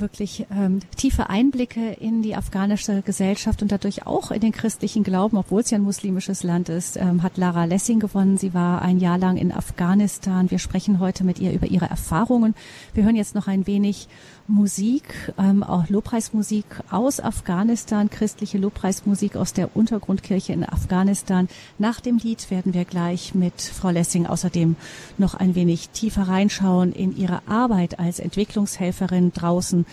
wirklich 0.00 0.46
ähm, 0.50 0.80
tiefe 0.96 1.28
Einblicke 1.30 1.92
in 1.92 2.22
die 2.22 2.36
afghanische 2.36 3.02
Gesellschaft 3.02 3.62
und 3.62 3.72
dadurch 3.72 4.06
auch 4.06 4.30
in 4.30 4.40
den 4.40 4.52
christlichen 4.52 5.02
Glauben, 5.02 5.36
obwohl 5.36 5.60
es 5.62 5.70
ja 5.70 5.78
ein 5.78 5.82
muslimisches 5.82 6.42
Land 6.42 6.68
ist, 6.68 6.96
ähm, 6.96 7.22
hat 7.22 7.36
Lara 7.36 7.64
Lessing 7.64 8.00
gewonnen. 8.00 8.38
Sie 8.38 8.54
war 8.54 8.82
ein 8.82 8.98
Jahr 8.98 9.18
lang 9.18 9.36
in 9.36 9.52
Afghanistan. 9.52 10.50
Wir 10.50 10.58
sprechen 10.58 11.00
heute 11.00 11.24
mit 11.24 11.38
ihr 11.38 11.52
über 11.52 11.66
ihre 11.66 11.86
Erfahrungen. 11.86 12.54
Wir 12.94 13.04
hören 13.04 13.16
jetzt 13.16 13.34
noch 13.34 13.46
ein 13.46 13.66
wenig 13.66 14.08
Musik, 14.48 15.32
ähm, 15.38 15.62
auch 15.62 15.88
Lobpreismusik 15.88 16.64
aus 16.90 17.20
Afghanistan, 17.20 18.08
christliche 18.08 18.56
Lobpreismusik 18.56 19.36
aus 19.36 19.52
der 19.52 19.76
Untergrundkirche 19.76 20.54
in 20.54 20.64
Afghanistan. 20.64 21.48
Nach 21.78 22.00
dem 22.00 22.16
Lied 22.16 22.50
werden 22.50 22.72
wir 22.72 22.86
gleich 22.86 23.34
mit 23.34 23.60
Frau 23.60 23.90
Lessing 23.90 24.26
außerdem 24.26 24.76
noch 25.18 25.34
ein 25.34 25.54
wenig 25.54 25.90
tiefer 25.90 26.22
reinschauen 26.22 26.92
in 26.92 27.14
ihre 27.14 27.42
Arbeit 27.46 27.98
als 27.98 28.20
Entwicklungshelferin 28.20 29.32
draußen 29.32 29.84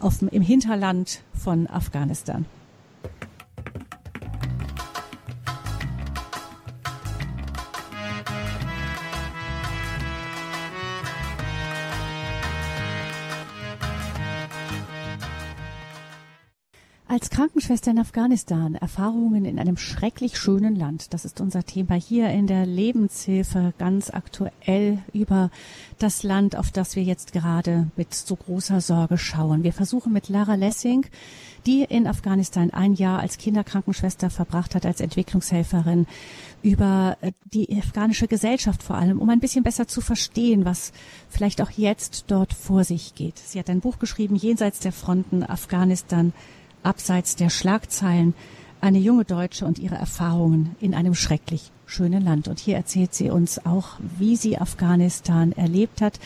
auf, 0.00 0.22
im 0.22 0.42
Hinterland 0.42 1.20
von 1.34 1.66
Afghanistan. 1.66 2.46
Als 17.18 17.30
Krankenschwester 17.30 17.90
in 17.90 17.98
Afghanistan, 17.98 18.76
Erfahrungen 18.76 19.44
in 19.44 19.58
einem 19.58 19.76
schrecklich 19.76 20.38
schönen 20.38 20.76
Land. 20.76 21.12
Das 21.12 21.24
ist 21.24 21.40
unser 21.40 21.64
Thema 21.64 21.96
hier 21.96 22.30
in 22.30 22.46
der 22.46 22.64
Lebenshilfe 22.64 23.74
ganz 23.76 24.08
aktuell 24.10 25.00
über 25.12 25.50
das 25.98 26.22
Land, 26.22 26.54
auf 26.54 26.70
das 26.70 26.94
wir 26.94 27.02
jetzt 27.02 27.32
gerade 27.32 27.90
mit 27.96 28.14
so 28.14 28.36
großer 28.36 28.80
Sorge 28.80 29.18
schauen. 29.18 29.64
Wir 29.64 29.72
versuchen 29.72 30.12
mit 30.12 30.28
Lara 30.28 30.54
Lessing, 30.54 31.06
die 31.66 31.82
in 31.82 32.06
Afghanistan 32.06 32.70
ein 32.70 32.94
Jahr 32.94 33.18
als 33.18 33.36
Kinderkrankenschwester 33.36 34.30
verbracht 34.30 34.76
hat, 34.76 34.86
als 34.86 35.00
Entwicklungshelferin, 35.00 36.06
über 36.62 37.16
äh, 37.20 37.32
die 37.52 37.76
afghanische 37.76 38.28
Gesellschaft 38.28 38.80
vor 38.80 38.94
allem, 38.94 39.18
um 39.18 39.28
ein 39.28 39.40
bisschen 39.40 39.64
besser 39.64 39.88
zu 39.88 40.00
verstehen, 40.00 40.64
was 40.64 40.92
vielleicht 41.28 41.60
auch 41.62 41.70
jetzt 41.70 42.26
dort 42.28 42.52
vor 42.52 42.84
sich 42.84 43.16
geht. 43.16 43.38
Sie 43.38 43.58
hat 43.58 43.70
ein 43.70 43.80
Buch 43.80 43.98
geschrieben, 43.98 44.36
Jenseits 44.36 44.78
der 44.78 44.92
Fronten, 44.92 45.42
Afghanistan, 45.42 46.32
abseits 46.82 47.36
der 47.36 47.50
Schlagzeilen, 47.50 48.34
eine 48.80 48.98
junge 48.98 49.24
Deutsche 49.24 49.66
und 49.66 49.78
ihre 49.78 49.96
Erfahrungen 49.96 50.76
in 50.80 50.94
einem 50.94 51.14
schrecklich 51.14 51.72
schönen 51.86 52.22
Land. 52.22 52.48
Und 52.48 52.60
hier 52.60 52.76
erzählt 52.76 53.14
sie 53.14 53.30
uns 53.30 53.64
auch, 53.64 53.98
wie 54.18 54.36
sie 54.36 54.58
Afghanistan 54.58 55.52
erlebt 55.52 56.00
hat. 56.00 56.20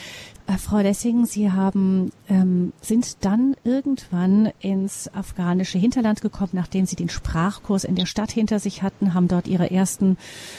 Äh, 0.46 0.58
Frau 0.58 0.78
Lessing, 0.78 1.24
Sie 1.24 1.52
haben, 1.52 2.10
ähm, 2.28 2.72
sind 2.80 3.24
dann 3.24 3.54
irgendwann 3.64 4.50
ins 4.60 5.12
afghanische 5.14 5.78
Hinterland 5.78 6.20
gekommen, 6.20 6.50
nachdem 6.54 6.84
Sie 6.84 6.96
den 6.96 7.08
Sprachkurs 7.08 7.84
in 7.84 7.94
der 7.94 8.06
Stadt 8.06 8.32
hinter 8.32 8.58
sich 8.58 8.82
hatten, 8.82 9.14
haben 9.14 9.28
dort 9.28 9.46
Ihre 9.46 9.70
ersten 9.70 10.16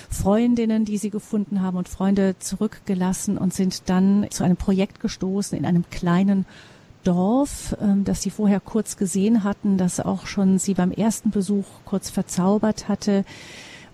Freundinnen, 0.10 0.86
die 0.86 0.98
Sie 0.98 1.10
gefunden 1.10 1.62
haben 1.62 1.78
und 1.78 1.90
Freunde 1.90 2.36
zurückgelassen 2.40 3.38
und 3.38 3.54
sind 3.54 3.90
dann 3.90 4.28
zu 4.30 4.44
einem 4.44 4.58
Projekt 4.58 5.02
gestoßen 5.02 5.58
in 5.58 5.66
einem 5.66 5.84
kleinen 5.90 6.46
Dorf, 7.04 7.76
ähm, 7.82 8.04
das 8.04 8.22
Sie 8.22 8.30
vorher 8.30 8.60
kurz 8.60 8.98
gesehen 8.98 9.44
hatten, 9.44 9.78
das 9.78 10.00
auch 10.00 10.26
schon 10.26 10.58
Sie 10.60 10.74
beim 10.74 10.92
ersten 10.92 11.32
Besuch 11.32 11.66
kurz 11.86 12.10
verzaubert 12.10 12.88
hatte. 12.88 13.26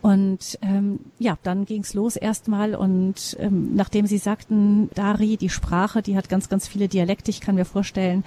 Und 0.01 0.57
ähm, 0.62 0.99
ja, 1.18 1.38
dann 1.43 1.66
ging's 1.66 1.93
los 1.93 2.16
erstmal 2.16 2.74
und 2.74 3.36
ähm, 3.38 3.76
nachdem 3.76 4.07
Sie 4.07 4.18
sagten, 4.18 4.89
Dari, 4.95 5.36
die 5.36 5.49
Sprache, 5.49 6.01
die 6.01 6.16
hat 6.16 6.30
ganz, 6.30 6.47
ganz 6.47 6.68
viele 6.70 6.88
Dialekte. 6.88 7.32
Ich 7.32 7.41
kann 7.41 7.55
mir 7.55 7.66
vorstellen, 7.66 8.24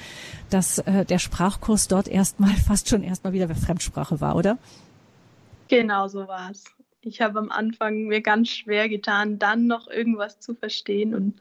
dass 0.50 0.78
äh, 0.80 1.06
der 1.06 1.18
Sprachkurs 1.18 1.88
dort 1.88 2.08
erstmal 2.08 2.50
fast 2.66 2.88
schon 2.90 3.02
erstmal 3.02 3.32
wieder 3.32 3.48
Fremdsprache 3.48 4.20
war, 4.20 4.36
oder? 4.36 4.58
Genau 5.68 6.08
so 6.08 6.28
war's. 6.28 6.64
Ich 7.00 7.22
habe 7.22 7.38
am 7.38 7.50
Anfang 7.50 8.04
mir 8.04 8.20
ganz 8.20 8.50
schwer 8.50 8.88
getan, 8.88 9.38
dann 9.38 9.66
noch 9.66 9.88
irgendwas 9.88 10.38
zu 10.40 10.54
verstehen 10.54 11.14
und 11.14 11.40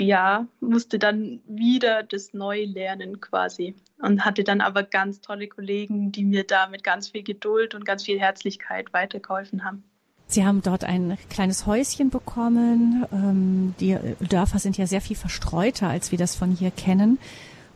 ja, 0.00 0.46
musste 0.60 0.98
dann 0.98 1.40
wieder 1.46 2.02
das 2.02 2.32
neu 2.32 2.64
lernen 2.64 3.20
quasi 3.20 3.74
und 3.98 4.24
hatte 4.24 4.44
dann 4.44 4.60
aber 4.60 4.82
ganz 4.82 5.20
tolle 5.20 5.48
Kollegen, 5.48 6.12
die 6.12 6.24
mir 6.24 6.44
da 6.44 6.68
mit 6.68 6.84
ganz 6.84 7.08
viel 7.08 7.22
Geduld 7.22 7.74
und 7.74 7.84
ganz 7.84 8.04
viel 8.04 8.18
Herzlichkeit 8.18 8.92
weitergeholfen 8.92 9.64
haben. 9.64 9.84
Sie 10.26 10.44
haben 10.46 10.62
dort 10.62 10.84
ein 10.84 11.18
kleines 11.28 11.66
Häuschen 11.66 12.10
bekommen. 12.10 13.04
Ähm, 13.12 13.74
die 13.80 13.98
Dörfer 14.20 14.60
sind 14.60 14.78
ja 14.78 14.86
sehr 14.86 15.00
viel 15.00 15.16
verstreuter, 15.16 15.88
als 15.88 16.12
wir 16.12 16.18
das 16.18 16.36
von 16.36 16.52
hier 16.52 16.70
kennen. 16.70 17.18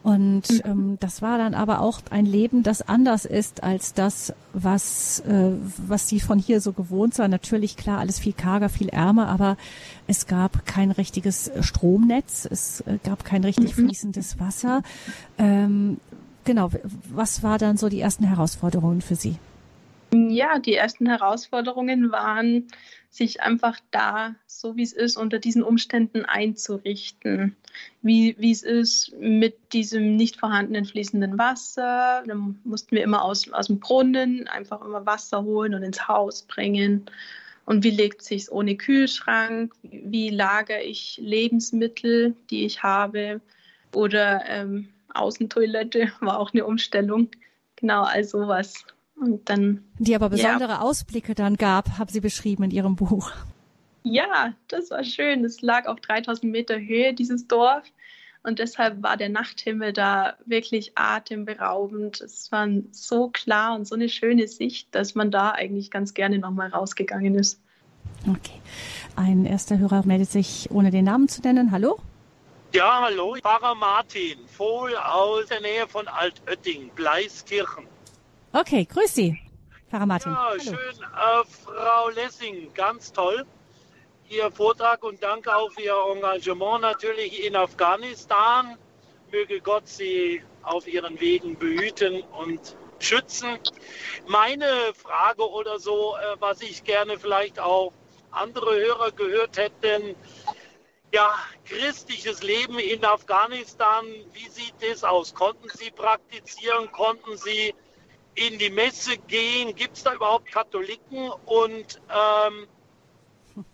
Und 0.05 0.51
mhm. 0.51 0.61
ähm, 0.67 0.97
das 1.01 1.23
war 1.23 1.39
dann 1.39 1.55
aber 1.55 1.81
auch 1.81 2.01
ein 2.11 2.27
Leben, 2.27 2.63
das 2.63 2.83
anders 2.83 3.25
ist 3.25 3.63
als 3.63 3.95
das, 3.95 4.35
was, 4.53 5.21
äh, 5.21 5.53
was 5.79 6.11
sie 6.11 6.21
von 6.21 6.39
hier 6.39 6.61
so 6.61 6.75
gewohnt 6.75 7.19
waren. 7.19 7.31
Natürlich 7.31 7.79
klar, 7.79 8.01
alles 8.01 8.19
viel 8.19 8.35
karger, 8.35 8.69
viel 8.69 8.91
ärmer, 8.91 9.29
aber 9.29 9.57
es 10.07 10.27
gab 10.27 10.67
kein 10.67 10.91
richtiges 10.91 11.51
Stromnetz, 11.61 12.47
es 12.51 12.83
äh, 12.83 12.99
gab 13.03 13.25
kein 13.25 13.45
richtig 13.45 13.79
mhm. 13.79 13.87
fließendes 13.87 14.39
Wasser. 14.39 14.83
Ähm, 15.39 15.97
genau, 16.45 16.69
was 17.09 17.43
war 17.43 17.57
dann 17.57 17.79
so 17.79 17.89
die 17.89 18.01
ersten 18.01 18.25
Herausforderungen 18.25 19.01
für 19.01 19.17
Sie? 19.17 19.37
Ja, 20.15 20.59
die 20.59 20.75
ersten 20.75 21.07
Herausforderungen 21.07 22.13
waren, 22.13 22.69
sich 23.11 23.43
einfach 23.43 23.79
da, 23.91 24.35
so 24.47 24.77
wie 24.77 24.83
es 24.83 24.93
ist, 24.93 25.17
unter 25.17 25.39
diesen 25.39 25.63
Umständen 25.63 26.25
einzurichten. 26.25 27.57
Wie, 28.03 28.35
wie 28.39 28.51
es 28.51 28.63
ist 28.63 29.13
mit 29.19 29.73
diesem 29.73 30.17
nicht 30.17 30.37
vorhandenen 30.37 30.85
fließenden 30.85 31.39
Wasser. 31.39 32.25
Dann 32.27 32.61
mussten 32.65 32.97
wir 32.97 33.03
immer 33.03 33.23
aus, 33.23 33.51
aus 33.53 33.69
dem 33.69 33.81
Brunnen 33.81 34.49
einfach 34.49 34.85
immer 34.85 35.07
Wasser 35.07 35.45
holen 35.45 35.75
und 35.75 35.83
ins 35.83 36.09
Haus 36.09 36.43
bringen. 36.43 37.07
Und 37.67 37.83
wie 37.83 37.91
legt 37.91 38.23
sich 38.23 38.51
ohne 38.51 38.77
Kühlschrank? 38.77 39.73
Wie 39.83 40.31
lagere 40.31 40.83
ich 40.83 41.19
Lebensmittel, 41.23 42.35
die 42.51 42.65
ich 42.67 42.83
habe? 42.83 43.41
Oder 43.95 44.45
ähm, 44.47 44.89
Außentoilette 45.15 46.13
war 46.21 46.39
auch 46.39 46.53
eine 46.53 46.67
Umstellung. 46.67 47.31
Genau, 47.77 48.03
all 48.03 48.25
sowas. 48.25 48.85
Und 49.17 49.49
dann. 49.49 49.85
Die 49.99 50.15
aber 50.15 50.29
besondere 50.29 50.73
ja. 50.73 50.81
Ausblicke 50.81 51.35
dann 51.35 51.57
gab, 51.57 51.99
haben 51.99 52.11
Sie 52.11 52.21
beschrieben 52.21 52.65
in 52.65 52.71
Ihrem 52.71 52.97
Buch. 52.97 53.31
Ja, 54.03 54.53
das 54.69 54.91
war 54.91 55.03
schön. 55.03 55.45
Es 55.45 55.63
lag 55.63 55.87
auf 55.87 56.01
3000 56.01 56.51
Meter 56.53 56.79
Höhe, 56.79 57.15
dieses 57.15 57.47
Dorf. 57.47 57.85
Und 58.43 58.59
deshalb 58.59 59.03
war 59.03 59.17
der 59.17 59.31
Nachthimmel 59.31 59.95
da 59.95 60.35
wirklich 60.45 60.93
atemberaubend. 60.97 62.21
Es 62.21 62.53
war 62.53 62.69
so 62.91 63.29
klar 63.31 63.75
und 63.75 63.87
so 63.87 63.95
eine 63.95 64.11
schöne 64.11 64.47
Sicht, 64.49 64.95
dass 64.95 65.15
man 65.15 65.31
da 65.31 65.53
eigentlich 65.53 65.91
ganz 65.91 66.13
gerne 66.13 66.39
nochmal 66.39 66.69
rausgegangen 66.69 67.37
ist. 67.37 67.59
Okay. 68.29 68.61
Ein 69.17 69.47
erster 69.47 69.79
Hörer 69.79 70.05
meldet 70.05 70.31
sich, 70.31 70.71
ohne 70.71 70.91
den 70.91 71.07
Namen 71.07 71.29
zu 71.29 71.41
nennen. 71.41 71.71
Hallo? 71.71 71.99
Ja, 72.75 73.03
hallo. 73.03 73.37
Pfarrer 73.41 73.75
Martin, 73.75 74.39
Vohl 74.47 74.95
aus 74.97 75.47
der 75.47 75.63
Nähe 75.63 75.89
von 75.89 76.07
Altötting, 76.09 76.91
Bleiskirchen. 76.95 77.87
Okay, 78.57 78.85
grüß 78.85 79.13
Sie, 79.13 79.37
Pfarrer 79.91 80.07
Martin. 80.07 80.31
Ja, 80.31 80.51
Hallo. 80.51 80.61
schön. 80.63 80.75
Äh, 80.77 81.45
Frau 81.65 82.09
Lessing, 82.11 82.73
ganz 82.73 83.13
toll. 83.13 83.45
Ihr 84.29 84.49
Vortrag 84.53 85.03
und 85.03 85.21
danke 85.21 85.55
auch 85.57 85.73
für 85.73 85.83
Ihr 85.83 86.05
Engagement 86.15 86.83
natürlich 86.83 87.45
in 87.45 87.57
Afghanistan. 87.57 88.79
Möge 89.33 89.61
Gott 89.61 89.89
Sie 89.89 90.41
auf 90.63 90.87
Ihren 90.87 91.19
Wegen 91.21 91.59
behüten 91.59 92.23
und 92.39 92.77
schützen. 93.01 93.59
Meine 94.29 94.93
Frage 94.95 95.51
oder 95.51 95.81
so, 95.81 96.15
äh, 96.15 96.37
was 96.39 96.61
ich 96.61 96.85
gerne 96.85 97.19
vielleicht 97.19 97.59
auch 97.59 97.93
andere 98.31 98.73
Hörer 98.73 99.11
gehört 99.11 99.57
hätten, 99.57 100.15
ja, 101.13 101.35
christliches 101.65 102.45
Leben 102.45 102.79
in 102.79 103.05
Afghanistan, 103.05 104.05
wie 104.33 104.49
sieht 104.49 104.75
das 104.81 105.03
aus? 105.03 105.35
Konnten 105.35 105.69
Sie 105.71 105.91
praktizieren? 105.91 106.91
Konnten 106.93 107.37
Sie 107.37 107.75
in 108.35 108.59
die 108.59 108.71
Messe 108.71 109.17
gehen? 109.17 109.75
Gibt 109.75 109.97
es 109.97 110.03
da 110.03 110.15
überhaupt 110.15 110.51
Katholiken? 110.51 111.31
Und 111.47 112.01
ähm, 112.11 112.67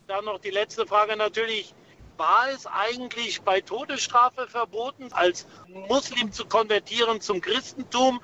dann 0.06 0.24
noch 0.24 0.38
die 0.38 0.50
letzte 0.50 0.86
Frage 0.86 1.16
natürlich. 1.16 1.74
War 2.16 2.50
es 2.50 2.66
eigentlich 2.66 3.40
bei 3.40 3.62
Todesstrafe 3.62 4.46
verboten, 4.46 5.11
als 5.12 5.46
Muslim 5.68 6.32
zu 6.32 6.44
konvertieren 6.44 7.22
zum 7.22 7.40
Christentum? 7.40 8.20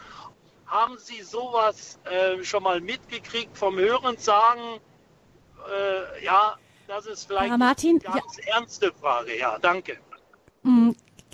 Haben 0.67 0.99
Sie 0.99 1.23
sowas 1.23 1.99
äh, 2.05 2.45
schon 2.45 2.63
mal 2.63 2.83
mitgekriegt 2.83 3.57
vom 3.57 3.79
Hörensagen? 3.79 4.81
Äh, 5.71 6.25
ja, 6.25 6.59
das 6.87 7.07
ist 7.07 7.27
vielleicht 7.27 7.57
Martin, 7.57 8.03
eine 8.05 8.21
ganz 8.21 8.37
ja. 8.37 8.57
ernste 8.57 8.93
Frage. 8.93 9.39
Ja, 9.39 9.59
danke. 9.59 9.99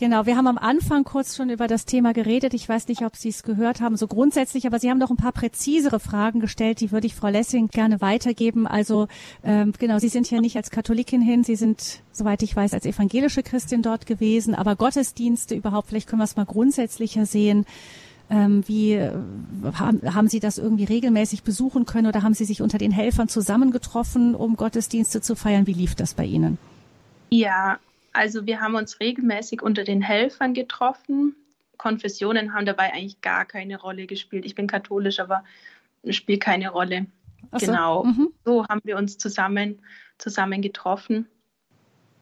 Genau, 0.02 0.26
wir 0.26 0.36
haben 0.36 0.48
am 0.48 0.58
Anfang 0.58 1.04
kurz 1.04 1.36
schon 1.36 1.48
über 1.48 1.68
das 1.68 1.84
Thema 1.84 2.12
geredet. 2.12 2.54
Ich 2.54 2.68
weiß 2.68 2.88
nicht, 2.88 3.02
ob 3.02 3.14
Sie 3.14 3.28
es 3.28 3.44
gehört 3.44 3.80
haben, 3.80 3.96
so 3.96 4.08
grundsätzlich, 4.08 4.66
aber 4.66 4.80
Sie 4.80 4.90
haben 4.90 4.98
noch 4.98 5.10
ein 5.10 5.16
paar 5.16 5.30
präzisere 5.30 6.00
Fragen 6.00 6.40
gestellt, 6.40 6.80
die 6.80 6.90
würde 6.90 7.06
ich 7.06 7.14
Frau 7.14 7.28
Lessing 7.28 7.68
gerne 7.68 8.00
weitergeben. 8.00 8.66
Also 8.66 9.06
ähm, 9.44 9.72
genau, 9.78 10.00
Sie 10.00 10.08
sind 10.08 10.28
ja 10.28 10.40
nicht 10.40 10.56
als 10.56 10.72
Katholikin 10.72 11.22
hin, 11.22 11.44
Sie 11.44 11.54
sind, 11.54 12.00
soweit 12.10 12.42
ich 12.42 12.56
weiß, 12.56 12.74
als 12.74 12.84
evangelische 12.84 13.44
Christin 13.44 13.82
dort 13.82 14.06
gewesen, 14.06 14.56
aber 14.56 14.74
Gottesdienste 14.74 15.54
überhaupt, 15.54 15.86
vielleicht 15.86 16.08
können 16.08 16.18
wir 16.18 16.24
es 16.24 16.34
mal 16.34 16.46
grundsätzlicher 16.46 17.24
sehen. 17.24 17.64
Ähm, 18.28 18.64
wie 18.66 18.94
äh, 18.94 19.12
haben 19.72 20.26
Sie 20.26 20.40
das 20.40 20.58
irgendwie 20.58 20.82
regelmäßig 20.82 21.44
besuchen 21.44 21.86
können 21.86 22.08
oder 22.08 22.24
haben 22.24 22.34
Sie 22.34 22.44
sich 22.44 22.60
unter 22.60 22.78
den 22.78 22.90
Helfern 22.90 23.28
zusammengetroffen, 23.28 24.34
um 24.34 24.56
Gottesdienste 24.56 25.20
zu 25.20 25.36
feiern? 25.36 25.68
Wie 25.68 25.74
lief 25.74 25.94
das 25.94 26.14
bei 26.14 26.24
Ihnen? 26.24 26.58
Ja, 27.30 27.78
also 28.12 28.46
wir 28.46 28.60
haben 28.60 28.74
uns 28.74 29.00
regelmäßig 29.00 29.62
unter 29.62 29.84
den 29.84 30.02
Helfern 30.02 30.54
getroffen. 30.54 31.34
Konfessionen 31.76 32.54
haben 32.54 32.66
dabei 32.66 32.92
eigentlich 32.92 33.20
gar 33.20 33.44
keine 33.44 33.80
Rolle 33.80 34.06
gespielt. 34.06 34.44
Ich 34.44 34.54
bin 34.54 34.66
katholisch, 34.66 35.20
aber 35.20 35.44
spielt 36.08 36.40
keine 36.40 36.70
Rolle. 36.70 37.06
So. 37.52 37.66
Genau. 37.66 38.04
Mhm. 38.04 38.28
So 38.44 38.66
haben 38.68 38.80
wir 38.84 38.96
uns 38.96 39.18
zusammen, 39.18 39.80
zusammen 40.18 40.62
getroffen. 40.62 41.26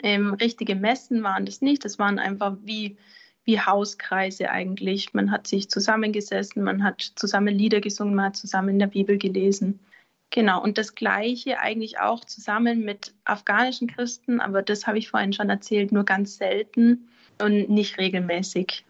Ähm, 0.02 0.34
richtige 0.34 0.74
Messen 0.74 1.22
waren 1.22 1.44
das 1.44 1.60
nicht. 1.60 1.84
Das 1.84 1.98
waren 1.98 2.18
einfach 2.18 2.56
wie, 2.62 2.96
wie 3.44 3.60
Hauskreise 3.60 4.50
eigentlich. 4.50 5.12
Man 5.12 5.30
hat 5.30 5.46
sich 5.46 5.68
zusammengesessen, 5.68 6.62
man 6.62 6.82
hat 6.82 7.12
zusammen 7.16 7.54
Lieder 7.54 7.80
gesungen, 7.80 8.14
man 8.14 8.26
hat 8.26 8.36
zusammen 8.36 8.70
in 8.70 8.78
der 8.78 8.86
Bibel 8.86 9.18
gelesen. 9.18 9.80
Genau, 10.30 10.62
und 10.62 10.78
das 10.78 10.94
Gleiche 10.94 11.58
eigentlich 11.58 11.98
auch 11.98 12.24
zusammen 12.24 12.84
mit 12.84 13.14
afghanischen 13.24 13.88
Christen, 13.88 14.40
aber 14.40 14.62
das 14.62 14.86
habe 14.86 14.98
ich 14.98 15.10
vorhin 15.10 15.32
schon 15.32 15.50
erzählt, 15.50 15.90
nur 15.90 16.04
ganz 16.04 16.36
selten 16.36 17.08
und 17.40 17.68
nicht 17.68 17.98
regelmäßig. 17.98 18.84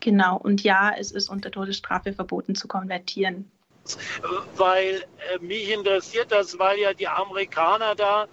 Genau, 0.00 0.38
und 0.38 0.62
ja, 0.62 0.94
es 0.96 1.12
ist 1.12 1.28
unter 1.28 1.50
Todesstrafe 1.50 2.12
verboten 2.12 2.54
zu 2.54 2.66
konvertieren. 2.66 3.50
Weil 4.56 5.04
äh, 5.32 5.38
mich 5.38 5.70
interessiert 5.70 6.32
das, 6.32 6.58
weil 6.58 6.78
ja 6.78 6.92
die 6.92 7.06
Amerikaner 7.06 7.94
da 7.94 8.26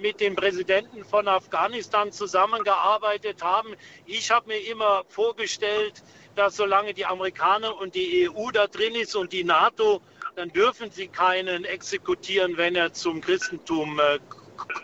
mit 0.00 0.20
dem 0.20 0.34
Präsidenten 0.34 1.04
von 1.04 1.28
Afghanistan 1.28 2.10
zusammengearbeitet 2.10 3.42
haben. 3.42 3.74
Ich 4.06 4.30
habe 4.30 4.48
mir 4.48 4.58
immer 4.68 5.04
vorgestellt, 5.08 6.02
dass 6.34 6.56
solange 6.56 6.94
die 6.94 7.06
Amerikaner 7.06 7.76
und 7.78 7.94
die 7.94 8.28
EU 8.28 8.50
da 8.50 8.66
drin 8.66 8.94
ist 8.94 9.14
und 9.14 9.32
die 9.32 9.44
NATO, 9.44 10.00
dann 10.36 10.50
dürfen 10.50 10.90
sie 10.90 11.08
keinen 11.08 11.64
exekutieren, 11.64 12.56
wenn 12.56 12.74
er 12.76 12.92
zum 12.92 13.20
Christentum 13.20 13.98
äh, 14.00 14.18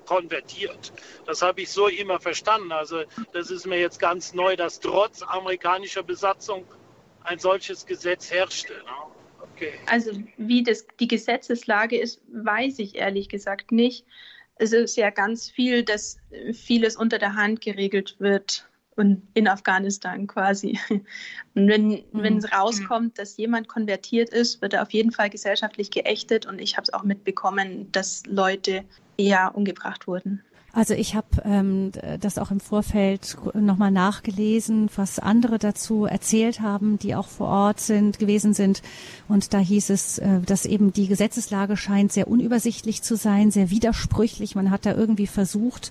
konvertiert. 0.06 0.92
Das 1.26 1.42
habe 1.42 1.62
ich 1.62 1.70
so 1.70 1.88
immer 1.88 2.20
verstanden. 2.20 2.72
Also 2.72 3.04
das 3.32 3.50
ist 3.50 3.66
mir 3.66 3.78
jetzt 3.78 4.00
ganz 4.00 4.34
neu, 4.34 4.56
dass 4.56 4.80
trotz 4.80 5.22
amerikanischer 5.22 6.02
Besatzung 6.02 6.64
ein 7.24 7.38
solches 7.38 7.86
Gesetz 7.86 8.30
herrschte. 8.30 8.72
Ne? 8.72 9.10
Okay. 9.54 9.72
Also 9.86 10.12
wie 10.36 10.62
das, 10.62 10.86
die 10.98 11.08
Gesetzeslage 11.08 11.98
ist, 11.98 12.20
weiß 12.32 12.78
ich 12.78 12.96
ehrlich 12.96 13.28
gesagt 13.28 13.72
nicht. 13.72 14.06
Es 14.56 14.72
ist 14.72 14.96
ja 14.96 15.10
ganz 15.10 15.50
viel, 15.50 15.84
dass 15.84 16.18
vieles 16.52 16.96
unter 16.96 17.18
der 17.18 17.34
Hand 17.34 17.60
geregelt 17.60 18.16
wird 18.18 18.69
und 19.00 19.22
in 19.32 19.48
Afghanistan 19.48 20.26
quasi. 20.26 20.78
Und 21.54 21.66
wenn, 21.66 21.88
mhm. 21.88 22.02
wenn 22.12 22.36
es 22.36 22.52
rauskommt, 22.52 23.18
dass 23.18 23.36
jemand 23.36 23.66
konvertiert 23.66 24.28
ist, 24.28 24.62
wird 24.62 24.74
er 24.74 24.82
auf 24.82 24.92
jeden 24.92 25.10
Fall 25.10 25.30
gesellschaftlich 25.30 25.90
geächtet. 25.90 26.46
Und 26.46 26.60
ich 26.60 26.76
habe 26.76 26.84
es 26.84 26.92
auch 26.92 27.02
mitbekommen, 27.02 27.90
dass 27.90 28.22
Leute 28.26 28.84
eher 29.16 29.52
umgebracht 29.54 30.06
wurden. 30.06 30.42
Also 30.72 30.94
ich 30.94 31.16
habe 31.16 31.26
ähm, 31.44 31.90
das 32.20 32.38
auch 32.38 32.52
im 32.52 32.60
Vorfeld 32.60 33.36
nochmal 33.54 33.90
nachgelesen, 33.90 34.88
was 34.94 35.18
andere 35.18 35.58
dazu 35.58 36.04
erzählt 36.04 36.60
haben, 36.60 36.96
die 36.98 37.16
auch 37.16 37.26
vor 37.26 37.48
Ort 37.48 37.80
sind, 37.80 38.20
gewesen 38.20 38.54
sind. 38.54 38.82
Und 39.26 39.52
da 39.52 39.58
hieß 39.58 39.90
es, 39.90 40.18
äh, 40.18 40.40
dass 40.40 40.66
eben 40.66 40.92
die 40.92 41.08
Gesetzeslage 41.08 41.76
scheint 41.76 42.12
sehr 42.12 42.28
unübersichtlich 42.28 43.02
zu 43.02 43.16
sein, 43.16 43.50
sehr 43.50 43.70
widersprüchlich. 43.70 44.54
Man 44.54 44.70
hat 44.70 44.86
da 44.86 44.94
irgendwie 44.94 45.26
versucht, 45.26 45.90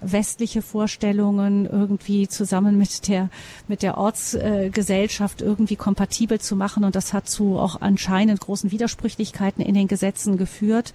westliche 0.00 0.62
Vorstellungen 0.62 1.66
irgendwie 1.66 2.28
zusammen 2.28 2.78
mit 2.78 3.08
der 3.08 3.28
mit 3.68 3.82
der 3.82 3.98
Ortsgesellschaft 3.98 5.42
äh, 5.42 5.44
irgendwie 5.44 5.76
kompatibel 5.76 6.40
zu 6.40 6.56
machen 6.56 6.84
und 6.84 6.94
das 6.96 7.12
hat 7.12 7.28
zu 7.28 7.58
auch 7.58 7.80
anscheinend 7.80 8.40
großen 8.40 8.70
Widersprüchlichkeiten 8.70 9.64
in 9.64 9.74
den 9.74 9.88
Gesetzen 9.88 10.36
geführt. 10.36 10.92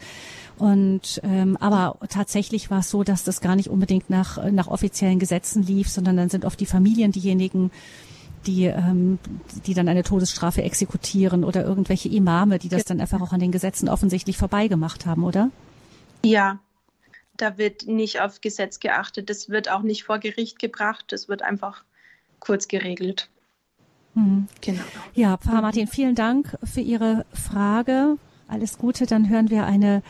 Und 0.57 1.19
ähm, 1.23 1.57
aber 1.57 1.97
tatsächlich 2.07 2.71
war 2.71 2.79
es 2.79 2.89
so, 2.89 3.03
dass 3.03 3.25
das 3.25 3.41
gar 3.41 3.55
nicht 3.55 3.69
unbedingt 3.69 4.09
nach 4.09 4.43
nach 4.51 4.67
offiziellen 4.67 5.19
Gesetzen 5.19 5.63
lief, 5.63 5.89
sondern 5.89 6.15
dann 6.15 6.29
sind 6.29 6.45
oft 6.45 6.59
die 6.59 6.65
Familien 6.65 7.11
diejenigen, 7.11 7.71
die, 8.47 8.65
ähm, 8.65 9.19
die 9.65 9.73
dann 9.73 9.87
eine 9.87 10.03
Todesstrafe 10.03 10.63
exekutieren 10.63 11.43
oder 11.43 11.63
irgendwelche 11.63 12.09
Imame, 12.09 12.59
die 12.59 12.69
das 12.69 12.85
dann 12.85 13.01
einfach 13.01 13.21
auch 13.21 13.33
an 13.33 13.39
den 13.39 13.51
Gesetzen 13.51 13.89
offensichtlich 13.89 14.37
vorbeigemacht 14.37 15.05
haben, 15.05 15.23
oder? 15.23 15.49
Ja, 16.23 16.59
da 17.37 17.57
wird 17.57 17.87
nicht 17.87 18.21
auf 18.21 18.41
Gesetz 18.41 18.79
geachtet. 18.79 19.29
Das 19.29 19.49
wird 19.49 19.69
auch 19.69 19.81
nicht 19.81 20.03
vor 20.03 20.19
Gericht 20.19 20.59
gebracht. 20.59 21.05
Das 21.09 21.29
wird 21.29 21.41
einfach 21.41 21.83
kurz 22.39 22.67
geregelt. 22.67 23.29
Mhm. 24.13 24.47
Genau. 24.61 24.83
Ja, 25.13 25.37
Pfarrer 25.37 25.61
Martin, 25.61 25.87
vielen 25.87 26.15
Dank 26.15 26.57
für 26.63 26.81
Ihre 26.81 27.25
Frage. 27.33 28.17
Alles 28.47 28.77
Gute. 28.77 29.05
Dann 29.05 29.29
hören 29.29 29.49
wir 29.49 29.65
eine 29.65 30.03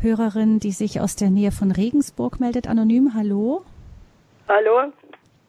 Hörerin, 0.00 0.60
die 0.60 0.72
sich 0.72 1.00
aus 1.00 1.16
der 1.16 1.30
Nähe 1.30 1.52
von 1.52 1.72
Regensburg 1.72 2.38
meldet. 2.40 2.66
Anonym, 2.66 3.14
hallo. 3.14 3.64
Hallo. 4.48 4.92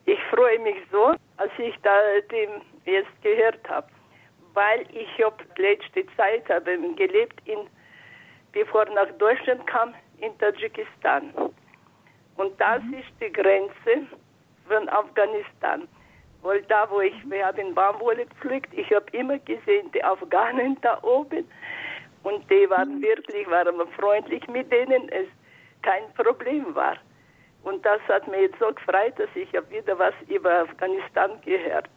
Ich 0.06 0.18
freue 0.30 0.58
mich 0.60 0.76
so, 0.90 1.14
als 1.36 1.52
ich 1.58 1.74
da 1.82 1.90
dem 2.30 2.62
jetzt 2.86 3.22
gehört 3.22 3.68
habe, 3.68 3.88
weil 4.54 4.86
ich 4.92 5.22
habe 5.22 5.44
letzte 5.58 6.06
Zeit 6.16 6.48
habe 6.48 6.78
gelebt 6.96 7.40
in, 7.44 7.58
bevor 8.52 8.86
nach 8.86 9.10
Deutschland 9.18 9.66
kam, 9.66 9.92
in 10.20 10.36
Tadschikistan. 10.38 11.32
Und 12.36 12.60
das 12.60 12.82
mhm. 12.82 12.94
ist 12.94 13.08
die 13.20 13.32
Grenze 13.32 14.06
von 14.66 14.88
Afghanistan. 14.88 15.88
Weil 16.42 16.62
da, 16.62 16.88
wo 16.90 17.00
ich, 17.00 17.14
wir 17.28 17.46
haben 17.46 17.74
Baumwolle 17.74 18.26
gepflückt, 18.26 18.72
ich 18.72 18.90
habe 18.92 19.06
immer 19.12 19.38
gesehen, 19.38 19.90
die 19.92 20.02
Afghanen 20.04 20.76
da 20.82 21.02
oben. 21.02 21.44
Und 22.22 22.48
die 22.50 22.68
waren 22.70 22.98
mhm. 22.98 23.02
wirklich, 23.02 23.48
waren 23.50 23.74
freundlich 23.98 24.46
mit 24.48 24.70
denen, 24.70 25.08
es 25.08 25.26
kein 25.82 26.02
Problem 26.14 26.74
war. 26.74 26.96
Und 27.64 27.84
das 27.84 28.00
hat 28.08 28.26
mir 28.28 28.42
jetzt 28.42 28.58
so 28.58 28.66
gefreut, 28.72 29.14
dass 29.18 29.28
ich 29.34 29.48
habe 29.54 29.68
wieder 29.70 29.98
was 29.98 30.14
über 30.28 30.62
Afghanistan 30.62 31.30
gehört. 31.44 31.88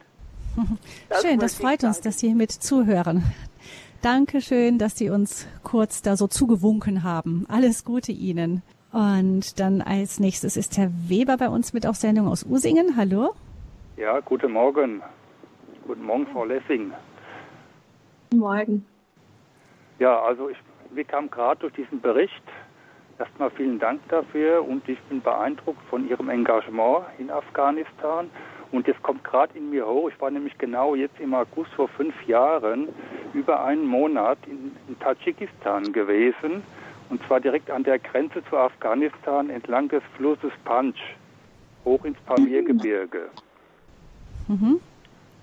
Das 1.10 1.22
Schön, 1.24 1.40
das 1.40 1.56
freut 1.56 1.84
uns, 1.84 2.00
dass 2.00 2.20
Sie 2.20 2.34
mit 2.34 2.52
zuhören. 2.52 3.24
Dankeschön, 4.02 4.80
dass 4.80 4.98
Sie 4.98 5.12
uns 5.12 5.48
kurz 5.62 6.02
da 6.02 6.16
so 6.16 6.26
zugewunken 6.26 7.04
haben. 7.04 7.46
Alles 7.48 7.86
Gute 7.86 8.12
Ihnen. 8.12 8.64
Und 8.92 9.60
dann 9.60 9.84
als 9.84 10.20
nächstes 10.20 10.58
ist 10.58 10.76
Herr 10.80 10.90
Weber 11.08 11.38
bei 11.38 11.50
uns 11.50 11.72
mit 11.72 11.86
auf 11.86 11.96
Sendung 11.98 12.28
aus 12.28 12.44
Usingen. 12.44 12.98
Hallo. 12.98 13.36
Ja, 13.98 14.20
guten 14.22 14.54
Morgen. 14.54 15.04
Guten 15.86 16.04
Morgen, 16.04 16.26
Frau 16.34 16.46
Lessing. 16.46 16.92
Guten 18.32 18.40
Morgen. 18.40 18.86
Ja, 20.00 20.20
also 20.20 20.50
ich, 20.50 20.58
wir 20.90 21.04
kamen 21.04 21.30
gerade 21.30 21.60
durch 21.60 21.74
diesen 21.74 22.02
Bericht. 22.02 22.44
Erstmal 23.20 23.52
vielen 23.52 23.78
Dank 23.78 24.02
dafür 24.10 24.68
und 24.68 24.90
ich 24.90 25.00
bin 25.02 25.22
beeindruckt 25.22 25.82
von 25.92 26.10
Ihrem 26.10 26.30
Engagement 26.30 27.06
in 27.20 27.30
Afghanistan 27.30 28.32
und 28.72 28.88
das 28.88 28.96
kommt 29.02 29.24
gerade 29.24 29.58
in 29.58 29.70
mir 29.70 29.86
hoch. 29.86 30.10
Ich 30.10 30.22
war 30.22 30.32
nämlich 30.32 30.58
genau 30.58 30.96
jetzt 30.96 31.20
im 31.20 31.34
August 31.34 31.72
vor 31.74 31.88
fünf 31.90 32.16
Jahren 32.26 32.88
über 33.34 33.64
einen 33.64 33.86
Monat 33.86 34.38
in, 34.48 34.72
in 34.88 34.98
Tadschikistan 35.00 35.92
gewesen. 35.92 36.64
Und 37.10 37.22
zwar 37.28 37.42
direkt 37.42 37.70
an 37.70 37.84
der 37.84 38.00
Grenze 38.00 38.42
zu 38.50 38.58
Afghanistan 38.58 39.50
entlang 39.50 39.90
des 39.90 40.02
Flusses 40.16 40.54
Panch, 40.64 40.96
hoch 41.84 42.06
ins 42.06 42.18
Pamirgebirge. 42.22 43.28
Mhm. 44.48 44.80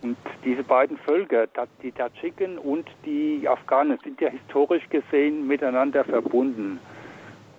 Und 0.01 0.16
diese 0.45 0.62
beiden 0.62 0.97
Völker, 0.97 1.47
die 1.83 1.93
Tadschiken 1.93 2.57
und 2.57 2.89
die 3.05 3.47
Afghanen, 3.47 3.99
sind 4.03 4.20
ja 4.20 4.31
historisch 4.31 4.89
gesehen 4.89 5.47
miteinander 5.47 6.05
verbunden. 6.05 6.79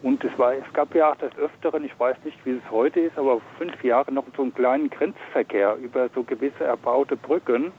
Und 0.01 0.23
es, 0.23 0.37
war, 0.37 0.53
es 0.53 0.73
gab 0.73 0.95
ja 0.95 1.11
auch 1.11 1.15
des 1.17 1.35
Öfteren, 1.37 1.83
ich 1.83 1.99
weiß 1.99 2.15
nicht, 2.23 2.37
wie 2.45 2.51
es 2.51 2.71
heute 2.71 3.01
ist, 3.01 3.17
aber 3.17 3.41
fünf 3.57 3.83
Jahren 3.83 4.13
noch 4.13 4.23
so 4.35 4.43
einen 4.43 4.53
kleinen 4.53 4.89
Grenzverkehr 4.89 5.75
über 5.75 6.09
so 6.15 6.23
gewisse 6.23 6.63
erbaute 6.63 7.17
Brücken, 7.17 7.73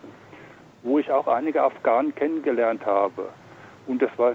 wo 0.82 0.98
ich 0.98 1.10
auch 1.10 1.26
einige 1.26 1.62
Afghanen 1.62 2.14
kennengelernt 2.14 2.84
habe. 2.84 3.30
Und 3.86 4.02
das 4.02 4.10
war, 4.18 4.34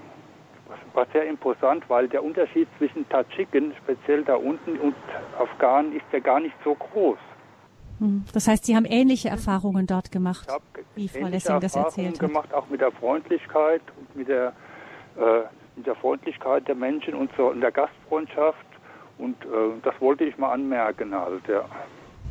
war 0.94 1.06
sehr 1.12 1.26
imposant, 1.26 1.88
weil 1.88 2.08
der 2.08 2.24
Unterschied 2.24 2.66
zwischen 2.78 3.08
Tadschiken, 3.08 3.72
speziell 3.84 4.24
da 4.24 4.34
unten, 4.34 4.78
und 4.78 4.96
Afghanen 5.38 5.94
ist 5.94 6.04
ja 6.12 6.18
gar 6.18 6.40
nicht 6.40 6.56
so 6.64 6.74
groß. 6.74 7.18
Hm. 8.00 8.24
Das 8.32 8.48
heißt, 8.48 8.64
Sie 8.64 8.74
haben 8.74 8.84
ähnliche 8.84 9.28
Erfahrungen 9.28 9.86
dort 9.86 10.10
gemacht, 10.10 10.48
wie 10.96 11.08
Frau 11.08 11.28
Lessing 11.28 11.60
das 11.60 11.76
erzählt 11.76 12.14
hat. 12.14 12.18
gemacht, 12.18 12.52
auch 12.52 12.68
mit 12.68 12.80
der 12.80 12.90
Freundlichkeit 12.90 13.82
und 13.96 14.16
mit 14.16 14.28
der 14.28 14.52
äh, 15.16 15.42
in 15.76 15.82
der 15.84 15.94
Freundlichkeit 15.94 16.66
der 16.68 16.74
Menschen 16.74 17.14
und 17.14 17.30
so 17.36 17.50
in 17.50 17.60
der 17.60 17.72
Gastfreundschaft. 17.72 18.66
Und 19.18 19.36
äh, 19.44 19.48
das 19.82 19.94
wollte 20.00 20.24
ich 20.24 20.36
mal 20.38 20.52
anmerken 20.52 21.14
halt, 21.14 21.46
ja. 21.48 21.64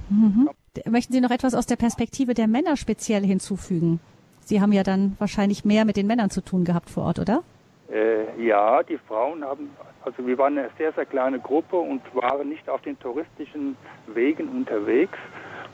Mhm. 0.10 0.50
Möchten 0.88 1.14
Sie 1.14 1.22
noch 1.22 1.32
etwas 1.32 1.56
aus 1.56 1.66
der 1.66 1.78
Perspektive 1.78 2.34
der 2.34 2.48
Männer 2.48 2.78
speziell 2.78 3.24
hinzufügen? 3.24 4.00
Sie 4.42 4.62
haben 4.62 4.72
ja 4.72 4.84
dann 4.84 5.16
wahrscheinlich 5.18 5.66
mehr 5.66 5.86
mit 5.86 5.98
den 5.98 6.06
Männern 6.06 6.30
zu 6.30 6.42
tun 6.42 6.66
gehabt 6.66 6.90
vor 6.90 7.06
Ort, 7.06 7.20
oder? 7.20 7.44
Äh, 7.92 8.46
ja, 8.46 8.84
die 8.84 8.98
Frauen 8.98 9.44
haben, 9.44 9.70
also 10.04 10.26
wir 10.26 10.38
waren 10.38 10.58
eine 10.58 10.70
sehr, 10.78 10.92
sehr 10.94 11.06
kleine 11.06 11.40
Gruppe 11.40 11.78
und 11.78 12.02
waren 12.14 12.50
nicht 12.50 12.70
auf 12.70 12.82
den 12.82 13.00
touristischen 13.00 13.76
Wegen 14.08 14.50
unterwegs. 14.50 15.18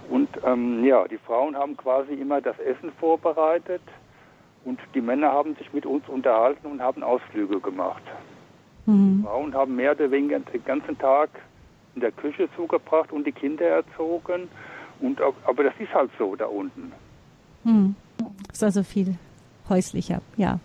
Und 0.10 0.30
ähm, 0.46 0.84
ja, 0.86 1.08
die 1.08 1.18
Frauen 1.18 1.56
haben 1.56 1.76
quasi 1.76 2.14
immer 2.14 2.42
das 2.42 2.58
Essen 2.60 2.92
vorbereitet 3.00 3.82
und 4.66 4.80
die 4.94 5.02
Männer 5.02 5.32
haben 5.32 5.56
sich 5.56 5.72
mit 5.74 5.86
uns 5.86 6.08
unterhalten 6.08 6.68
und 6.68 6.82
haben 6.82 7.04
Ausflüge 7.04 7.60
gemacht. 7.60 8.04
Mhm. 8.86 9.24
Frauen 9.24 9.54
haben 9.54 9.76
mehr 9.76 9.92
oder 9.92 10.12
weniger 10.12 10.40
den 10.40 10.64
ganzen 10.64 10.98
Tag 10.98 11.30
in 11.96 12.02
der 12.02 12.12
Küche 12.12 12.48
zugebracht 12.56 13.12
und 13.12 13.26
die 13.26 13.32
Kinder 13.32 13.66
erzogen. 13.66 14.48
Und, 15.00 15.20
aber 15.22 15.64
das 15.64 15.74
ist 15.80 15.94
halt 15.94 16.12
so 16.18 16.36
da 16.36 16.46
unten. 16.46 16.92
Mhm. 17.64 17.96
Ist 18.52 18.64
also 18.64 18.84
viel 18.84 19.16
häuslicher, 19.70 20.22
ja. 20.38 20.60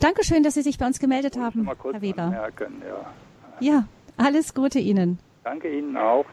Dankeschön, 0.00 0.42
dass 0.42 0.54
Sie 0.54 0.62
sich 0.62 0.78
bei 0.78 0.86
uns 0.86 0.98
gemeldet 0.98 1.38
haben, 1.38 1.66
Herr 1.66 2.02
Weber. 2.02 2.22
Anmerken, 2.22 2.82
ja. 2.86 3.72
ja, 3.72 3.84
alles 4.16 4.54
Gute 4.54 4.78
Ihnen. 4.78 5.18
Danke 5.44 5.70
Ihnen 5.72 5.96
auch. 5.96 6.26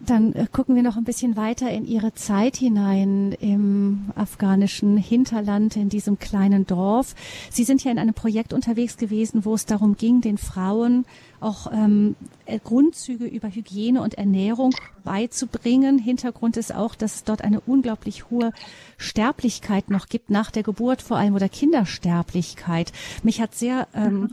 Dann 0.00 0.34
äh, 0.34 0.46
gucken 0.50 0.74
wir 0.74 0.82
noch 0.82 0.96
ein 0.96 1.04
bisschen 1.04 1.36
weiter 1.36 1.70
in 1.70 1.86
Ihre 1.86 2.12
Zeit 2.14 2.56
hinein 2.56 3.32
im 3.40 4.10
afghanischen 4.14 4.96
Hinterland, 4.96 5.76
in 5.76 5.88
diesem 5.88 6.18
kleinen 6.18 6.66
Dorf. 6.66 7.14
Sie 7.50 7.64
sind 7.64 7.82
ja 7.82 7.90
in 7.90 7.98
einem 7.98 8.14
Projekt 8.14 8.52
unterwegs 8.52 8.96
gewesen, 8.96 9.44
wo 9.44 9.54
es 9.54 9.66
darum 9.66 9.96
ging, 9.96 10.20
den 10.20 10.38
Frauen 10.38 11.06
auch 11.40 11.70
ähm, 11.72 12.16
äh, 12.44 12.58
Grundzüge 12.58 13.26
über 13.26 13.48
Hygiene 13.48 14.02
und 14.02 14.14
Ernährung 14.14 14.74
beizubringen. 15.04 15.98
Hintergrund 15.98 16.56
ist 16.56 16.74
auch, 16.74 16.94
dass 16.94 17.16
es 17.16 17.24
dort 17.24 17.42
eine 17.42 17.60
unglaublich 17.60 18.30
hohe 18.30 18.52
Sterblichkeit 18.98 19.90
noch 19.90 20.08
gibt 20.08 20.30
nach 20.30 20.50
der 20.50 20.62
Geburt 20.62 21.02
vor 21.02 21.16
allem 21.16 21.34
oder 21.34 21.48
Kindersterblichkeit. 21.48 22.92
Mich 23.22 23.40
hat 23.40 23.54
sehr 23.54 23.88
ähm, 23.94 24.20
mhm 24.20 24.30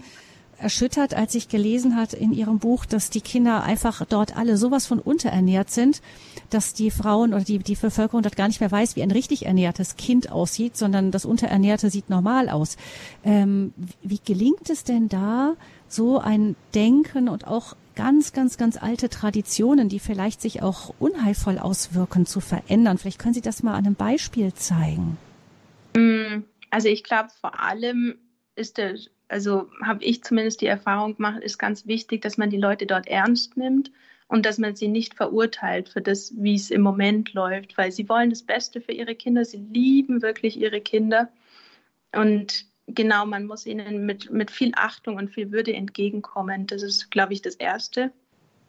erschüttert, 0.57 1.13
als 1.13 1.35
ich 1.35 1.49
gelesen 1.49 1.95
hat 1.95 2.13
in 2.13 2.33
ihrem 2.33 2.59
Buch, 2.59 2.85
dass 2.85 3.09
die 3.09 3.21
Kinder 3.21 3.63
einfach 3.63 4.05
dort 4.05 4.37
alle 4.37 4.57
sowas 4.57 4.85
von 4.85 4.99
unterernährt 4.99 5.69
sind, 5.69 6.01
dass 6.49 6.73
die 6.73 6.91
Frauen 6.91 7.33
oder 7.33 7.43
die, 7.43 7.59
die 7.59 7.75
Bevölkerung 7.75 8.21
dort 8.23 8.35
gar 8.35 8.47
nicht 8.47 8.59
mehr 8.59 8.71
weiß, 8.71 8.95
wie 8.95 9.03
ein 9.03 9.11
richtig 9.11 9.45
ernährtes 9.45 9.97
Kind 9.97 10.31
aussieht, 10.31 10.77
sondern 10.77 11.11
das 11.11 11.25
Unterernährte 11.25 11.89
sieht 11.89 12.09
normal 12.09 12.49
aus. 12.49 12.77
Ähm, 13.23 13.73
wie 14.01 14.19
gelingt 14.23 14.69
es 14.69 14.83
denn 14.83 15.09
da, 15.09 15.55
so 15.87 16.19
ein 16.19 16.55
Denken 16.73 17.29
und 17.29 17.47
auch 17.47 17.75
ganz, 17.95 18.33
ganz, 18.33 18.57
ganz 18.57 18.77
alte 18.77 19.09
Traditionen, 19.09 19.89
die 19.89 19.99
vielleicht 19.99 20.41
sich 20.41 20.61
auch 20.61 20.93
unheilvoll 20.99 21.59
auswirken, 21.59 22.25
zu 22.25 22.39
verändern? 22.39 22.97
Vielleicht 22.97 23.19
können 23.19 23.33
Sie 23.33 23.41
das 23.41 23.63
mal 23.63 23.75
an 23.75 23.85
einem 23.85 23.95
Beispiel 23.95 24.53
zeigen. 24.53 25.17
Mm, 25.95 26.43
also 26.69 26.87
ich 26.87 27.03
glaube, 27.03 27.29
vor 27.39 27.59
allem 27.59 28.15
ist 28.55 28.77
der 28.77 28.95
also 29.27 29.69
habe 29.83 30.03
ich 30.03 30.23
zumindest 30.23 30.61
die 30.61 30.67
Erfahrung 30.67 31.15
gemacht, 31.15 31.41
ist 31.41 31.57
ganz 31.57 31.87
wichtig, 31.87 32.21
dass 32.21 32.37
man 32.37 32.49
die 32.49 32.57
Leute 32.57 32.85
dort 32.85 33.07
ernst 33.07 33.57
nimmt 33.57 33.91
und 34.27 34.45
dass 34.45 34.57
man 34.57 34.75
sie 34.75 34.87
nicht 34.87 35.13
verurteilt 35.15 35.89
für 35.89 36.01
das, 36.01 36.33
wie 36.37 36.55
es 36.55 36.71
im 36.71 36.81
Moment 36.81 37.33
läuft, 37.33 37.77
weil 37.77 37.91
sie 37.91 38.09
wollen 38.09 38.29
das 38.29 38.43
Beste 38.43 38.81
für 38.81 38.91
ihre 38.91 39.15
Kinder, 39.15 39.45
sie 39.45 39.57
lieben 39.57 40.21
wirklich 40.21 40.59
ihre 40.59 40.81
Kinder 40.81 41.29
und 42.13 42.65
genau, 42.87 43.25
man 43.25 43.45
muss 43.45 43.65
ihnen 43.65 44.05
mit, 44.05 44.31
mit 44.31 44.51
viel 44.51 44.71
Achtung 44.75 45.17
und 45.17 45.29
viel 45.29 45.51
Würde 45.51 45.73
entgegenkommen. 45.73 46.67
Das 46.67 46.83
ist, 46.83 47.11
glaube 47.11 47.33
ich, 47.33 47.41
das 47.41 47.55
Erste. 47.55 48.11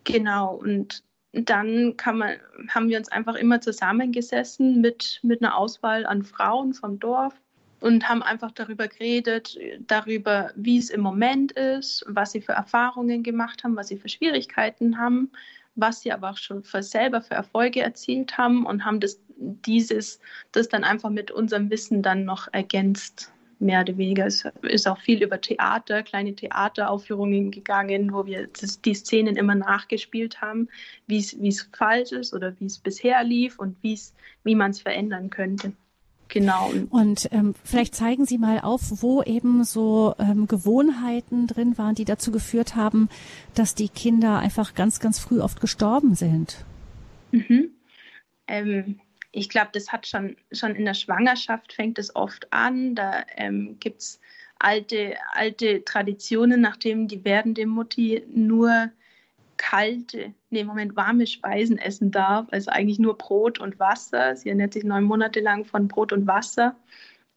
Genau, 0.04 0.54
und 0.54 1.02
dann 1.32 1.94
man, 2.12 2.36
haben 2.68 2.88
wir 2.88 2.98
uns 2.98 3.10
einfach 3.10 3.34
immer 3.34 3.60
zusammengesessen 3.60 4.80
mit, 4.80 5.20
mit 5.22 5.42
einer 5.42 5.56
Auswahl 5.56 6.06
an 6.06 6.22
Frauen 6.22 6.74
vom 6.74 6.98
Dorf 6.98 7.34
und 7.80 8.08
haben 8.08 8.22
einfach 8.22 8.52
darüber 8.52 8.88
geredet, 8.88 9.58
darüber, 9.86 10.50
wie 10.56 10.78
es 10.78 10.90
im 10.90 11.00
Moment 11.00 11.52
ist, 11.52 12.04
was 12.08 12.32
sie 12.32 12.40
für 12.40 12.52
Erfahrungen 12.52 13.22
gemacht 13.22 13.64
haben, 13.64 13.76
was 13.76 13.88
sie 13.88 13.96
für 13.96 14.08
Schwierigkeiten 14.08 14.98
haben, 14.98 15.30
was 15.74 16.02
sie 16.02 16.12
aber 16.12 16.30
auch 16.30 16.36
schon 16.36 16.62
für 16.62 16.82
selber 16.82 17.20
für 17.20 17.34
Erfolge 17.34 17.82
erzielt 17.82 18.38
haben 18.38 18.64
und 18.64 18.84
haben 18.84 19.00
das, 19.00 19.20
dieses, 19.36 20.20
das 20.52 20.68
dann 20.68 20.84
einfach 20.84 21.10
mit 21.10 21.30
unserem 21.30 21.70
Wissen 21.70 22.02
dann 22.02 22.24
noch 22.24 22.48
ergänzt, 22.52 23.32
mehr 23.58 23.80
oder 23.80 23.96
weniger. 23.96 24.26
Es 24.26 24.44
ist 24.62 24.86
auch 24.86 24.98
viel 24.98 25.22
über 25.22 25.40
Theater, 25.40 26.02
kleine 26.02 26.34
Theateraufführungen 26.34 27.50
gegangen, 27.50 28.12
wo 28.12 28.26
wir 28.26 28.48
das, 28.60 28.80
die 28.80 28.94
Szenen 28.94 29.36
immer 29.36 29.54
nachgespielt 29.54 30.40
haben, 30.40 30.68
wie 31.06 31.18
es 31.18 31.68
falsch 31.76 32.12
ist 32.12 32.34
oder 32.34 32.54
wie 32.60 32.66
es 32.66 32.78
bisher 32.78 33.22
lief 33.24 33.58
und 33.58 33.76
wie 33.82 34.54
man 34.54 34.70
es 34.70 34.80
verändern 34.80 35.30
könnte. 35.30 35.72
Genau. 36.34 36.72
Und 36.90 37.28
ähm, 37.30 37.54
vielleicht 37.62 37.94
zeigen 37.94 38.26
Sie 38.26 38.38
mal 38.38 38.58
auf, 38.58 38.80
wo 39.02 39.22
eben 39.22 39.62
so 39.62 40.16
ähm, 40.18 40.48
Gewohnheiten 40.48 41.46
drin 41.46 41.78
waren, 41.78 41.94
die 41.94 42.04
dazu 42.04 42.32
geführt 42.32 42.74
haben, 42.74 43.08
dass 43.54 43.76
die 43.76 43.88
Kinder 43.88 44.40
einfach 44.40 44.74
ganz, 44.74 44.98
ganz 44.98 45.20
früh 45.20 45.40
oft 45.40 45.60
gestorben 45.60 46.16
sind. 46.16 46.64
Mhm. 47.30 47.70
Ähm, 48.48 48.98
ich 49.30 49.48
glaube, 49.48 49.70
das 49.74 49.92
hat 49.92 50.08
schon, 50.08 50.34
schon 50.50 50.74
in 50.74 50.84
der 50.84 50.94
Schwangerschaft 50.94 51.72
fängt 51.72 52.00
es 52.00 52.16
oft 52.16 52.52
an. 52.52 52.96
Da 52.96 53.24
ähm, 53.36 53.76
gibt 53.78 54.00
es 54.00 54.20
alte, 54.58 55.14
alte 55.34 55.84
Traditionen, 55.84 56.60
nachdem 56.60 57.06
die 57.06 57.24
werdende 57.24 57.64
Mutti 57.66 58.24
nur 58.28 58.90
kalte, 59.64 60.34
nee, 60.50 60.60
im 60.60 60.66
Moment 60.66 60.94
warme 60.94 61.26
Speisen 61.26 61.78
essen 61.78 62.10
darf, 62.10 62.46
also 62.50 62.70
eigentlich 62.70 62.98
nur 62.98 63.16
Brot 63.16 63.58
und 63.58 63.78
Wasser. 63.78 64.36
Sie 64.36 64.50
ernährt 64.50 64.74
sich 64.74 64.84
neun 64.84 65.04
Monate 65.04 65.40
lang 65.40 65.64
von 65.64 65.88
Brot 65.88 66.12
und 66.12 66.26
Wasser. 66.26 66.76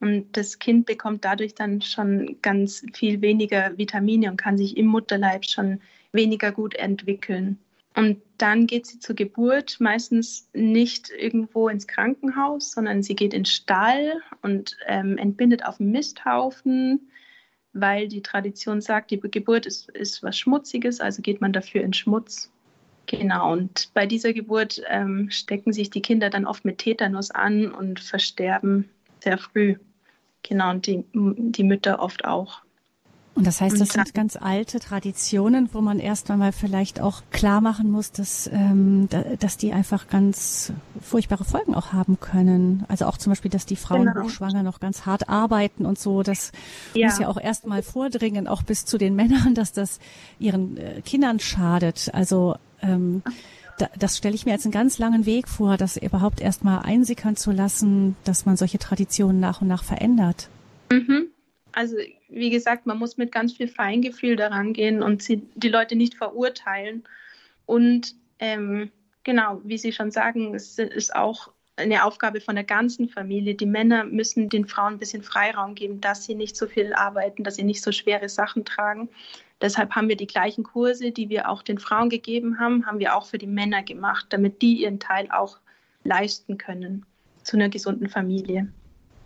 Und 0.01 0.35
das 0.35 0.59
Kind 0.59 0.85
bekommt 0.85 1.23
dadurch 1.23 1.55
dann 1.55 1.81
schon 1.81 2.37
ganz 2.41 2.85
viel 2.93 3.21
weniger 3.21 3.77
Vitamine 3.77 4.29
und 4.29 4.35
kann 4.35 4.57
sich 4.57 4.75
im 4.75 4.87
Mutterleib 4.87 5.45
schon 5.45 5.79
weniger 6.11 6.51
gut 6.51 6.75
entwickeln. 6.75 7.59
Und 7.95 8.21
dann 8.37 8.67
geht 8.67 8.87
sie 8.87 8.99
zur 8.99 9.15
Geburt 9.15 9.77
meistens 9.79 10.49
nicht 10.53 11.09
irgendwo 11.09 11.69
ins 11.69 11.87
Krankenhaus, 11.87 12.73
sondern 12.73 13.03
sie 13.03 13.15
geht 13.15 13.33
in 13.33 13.43
den 13.43 13.45
Stall 13.45 14.21
und 14.41 14.77
ähm, 14.85 15.17
entbindet 15.17 15.65
auf 15.65 15.77
dem 15.77 15.91
Misthaufen 15.91 17.09
weil 17.79 18.07
die 18.07 18.21
Tradition 18.21 18.81
sagt, 18.81 19.11
die 19.11 19.19
Geburt 19.19 19.65
ist, 19.65 19.89
ist 19.89 20.23
was 20.23 20.37
Schmutziges, 20.37 20.99
also 20.99 21.21
geht 21.21 21.41
man 21.41 21.53
dafür 21.53 21.81
in 21.81 21.93
Schmutz. 21.93 22.51
Genau, 23.05 23.53
und 23.53 23.89
bei 23.93 24.05
dieser 24.05 24.33
Geburt 24.33 24.81
ähm, 24.87 25.31
stecken 25.31 25.71
sich 25.71 25.89
die 25.89 26.01
Kinder 26.01 26.29
dann 26.29 26.45
oft 26.45 26.65
mit 26.65 26.79
Tetanus 26.79 27.31
an 27.31 27.71
und 27.71 28.01
versterben 28.01 28.89
sehr 29.19 29.37
früh. 29.37 29.75
Genau, 30.43 30.71
und 30.71 30.87
die, 30.87 31.05
die 31.13 31.63
Mütter 31.63 31.99
oft 31.99 32.25
auch. 32.25 32.61
Und 33.37 33.45
das 33.45 33.61
heißt, 33.61 33.79
das 33.79 33.89
sind 33.89 34.15
ganz 34.15 34.35
alte 34.35 34.79
Traditionen, 34.79 35.69
wo 35.71 35.79
man 35.79 35.99
erst 35.99 36.31
einmal 36.31 36.51
vielleicht 36.51 36.99
auch 36.99 37.21
klar 37.29 37.61
machen 37.61 37.91
muss, 37.91 38.11
dass, 38.11 38.49
ähm, 38.51 39.07
dass 39.39 39.57
die 39.57 39.73
einfach 39.73 40.07
ganz 40.07 40.73
furchtbare 40.99 41.45
Folgen 41.45 41.75
auch 41.75 41.93
haben 41.93 42.19
können. 42.19 42.83
Also 42.87 43.05
auch 43.05 43.15
zum 43.17 43.31
Beispiel, 43.31 43.51
dass 43.51 43.67
die 43.67 43.75
Frauen 43.75 44.07
genau. 44.07 44.23
hochschwanger 44.23 44.63
noch 44.63 44.79
ganz 44.79 45.05
hart 45.05 45.29
arbeiten 45.29 45.85
und 45.85 45.99
so. 45.99 46.23
Das 46.23 46.51
ja. 46.95 47.09
muss 47.09 47.19
ja 47.19 47.27
auch 47.27 47.39
erst 47.39 47.67
mal 47.67 47.83
vordringen, 47.83 48.47
auch 48.47 48.63
bis 48.63 48.85
zu 48.85 48.97
den 48.97 49.15
Männern, 49.15 49.53
dass 49.53 49.71
das 49.71 49.99
ihren 50.39 50.77
äh, 50.77 51.01
Kindern 51.05 51.39
schadet. 51.39 52.09
Also 52.13 52.55
ähm, 52.81 53.21
da, 53.77 53.87
das 53.99 54.17
stelle 54.17 54.33
ich 54.33 54.47
mir 54.47 54.53
als 54.53 54.65
einen 54.65 54.71
ganz 54.71 54.97
langen 54.97 55.27
Weg 55.27 55.47
vor, 55.47 55.77
das 55.77 55.95
überhaupt 55.95 56.41
erst 56.41 56.63
mal 56.63 56.79
einsickern 56.79 57.35
zu 57.35 57.51
lassen, 57.51 58.15
dass 58.23 58.47
man 58.47 58.57
solche 58.57 58.79
Traditionen 58.79 59.39
nach 59.39 59.61
und 59.61 59.67
nach 59.67 59.83
verändert. 59.83 60.49
Mhm. 60.91 61.27
Also 61.71 61.97
wie 62.29 62.49
gesagt, 62.49 62.85
man 62.85 62.97
muss 62.97 63.17
mit 63.17 63.31
ganz 63.31 63.53
viel 63.53 63.67
Feingefühl 63.67 64.35
daran 64.35 64.73
gehen 64.73 65.01
und 65.01 65.23
sie, 65.23 65.41
die 65.55 65.69
Leute 65.69 65.95
nicht 65.95 66.15
verurteilen. 66.15 67.03
Und 67.65 68.15
ähm, 68.39 68.91
genau, 69.23 69.61
wie 69.63 69.77
Sie 69.77 69.91
schon 69.91 70.11
sagen, 70.11 70.53
es 70.55 70.77
ist 70.77 71.15
auch 71.15 71.51
eine 71.77 72.03
Aufgabe 72.03 72.41
von 72.41 72.55
der 72.55 72.63
ganzen 72.63 73.07
Familie. 73.07 73.55
Die 73.55 73.65
Männer 73.65 74.03
müssen 74.03 74.49
den 74.49 74.65
Frauen 74.65 74.93
ein 74.93 74.99
bisschen 74.99 75.21
Freiraum 75.21 75.75
geben, 75.75 76.01
dass 76.01 76.25
sie 76.25 76.33
nicht 76.33 76.57
so 76.57 76.65
viel 76.65 76.93
arbeiten, 76.93 77.43
dass 77.43 77.55
sie 77.55 77.63
nicht 77.63 77.83
so 77.83 77.91
schwere 77.91 78.29
Sachen 78.29 78.65
tragen. 78.65 79.09
Deshalb 79.61 79.91
haben 79.91 80.09
wir 80.09 80.17
die 80.17 80.27
gleichen 80.27 80.63
Kurse, 80.63 81.11
die 81.11 81.29
wir 81.29 81.49
auch 81.49 81.61
den 81.61 81.77
Frauen 81.77 82.09
gegeben 82.09 82.59
haben, 82.59 82.85
haben 82.85 82.99
wir 82.99 83.15
auch 83.15 83.25
für 83.25 83.37
die 83.37 83.47
Männer 83.47 83.83
gemacht, 83.83 84.27
damit 84.29 84.61
die 84.61 84.81
ihren 84.81 84.99
Teil 84.99 85.29
auch 85.31 85.57
leisten 86.03 86.57
können 86.57 87.05
zu 87.43 87.57
einer 87.57 87.69
gesunden 87.69 88.09
Familie. 88.09 88.67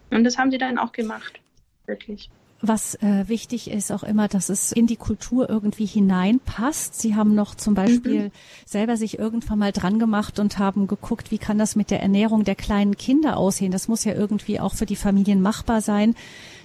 Und 0.10 0.26
das 0.26 0.38
haben 0.38 0.52
sie 0.52 0.58
dann 0.58 0.78
auch 0.78 0.92
gemacht, 0.92 1.40
wirklich 1.86 2.30
was 2.62 2.96
äh, 2.96 3.28
wichtig 3.28 3.70
ist 3.70 3.92
auch 3.92 4.04
immer, 4.04 4.28
dass 4.28 4.50
es 4.50 4.72
in 4.72 4.88
die 4.88 4.96
Kultur 4.96 5.50
irgendwie 5.50 5.86
hineinpasst. 5.86 7.00
Sie 7.00 7.16
haben 7.16 7.34
noch 7.34 7.56
zum 7.56 7.74
Beispiel 7.74 8.26
mhm. 8.26 8.32
selber 8.66 8.98
sich 8.98 9.18
irgendwann 9.18 9.60
mal 9.60 9.72
dran 9.72 10.00
gemacht 10.00 10.40
und 10.40 10.60
haben 10.60 10.88
geguckt, 10.88 11.32
wie 11.32 11.38
kann 11.38 11.58
das 11.58 11.76
mit 11.76 11.92
der 11.92 12.02
Ernährung 12.02 12.44
der 12.44 12.56
kleinen 12.56 12.98
Kinder 12.98 13.38
aussehen. 13.38 13.72
Das 13.72 13.88
muss 13.88 14.04
ja 14.04 14.14
irgendwie 14.14 14.60
auch 14.60 14.76
für 14.76 14.86
die 14.86 14.96
Familien 14.96 15.42
machbar 15.42 15.82
sein. 15.82 16.16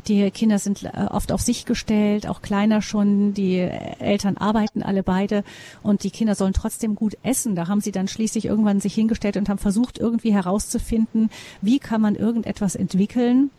Die 0.08 0.30
Kinder 0.30 0.58
sind 0.58 0.84
äh, 0.84 1.06
oft 1.10 1.32
auf 1.32 1.40
sich 1.40 1.64
gestellt, 1.64 2.28
auch 2.28 2.42
kleiner 2.42 2.82
schon. 2.82 3.34
Die 3.34 3.58
Eltern 3.58 4.36
arbeiten 4.36 4.82
alle 4.82 5.02
beide 5.02 5.42
und 5.82 6.04
die 6.04 6.10
Kinder 6.10 6.34
sollen 6.34 6.52
trotzdem 6.52 6.94
gut 6.94 7.16
essen. 7.22 7.56
Da 7.56 7.68
haben 7.68 7.80
sie 7.80 7.92
dann 7.92 8.06
schließlich 8.06 8.44
irgendwann 8.44 8.80
sich 8.80 8.94
hingestellt 8.94 9.36
und 9.36 9.48
haben 9.48 9.58
versucht, 9.58 9.98
irgendwie 9.98 10.32
herauszufinden, 10.32 11.30
wie 11.62 11.78
kann 11.78 12.00
man 12.00 12.14
irgendetwas 12.14 12.76
entwickeln, 12.76 13.50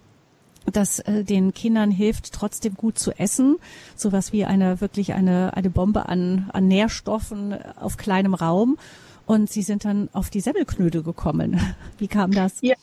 das 0.71 0.99
äh, 0.99 1.23
den 1.23 1.53
Kindern 1.53 1.91
hilft, 1.91 2.33
trotzdem 2.33 2.75
gut 2.75 2.99
zu 2.99 3.11
essen. 3.11 3.57
Sowas 3.95 4.33
wie 4.33 4.45
eine 4.45 4.81
wirklich 4.81 5.13
eine, 5.13 5.55
eine 5.55 5.69
Bombe 5.69 6.07
an, 6.07 6.49
an 6.53 6.67
Nährstoffen 6.67 7.53
auf 7.75 7.97
kleinem 7.97 8.33
Raum. 8.33 8.77
Und 9.25 9.49
sie 9.49 9.61
sind 9.61 9.83
dann 9.83 10.09
auf 10.13 10.29
die 10.29 10.39
Semmelknödel 10.39 11.03
gekommen. 11.03 11.59
Wie 11.97 12.07
kam 12.07 12.31
das? 12.31 12.59
Ja, 12.61 12.75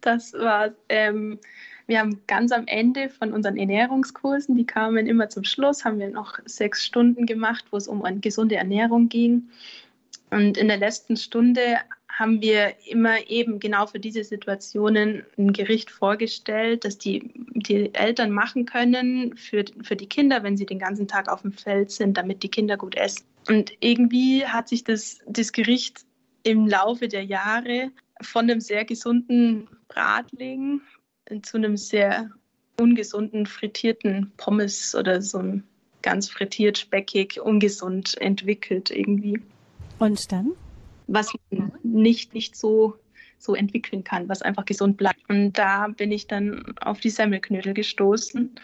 das 0.00 0.32
war, 0.32 0.70
ähm, 0.88 1.38
wir 1.86 2.00
haben 2.00 2.20
ganz 2.26 2.50
am 2.50 2.66
Ende 2.66 3.08
von 3.08 3.32
unseren 3.32 3.56
Ernährungskursen, 3.56 4.56
die 4.56 4.66
kamen 4.66 5.06
immer 5.06 5.28
zum 5.28 5.44
Schluss, 5.44 5.84
haben 5.84 6.00
wir 6.00 6.10
noch 6.10 6.40
sechs 6.46 6.84
Stunden 6.84 7.26
gemacht, 7.26 7.66
wo 7.70 7.76
es 7.76 7.86
um 7.86 8.04
eine 8.04 8.18
gesunde 8.18 8.56
Ernährung 8.56 9.08
ging. 9.08 9.50
Und 10.30 10.56
in 10.56 10.66
der 10.66 10.78
letzten 10.78 11.16
Stunde 11.16 11.76
haben 12.12 12.42
wir 12.42 12.74
immer 12.86 13.28
eben 13.28 13.58
genau 13.58 13.86
für 13.86 13.98
diese 13.98 14.22
Situationen 14.22 15.24
ein 15.38 15.52
Gericht 15.52 15.90
vorgestellt, 15.90 16.84
das 16.84 16.98
die, 16.98 17.32
die 17.54 17.94
Eltern 17.94 18.30
machen 18.30 18.66
können 18.66 19.36
für, 19.36 19.64
für 19.82 19.96
die 19.96 20.08
Kinder, 20.08 20.42
wenn 20.42 20.58
sie 20.58 20.66
den 20.66 20.78
ganzen 20.78 21.08
Tag 21.08 21.30
auf 21.30 21.42
dem 21.42 21.52
Feld 21.52 21.90
sind, 21.90 22.18
damit 22.18 22.42
die 22.42 22.50
Kinder 22.50 22.76
gut 22.76 22.96
essen. 22.96 23.24
Und 23.48 23.72
irgendwie 23.80 24.46
hat 24.46 24.68
sich 24.68 24.84
das, 24.84 25.18
das 25.26 25.52
Gericht 25.52 26.04
im 26.42 26.66
Laufe 26.66 27.08
der 27.08 27.24
Jahre 27.24 27.90
von 28.20 28.48
einem 28.48 28.60
sehr 28.60 28.84
gesunden 28.84 29.68
Bratling 29.88 30.82
zu 31.42 31.56
einem 31.56 31.76
sehr 31.76 32.30
ungesunden 32.78 33.46
frittierten 33.46 34.32
Pommes 34.36 34.94
oder 34.94 35.22
so 35.22 35.38
ein 35.38 35.64
ganz 36.02 36.28
frittiert, 36.28 36.78
speckig, 36.78 37.40
ungesund 37.40 38.20
entwickelt 38.20 38.90
irgendwie. 38.90 39.40
Und 39.98 40.30
dann? 40.30 40.52
Was 41.06 41.32
man 41.50 41.72
nicht, 41.82 42.34
nicht 42.34 42.56
so, 42.56 42.96
so 43.38 43.54
entwickeln 43.54 44.04
kann, 44.04 44.28
was 44.28 44.42
einfach 44.42 44.64
gesund 44.64 44.96
bleibt. 44.96 45.28
Und 45.28 45.52
da 45.54 45.88
bin 45.88 46.12
ich 46.12 46.26
dann 46.26 46.74
auf 46.80 47.00
die 47.00 47.10
Semmelknödel 47.10 47.74
gestoßen. 47.74 48.54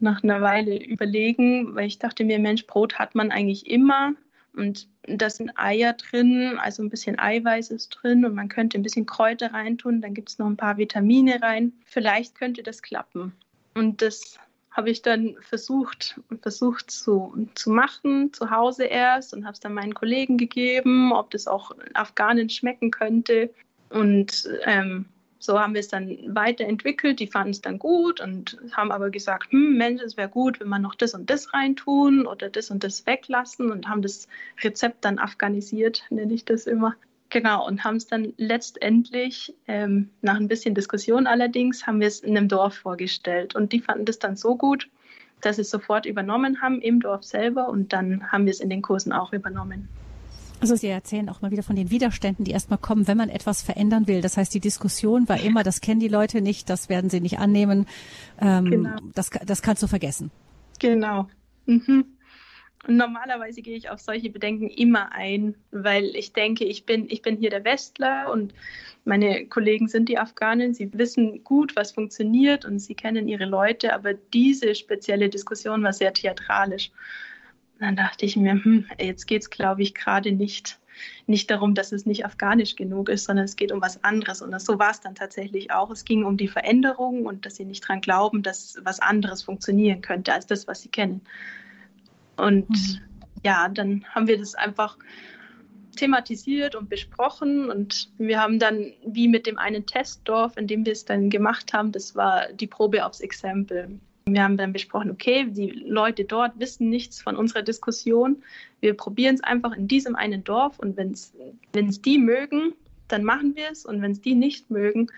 Nach 0.00 0.22
einer 0.22 0.40
Weile 0.40 0.82
überlegen, 0.84 1.74
weil 1.74 1.86
ich 1.86 1.98
dachte 1.98 2.24
mir, 2.24 2.38
Mensch, 2.38 2.66
Brot 2.66 2.98
hat 2.98 3.14
man 3.14 3.32
eigentlich 3.32 3.68
immer. 3.68 4.14
Und 4.54 4.88
da 5.06 5.30
sind 5.30 5.52
Eier 5.56 5.92
drin, 5.92 6.58
also 6.58 6.82
ein 6.82 6.90
bisschen 6.90 7.18
Eiweiß 7.18 7.70
ist 7.70 7.90
drin 7.90 8.24
und 8.24 8.34
man 8.34 8.48
könnte 8.48 8.78
ein 8.78 8.82
bisschen 8.82 9.06
Kräuter 9.06 9.52
reintun, 9.52 10.00
dann 10.00 10.14
gibt 10.14 10.30
es 10.30 10.38
noch 10.38 10.46
ein 10.46 10.56
paar 10.56 10.76
Vitamine 10.76 11.40
rein. 11.40 11.72
Vielleicht 11.84 12.34
könnte 12.34 12.62
das 12.62 12.82
klappen. 12.82 13.32
Und 13.74 14.02
das 14.02 14.38
habe 14.78 14.90
ich 14.90 15.02
dann 15.02 15.34
versucht, 15.40 16.20
versucht 16.40 16.88
zu, 16.88 17.48
zu 17.56 17.70
machen, 17.70 18.32
zu 18.32 18.52
Hause 18.52 18.84
erst 18.84 19.34
und 19.34 19.44
habe 19.44 19.54
es 19.54 19.58
dann 19.58 19.74
meinen 19.74 19.92
Kollegen 19.92 20.38
gegeben, 20.38 21.12
ob 21.12 21.32
das 21.32 21.48
auch 21.48 21.72
Afghanen 21.94 22.48
schmecken 22.48 22.92
könnte. 22.92 23.52
Und 23.90 24.48
ähm, 24.62 25.06
so 25.40 25.58
haben 25.58 25.74
wir 25.74 25.80
es 25.80 25.88
dann 25.88 26.16
weiterentwickelt. 26.28 27.18
Die 27.18 27.26
fanden 27.26 27.50
es 27.50 27.60
dann 27.60 27.80
gut 27.80 28.20
und 28.20 28.56
haben 28.70 28.92
aber 28.92 29.10
gesagt, 29.10 29.50
hm, 29.50 29.76
Mensch, 29.76 30.00
es 30.00 30.16
wäre 30.16 30.28
gut, 30.28 30.60
wenn 30.60 30.68
man 30.68 30.82
noch 30.82 30.94
das 30.94 31.12
und 31.12 31.28
das 31.28 31.52
reintun 31.52 32.24
oder 32.24 32.48
das 32.48 32.70
und 32.70 32.84
das 32.84 33.04
weglassen 33.04 33.72
und 33.72 33.88
haben 33.88 34.02
das 34.02 34.28
Rezept 34.62 35.04
dann 35.04 35.18
afghanisiert, 35.18 36.04
nenne 36.10 36.34
ich 36.34 36.44
das 36.44 36.68
immer. 36.68 36.94
Genau, 37.30 37.66
und 37.66 37.84
haben 37.84 37.96
es 37.96 38.06
dann 38.06 38.32
letztendlich, 38.38 39.54
ähm, 39.66 40.10
nach 40.22 40.36
ein 40.36 40.48
bisschen 40.48 40.74
Diskussion 40.74 41.26
allerdings, 41.26 41.86
haben 41.86 42.00
wir 42.00 42.06
es 42.06 42.20
in 42.20 42.36
einem 42.36 42.48
Dorf 42.48 42.74
vorgestellt. 42.74 43.54
Und 43.54 43.72
die 43.72 43.80
fanden 43.80 44.06
das 44.06 44.18
dann 44.18 44.36
so 44.36 44.56
gut, 44.56 44.88
dass 45.42 45.56
sie 45.56 45.62
es 45.62 45.70
sofort 45.70 46.06
übernommen 46.06 46.62
haben 46.62 46.80
im 46.80 47.00
Dorf 47.00 47.24
selber 47.24 47.68
und 47.68 47.92
dann 47.92 48.32
haben 48.32 48.46
wir 48.46 48.50
es 48.50 48.60
in 48.60 48.70
den 48.70 48.82
Kursen 48.82 49.12
auch 49.12 49.32
übernommen. 49.32 49.88
Also 50.60 50.74
Sie 50.74 50.88
erzählen 50.88 51.28
auch 51.28 51.40
mal 51.40 51.52
wieder 51.52 51.62
von 51.62 51.76
den 51.76 51.90
Widerständen, 51.90 52.44
die 52.44 52.50
erstmal 52.50 52.78
kommen, 52.78 53.06
wenn 53.06 53.16
man 53.16 53.28
etwas 53.28 53.62
verändern 53.62 54.08
will. 54.08 54.22
Das 54.22 54.36
heißt, 54.36 54.52
die 54.52 54.60
Diskussion 54.60 55.28
war 55.28 55.38
immer, 55.40 55.62
das 55.62 55.80
kennen 55.80 56.00
die 56.00 56.08
Leute 56.08 56.40
nicht, 56.40 56.68
das 56.68 56.88
werden 56.88 57.10
sie 57.10 57.20
nicht 57.20 57.38
annehmen. 57.38 57.86
Ähm, 58.40 58.64
genau. 58.64 58.96
das, 59.14 59.30
das 59.46 59.62
kannst 59.62 59.82
du 59.84 59.86
vergessen. 59.86 60.32
Genau. 60.80 61.28
Mhm. 61.66 62.06
Und 62.88 62.96
normalerweise 62.96 63.60
gehe 63.60 63.76
ich 63.76 63.90
auf 63.90 64.00
solche 64.00 64.30
Bedenken 64.30 64.70
immer 64.70 65.12
ein, 65.12 65.54
weil 65.72 66.06
ich 66.16 66.32
denke, 66.32 66.64
ich 66.64 66.86
bin, 66.86 67.06
ich 67.10 67.20
bin 67.20 67.36
hier 67.36 67.50
der 67.50 67.62
Westler 67.62 68.32
und 68.32 68.54
meine 69.04 69.44
Kollegen 69.44 69.88
sind 69.88 70.08
die 70.08 70.16
Afghanen. 70.16 70.72
Sie 70.72 70.90
wissen 70.94 71.44
gut, 71.44 71.76
was 71.76 71.92
funktioniert 71.92 72.64
und 72.64 72.78
sie 72.78 72.94
kennen 72.94 73.28
ihre 73.28 73.44
Leute, 73.44 73.92
aber 73.92 74.14
diese 74.14 74.74
spezielle 74.74 75.28
Diskussion 75.28 75.82
war 75.82 75.92
sehr 75.92 76.14
theatralisch. 76.14 76.90
Und 77.74 77.82
dann 77.82 77.96
dachte 77.96 78.24
ich 78.24 78.36
mir, 78.36 78.52
hm, 78.52 78.86
jetzt 78.98 79.26
geht 79.26 79.42
es, 79.42 79.50
glaube 79.50 79.82
ich, 79.82 79.94
gerade 79.94 80.32
nicht, 80.32 80.78
nicht 81.26 81.50
darum, 81.50 81.74
dass 81.74 81.92
es 81.92 82.06
nicht 82.06 82.24
afghanisch 82.24 82.74
genug 82.74 83.10
ist, 83.10 83.26
sondern 83.26 83.44
es 83.44 83.56
geht 83.56 83.70
um 83.70 83.82
was 83.82 84.02
anderes. 84.02 84.40
Und 84.40 84.50
das, 84.50 84.64
so 84.64 84.78
war 84.78 84.92
es 84.92 85.00
dann 85.00 85.14
tatsächlich 85.14 85.72
auch. 85.72 85.90
Es 85.90 86.06
ging 86.06 86.24
um 86.24 86.38
die 86.38 86.48
Veränderung 86.48 87.26
und 87.26 87.44
dass 87.44 87.56
sie 87.56 87.66
nicht 87.66 87.84
daran 87.84 88.00
glauben, 88.00 88.42
dass 88.42 88.78
was 88.82 88.98
anderes 88.98 89.42
funktionieren 89.42 90.00
könnte 90.00 90.32
als 90.32 90.46
das, 90.46 90.66
was 90.66 90.80
sie 90.80 90.88
kennen. 90.88 91.20
Und 92.38 92.68
mhm. 92.70 93.00
ja, 93.44 93.68
dann 93.68 94.04
haben 94.14 94.26
wir 94.26 94.38
das 94.38 94.54
einfach 94.54 94.96
thematisiert 95.96 96.74
und 96.76 96.88
besprochen 96.88 97.70
und 97.70 98.10
wir 98.18 98.40
haben 98.40 98.58
dann, 98.58 98.92
wie 99.04 99.26
mit 99.28 99.46
dem 99.46 99.58
einen 99.58 99.84
Testdorf, 99.84 100.56
in 100.56 100.68
dem 100.68 100.86
wir 100.86 100.92
es 100.92 101.04
dann 101.04 101.28
gemacht 101.28 101.72
haben, 101.72 101.90
das 101.92 102.14
war 102.14 102.52
die 102.52 102.68
Probe 102.68 103.04
aufs 103.04 103.20
Exempel. 103.20 103.98
Wir 104.26 104.42
haben 104.42 104.56
dann 104.56 104.72
besprochen, 104.72 105.10
okay, 105.10 105.46
die 105.50 105.70
Leute 105.70 106.24
dort 106.24 106.58
wissen 106.58 106.88
nichts 106.88 107.20
von 107.20 107.34
unserer 107.34 107.62
Diskussion. 107.62 108.42
Wir 108.80 108.94
probieren 108.94 109.34
es 109.34 109.42
einfach 109.42 109.72
in 109.72 109.88
diesem 109.88 110.14
einen 110.14 110.44
Dorf 110.44 110.78
und 110.78 110.96
wenn 110.96 111.12
es 111.12 112.02
die 112.02 112.18
mögen, 112.18 112.74
dann 113.08 113.24
machen 113.24 113.56
wir 113.56 113.70
es 113.72 113.84
und 113.84 114.02
wenn 114.02 114.12
es 114.12 114.20
die 114.20 114.34
nicht 114.34 114.70
mögen, 114.70 115.08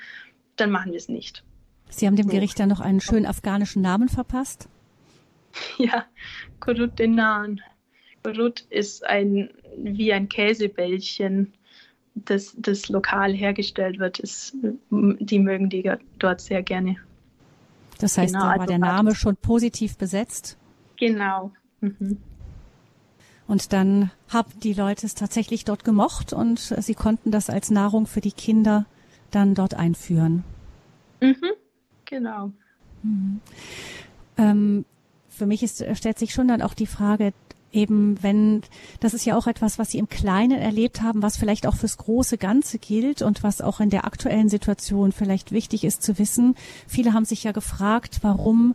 dann 0.56 0.70
machen 0.70 0.92
wir 0.92 0.98
es 0.98 1.08
nicht. 1.08 1.44
Sie 1.90 2.06
haben 2.06 2.16
dem 2.16 2.28
Gericht 2.28 2.58
dann 2.58 2.68
noch 2.68 2.80
einen 2.80 3.00
schönen 3.00 3.26
afghanischen 3.26 3.82
Namen 3.82 4.08
verpasst? 4.08 4.68
Ja, 5.78 6.06
Kurut 6.60 6.98
Denan. 6.98 7.60
Kurut 8.22 8.60
ist 8.70 9.04
ein 9.06 9.50
wie 9.76 10.12
ein 10.12 10.28
Käsebällchen, 10.28 11.54
das, 12.14 12.54
das 12.58 12.88
lokal 12.88 13.32
hergestellt 13.32 13.98
wird. 13.98 14.18
Ist, 14.18 14.54
die 14.90 15.38
mögen 15.38 15.70
die 15.70 15.90
dort 16.18 16.40
sehr 16.40 16.62
gerne. 16.62 16.96
Das 17.98 18.18
heißt, 18.18 18.32
genau, 18.32 18.44
da 18.44 18.50
war 18.50 18.60
also 18.60 18.66
der 18.66 18.78
Name 18.78 19.14
schon 19.14 19.36
positiv 19.36 19.96
besetzt? 19.96 20.56
Genau. 20.98 21.52
Mhm. 21.80 22.18
Und 23.46 23.72
dann 23.72 24.10
haben 24.28 24.52
die 24.60 24.74
Leute 24.74 25.06
es 25.06 25.14
tatsächlich 25.14 25.64
dort 25.64 25.84
gemocht 25.84 26.32
und 26.32 26.58
sie 26.58 26.94
konnten 26.94 27.30
das 27.30 27.50
als 27.50 27.70
Nahrung 27.70 28.06
für 28.06 28.20
die 28.20 28.32
Kinder 28.32 28.86
dann 29.30 29.54
dort 29.54 29.74
einführen. 29.74 30.44
Mhm. 31.20 31.50
Genau. 32.04 32.52
Mhm. 33.02 33.40
Ähm, 34.36 34.84
für 35.40 35.46
mich 35.46 35.62
ist, 35.62 35.82
stellt 35.94 36.18
sich 36.18 36.34
schon 36.34 36.48
dann 36.48 36.60
auch 36.60 36.74
die 36.74 36.86
Frage, 36.86 37.32
eben 37.72 38.22
wenn, 38.22 38.60
das 39.00 39.14
ist 39.14 39.24
ja 39.24 39.38
auch 39.38 39.46
etwas, 39.46 39.78
was 39.78 39.90
Sie 39.90 39.98
im 39.98 40.10
Kleinen 40.10 40.60
erlebt 40.60 41.00
haben, 41.00 41.22
was 41.22 41.38
vielleicht 41.38 41.66
auch 41.66 41.76
fürs 41.76 41.96
große 41.96 42.36
Ganze 42.36 42.78
gilt 42.78 43.22
und 43.22 43.42
was 43.42 43.62
auch 43.62 43.80
in 43.80 43.88
der 43.88 44.04
aktuellen 44.04 44.50
Situation 44.50 45.12
vielleicht 45.12 45.50
wichtig 45.50 45.84
ist 45.84 46.02
zu 46.02 46.18
wissen. 46.18 46.56
Viele 46.86 47.14
haben 47.14 47.24
sich 47.24 47.42
ja 47.42 47.52
gefragt, 47.52 48.18
warum 48.20 48.74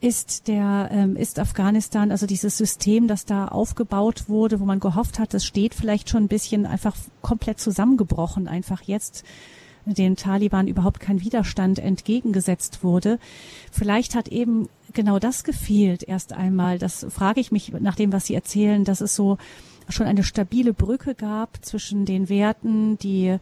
ist 0.00 0.48
der 0.48 0.88
ähm, 0.90 1.14
ist 1.14 1.38
Afghanistan, 1.38 2.10
also 2.10 2.26
dieses 2.26 2.58
System, 2.58 3.06
das 3.06 3.24
da 3.24 3.46
aufgebaut 3.46 4.28
wurde, 4.28 4.58
wo 4.58 4.64
man 4.64 4.80
gehofft 4.80 5.20
hat, 5.20 5.32
das 5.32 5.44
steht 5.44 5.74
vielleicht 5.74 6.10
schon 6.10 6.24
ein 6.24 6.28
bisschen 6.28 6.66
einfach 6.66 6.96
komplett 7.22 7.60
zusammengebrochen, 7.60 8.48
einfach 8.48 8.82
jetzt 8.82 9.24
den 9.84 10.16
Taliban 10.16 10.68
überhaupt 10.68 11.00
kein 11.00 11.20
Widerstand 11.20 11.78
entgegengesetzt 11.78 12.84
wurde. 12.84 13.18
Vielleicht 13.72 14.14
hat 14.14 14.28
eben 14.28 14.68
genau 14.92 15.18
das 15.18 15.44
gefehlt 15.44 16.02
erst 16.02 16.32
einmal. 16.32 16.78
Das 16.78 17.06
frage 17.10 17.40
ich 17.40 17.52
mich 17.52 17.72
nach 17.80 17.96
dem, 17.96 18.12
was 18.12 18.26
Sie 18.26 18.34
erzählen, 18.34 18.84
dass 18.84 19.00
es 19.00 19.14
so 19.14 19.38
schon 19.88 20.06
eine 20.06 20.22
stabile 20.22 20.72
Brücke 20.72 21.14
gab 21.14 21.64
zwischen 21.64 22.04
den 22.04 22.28
Werten, 22.28 22.98
die 22.98 23.38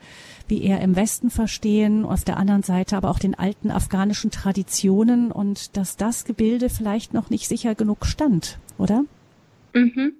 wir 0.46 0.62
eher 0.62 0.80
im 0.80 0.96
Westen 0.96 1.30
verstehen, 1.30 2.04
auf 2.04 2.24
der 2.24 2.36
anderen 2.36 2.62
Seite 2.62 2.96
aber 2.96 3.10
auch 3.10 3.18
den 3.18 3.34
alten 3.34 3.70
afghanischen 3.70 4.30
Traditionen 4.30 5.30
und 5.30 5.76
dass 5.76 5.96
das 5.96 6.24
Gebilde 6.24 6.70
vielleicht 6.70 7.14
noch 7.14 7.30
nicht 7.30 7.48
sicher 7.48 7.74
genug 7.74 8.06
stand, 8.06 8.58
oder? 8.78 9.04
Mhm. 9.74 10.14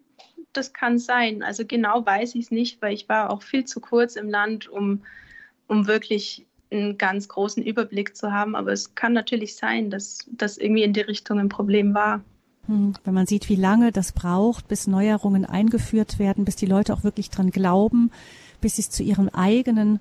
Das 0.52 0.72
kann 0.72 0.98
sein. 0.98 1.42
Also 1.42 1.64
genau 1.64 2.04
weiß 2.04 2.34
ich 2.34 2.46
es 2.46 2.50
nicht, 2.50 2.82
weil 2.82 2.94
ich 2.94 3.08
war 3.08 3.30
auch 3.30 3.42
viel 3.42 3.64
zu 3.64 3.80
kurz 3.80 4.16
im 4.16 4.28
Land, 4.28 4.68
um 4.68 5.02
um 5.68 5.86
wirklich 5.86 6.46
einen 6.70 6.98
ganz 6.98 7.28
großen 7.28 7.62
Überblick 7.62 8.16
zu 8.16 8.32
haben. 8.32 8.56
Aber 8.56 8.72
es 8.72 8.94
kann 8.94 9.12
natürlich 9.12 9.56
sein, 9.56 9.90
dass 9.90 10.26
das 10.30 10.58
irgendwie 10.58 10.82
in 10.82 10.92
die 10.92 11.00
Richtung 11.00 11.38
ein 11.38 11.48
Problem 11.48 11.94
war. 11.94 12.22
Hm, 12.66 12.94
wenn 13.04 13.14
man 13.14 13.26
sieht, 13.26 13.48
wie 13.48 13.56
lange 13.56 13.92
das 13.92 14.12
braucht, 14.12 14.68
bis 14.68 14.86
Neuerungen 14.86 15.44
eingeführt 15.44 16.18
werden, 16.18 16.44
bis 16.44 16.56
die 16.56 16.66
Leute 16.66 16.92
auch 16.92 17.04
wirklich 17.04 17.30
dran 17.30 17.50
glauben, 17.50 18.10
bis 18.60 18.76
sie 18.76 18.82
es 18.82 18.90
zu 18.90 19.02
ihrem 19.02 19.28
eigenen 19.28 20.00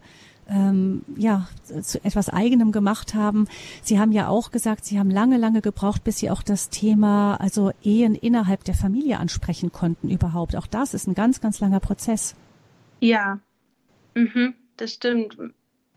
ähm, 0.50 1.04
ja, 1.18 1.48
zu 1.82 2.04
etwas 2.06 2.30
Eigenem 2.30 2.72
gemacht 2.72 3.14
haben. 3.14 3.48
Sie 3.82 4.00
haben 4.00 4.14
ja 4.14 4.30
auch 4.30 4.52
gesagt, 4.52 4.86
Sie 4.86 4.98
haben 4.98 5.10
lange, 5.10 5.38
lange 5.38 5.62
gebraucht, 5.62 6.06
bis 6.06 6.20
Sie 6.20 6.30
auch 6.30 6.42
das 6.42 6.70
Thema, 6.70 7.36
also 7.36 7.72
Ehen 7.84 8.16
innerhalb 8.16 8.64
der 8.64 8.74
Familie 8.74 9.20
ansprechen 9.20 9.74
konnten 9.74 10.10
überhaupt. 10.10 10.56
Auch 10.56 10.68
das 10.68 10.94
ist 10.94 11.06
ein 11.08 11.16
ganz, 11.16 11.42
ganz 11.42 11.60
langer 11.60 11.82
Prozess. 11.82 12.36
Ja, 13.02 13.40
mhm, 14.16 14.54
das 14.78 14.94
stimmt 14.94 15.38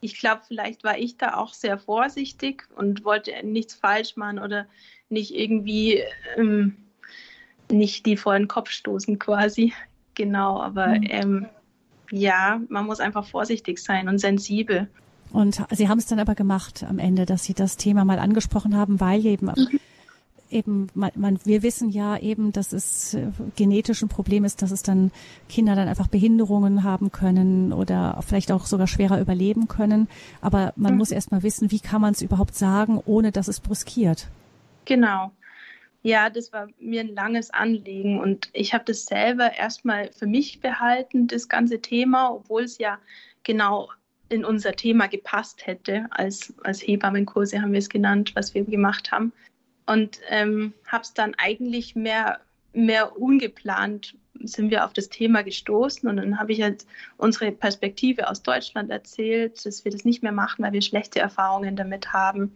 ich 0.01 0.19
glaube, 0.19 0.43
vielleicht 0.47 0.85
war 0.85 0.99
ich 0.99 1.17
da 1.17 1.35
auch 1.35 1.53
sehr 1.53 1.79
vorsichtig 1.79 2.65
und 2.77 3.05
wollte 3.05 3.33
nichts 3.45 3.75
falsch 3.75 4.17
machen 4.17 4.39
oder 4.39 4.67
nicht 5.09 5.35
irgendwie 5.35 6.03
ähm, 6.37 6.77
nicht 7.71 8.07
die 8.07 8.17
vor 8.17 8.35
den 8.35 8.49
Kopf 8.49 8.71
stoßen 8.71 9.19
quasi. 9.19 9.73
Genau, 10.15 10.61
aber 10.61 10.89
mhm. 10.89 11.07
ähm, 11.09 11.47
ja, 12.11 12.61
man 12.69 12.87
muss 12.87 13.01
einfach 13.01 13.27
vorsichtig 13.27 13.79
sein 13.79 14.09
und 14.09 14.19
sensibel. 14.19 14.89
Und 15.33 15.63
Sie 15.71 15.89
haben 15.89 15.99
es 15.99 16.07
dann 16.07 16.19
aber 16.19 16.35
gemacht 16.35 16.85
am 16.89 16.99
Ende, 16.99 17.25
dass 17.25 17.45
Sie 17.45 17.55
das 17.55 17.77
Thema 17.77 18.05
mal 18.05 18.19
angesprochen 18.19 18.77
haben, 18.77 18.99
weil 18.99 19.25
eben 19.25 19.47
mhm 19.47 19.81
eben, 20.51 20.89
man, 20.95 21.11
man, 21.15 21.39
wir 21.45 21.63
wissen 21.63 21.91
ja 21.91 22.19
eben, 22.19 22.53
dass 22.53 22.73
es 22.73 23.15
äh, 23.15 23.29
genetisch 23.57 24.03
ein 24.03 24.09
Problem 24.09 24.45
ist, 24.45 24.63
dass 24.63 24.71
es 24.71 24.83
dann 24.83 25.11
Kinder 25.49 25.75
dann 25.75 25.89
einfach 25.89 26.09
Behinderungen 26.09 26.83
haben 26.85 27.13
können 27.13 27.73
oder 27.73 28.23
vielleicht 28.27 28.53
auch 28.53 28.67
sogar 28.67 28.87
schwerer 28.87 29.21
überleben 29.21 29.69
können. 29.69 30.09
Aber 30.41 30.73
man 30.77 30.93
mhm. 30.93 30.99
muss 30.99 31.11
erst 31.11 31.33
mal 31.33 31.43
wissen, 31.43 31.71
wie 31.71 31.81
kann 31.81 32.01
man 32.01 32.13
es 32.13 32.23
überhaupt 32.23 32.55
sagen, 32.55 33.01
ohne 33.05 33.33
dass 33.33 33.49
es 33.49 33.61
bruskiert. 33.61 34.29
Genau. 34.85 35.33
Ja, 36.03 36.31
das 36.31 36.53
war 36.53 36.69
mir 36.79 37.03
ein 37.03 37.15
langes 37.15 37.51
Anliegen 37.51 38.21
und 38.21 38.49
ich 38.55 38.73
habe 38.73 38.85
das 38.87 39.05
selber 39.05 39.53
erstmal 39.53 40.11
für 40.13 40.27
mich 40.27 40.61
behalten, 40.61 41.27
das 41.27 41.49
ganze 41.49 41.81
Thema, 41.81 42.33
obwohl 42.33 42.63
es 42.63 42.79
ja 42.79 42.99
genau 43.43 43.91
in 44.31 44.45
unser 44.45 44.73
Thema 44.73 45.09
gepasst 45.09 45.67
hätte. 45.67 46.07
Als, 46.11 46.55
als 46.65 46.81
Hebammenkurse 46.81 47.61
haben 47.61 47.73
wir 47.73 47.81
es 47.81 47.91
genannt, 47.91 48.33
was 48.35 48.55
wir 48.55 48.65
gemacht 48.65 49.13
haben. 49.13 49.33
Und 49.91 50.21
ähm, 50.29 50.73
habe 50.87 51.03
es 51.03 51.15
dann 51.15 51.35
eigentlich 51.37 51.97
mehr, 51.97 52.39
mehr 52.73 53.21
ungeplant 53.21 54.15
sind 54.43 54.71
wir 54.71 54.85
auf 54.85 54.93
das 54.93 55.09
Thema 55.09 55.43
gestoßen 55.43 56.09
und 56.09 56.19
dann 56.19 56.39
habe 56.39 56.53
ich 56.53 56.63
halt 56.63 56.87
unsere 57.17 57.51
Perspektive 57.51 58.29
aus 58.31 58.41
Deutschland 58.45 58.89
erzählt, 58.89 59.67
dass 59.67 59.85
wir 59.85 59.91
das 59.91 60.05
nicht 60.05 60.23
mehr 60.23 60.31
machen, 60.31 60.65
weil 60.65 60.73
wir 60.73 60.81
schlechte 60.81 61.19
Erfahrungen 61.19 61.75
damit 61.75 62.13
haben. 62.13 62.55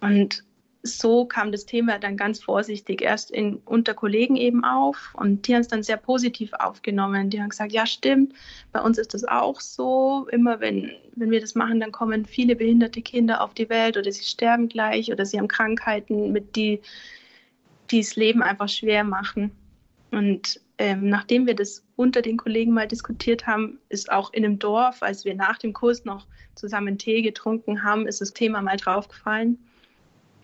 Und 0.00 0.44
so 0.86 1.24
kam 1.24 1.52
das 1.52 1.66
Thema 1.66 1.98
dann 1.98 2.16
ganz 2.16 2.42
vorsichtig 2.42 3.02
erst 3.02 3.30
in, 3.30 3.56
unter 3.64 3.94
Kollegen 3.94 4.36
eben 4.36 4.64
auf 4.64 5.14
und 5.14 5.46
die 5.46 5.54
haben 5.54 5.60
es 5.60 5.68
dann 5.68 5.82
sehr 5.82 5.96
positiv 5.96 6.52
aufgenommen. 6.54 7.30
Die 7.30 7.40
haben 7.40 7.48
gesagt, 7.48 7.72
ja 7.72 7.86
stimmt, 7.86 8.32
bei 8.72 8.80
uns 8.80 8.98
ist 8.98 9.14
das 9.14 9.24
auch 9.24 9.60
so. 9.60 10.26
Immer 10.30 10.60
wenn, 10.60 10.92
wenn 11.14 11.30
wir 11.30 11.40
das 11.40 11.54
machen, 11.54 11.80
dann 11.80 11.92
kommen 11.92 12.24
viele 12.24 12.56
behinderte 12.56 13.02
Kinder 13.02 13.42
auf 13.42 13.54
die 13.54 13.68
Welt 13.68 13.96
oder 13.96 14.10
sie 14.10 14.24
sterben 14.24 14.68
gleich 14.68 15.12
oder 15.12 15.26
sie 15.26 15.38
haben 15.38 15.48
Krankheiten, 15.48 16.32
mit 16.32 16.56
die, 16.56 16.80
das 17.90 18.16
Leben 18.16 18.42
einfach 18.42 18.68
schwer 18.68 19.04
machen. 19.04 19.50
Und 20.10 20.60
ähm, 20.78 21.08
nachdem 21.08 21.46
wir 21.46 21.54
das 21.54 21.84
unter 21.96 22.22
den 22.22 22.36
Kollegen 22.36 22.72
mal 22.72 22.86
diskutiert 22.86 23.46
haben, 23.46 23.78
ist 23.88 24.10
auch 24.10 24.32
in 24.32 24.44
einem 24.44 24.58
Dorf, 24.58 25.02
als 25.02 25.24
wir 25.24 25.34
nach 25.34 25.58
dem 25.58 25.72
Kurs 25.72 26.04
noch 26.04 26.26
zusammen 26.54 26.98
Tee 26.98 27.22
getrunken 27.22 27.82
haben, 27.82 28.06
ist 28.06 28.20
das 28.20 28.32
Thema 28.32 28.62
mal 28.62 28.76
draufgefallen. 28.76 29.58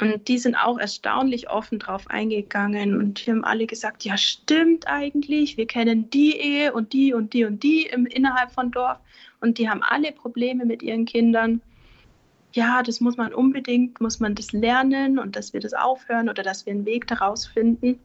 Und 0.02 0.26
die 0.26 0.38
sind 0.38 0.56
auch 0.56 0.78
erstaunlich 0.78 1.48
offen 1.48 1.78
drauf 1.78 2.08
eingegangen 2.08 2.96
und 2.96 3.24
die 3.24 3.30
haben 3.30 3.44
alle 3.44 3.66
gesagt, 3.66 4.04
ja 4.04 4.16
stimmt 4.16 4.88
eigentlich, 4.88 5.56
wir 5.56 5.68
kennen 5.68 6.10
die 6.10 6.36
Ehe 6.36 6.72
und 6.72 6.92
die 6.92 7.14
und 7.14 7.32
die 7.32 7.44
und 7.44 7.62
die 7.62 7.86
im, 7.86 8.06
innerhalb 8.06 8.50
von 8.50 8.72
Dorf 8.72 8.98
und 9.40 9.58
die 9.58 9.70
haben 9.70 9.80
alle 9.84 10.10
Probleme 10.10 10.64
mit 10.64 10.82
ihren 10.82 11.04
Kindern. 11.04 11.60
Ja, 12.52 12.82
das 12.82 13.00
muss 13.00 13.16
man 13.16 13.32
unbedingt, 13.32 14.00
muss 14.00 14.18
man 14.18 14.34
das 14.34 14.50
lernen 14.50 15.20
und 15.20 15.36
dass 15.36 15.52
wir 15.52 15.60
das 15.60 15.72
aufhören 15.72 16.28
oder 16.28 16.42
dass 16.42 16.66
wir 16.66 16.72
einen 16.72 16.84
Weg 16.84 17.06
daraus 17.06 17.46
finden. 17.46 18.00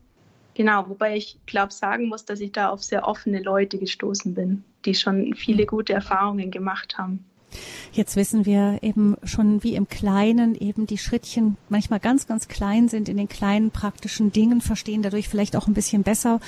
Genau, 0.53 0.87
wobei 0.87 1.17
ich 1.17 1.39
glaube 1.47 1.73
sagen 1.73 2.09
muss, 2.09 2.25
dass 2.25 2.39
ich 2.41 2.51
da 2.51 2.69
auf 2.69 2.83
sehr 2.83 3.07
offene 3.07 3.41
Leute 3.41 3.79
gestoßen 3.79 4.35
bin, 4.35 4.63
die 4.85 4.93
schon 4.93 5.33
viele 5.33 5.65
gute 5.65 5.93
Erfahrungen 5.93 6.51
gemacht 6.51 6.97
haben. 6.99 7.25
Jetzt 7.91 8.15
wissen 8.15 8.45
wir 8.45 8.79
eben 8.81 9.15
schon, 9.23 9.63
wie 9.63 9.75
im 9.75 9.87
Kleinen 9.87 10.55
eben 10.55 10.87
die 10.87 10.97
Schrittchen 10.97 11.57
manchmal 11.69 11.99
ganz, 11.99 12.27
ganz 12.27 12.47
klein 12.47 12.89
sind 12.89 13.09
in 13.09 13.17
den 13.17 13.27
kleinen 13.27 13.71
praktischen 13.71 14.31
Dingen, 14.31 14.61
verstehen 14.61 15.01
dadurch 15.01 15.29
vielleicht 15.29 15.55
auch 15.55 15.67
ein 15.67 15.73
bisschen 15.73 16.03
besser, 16.03 16.39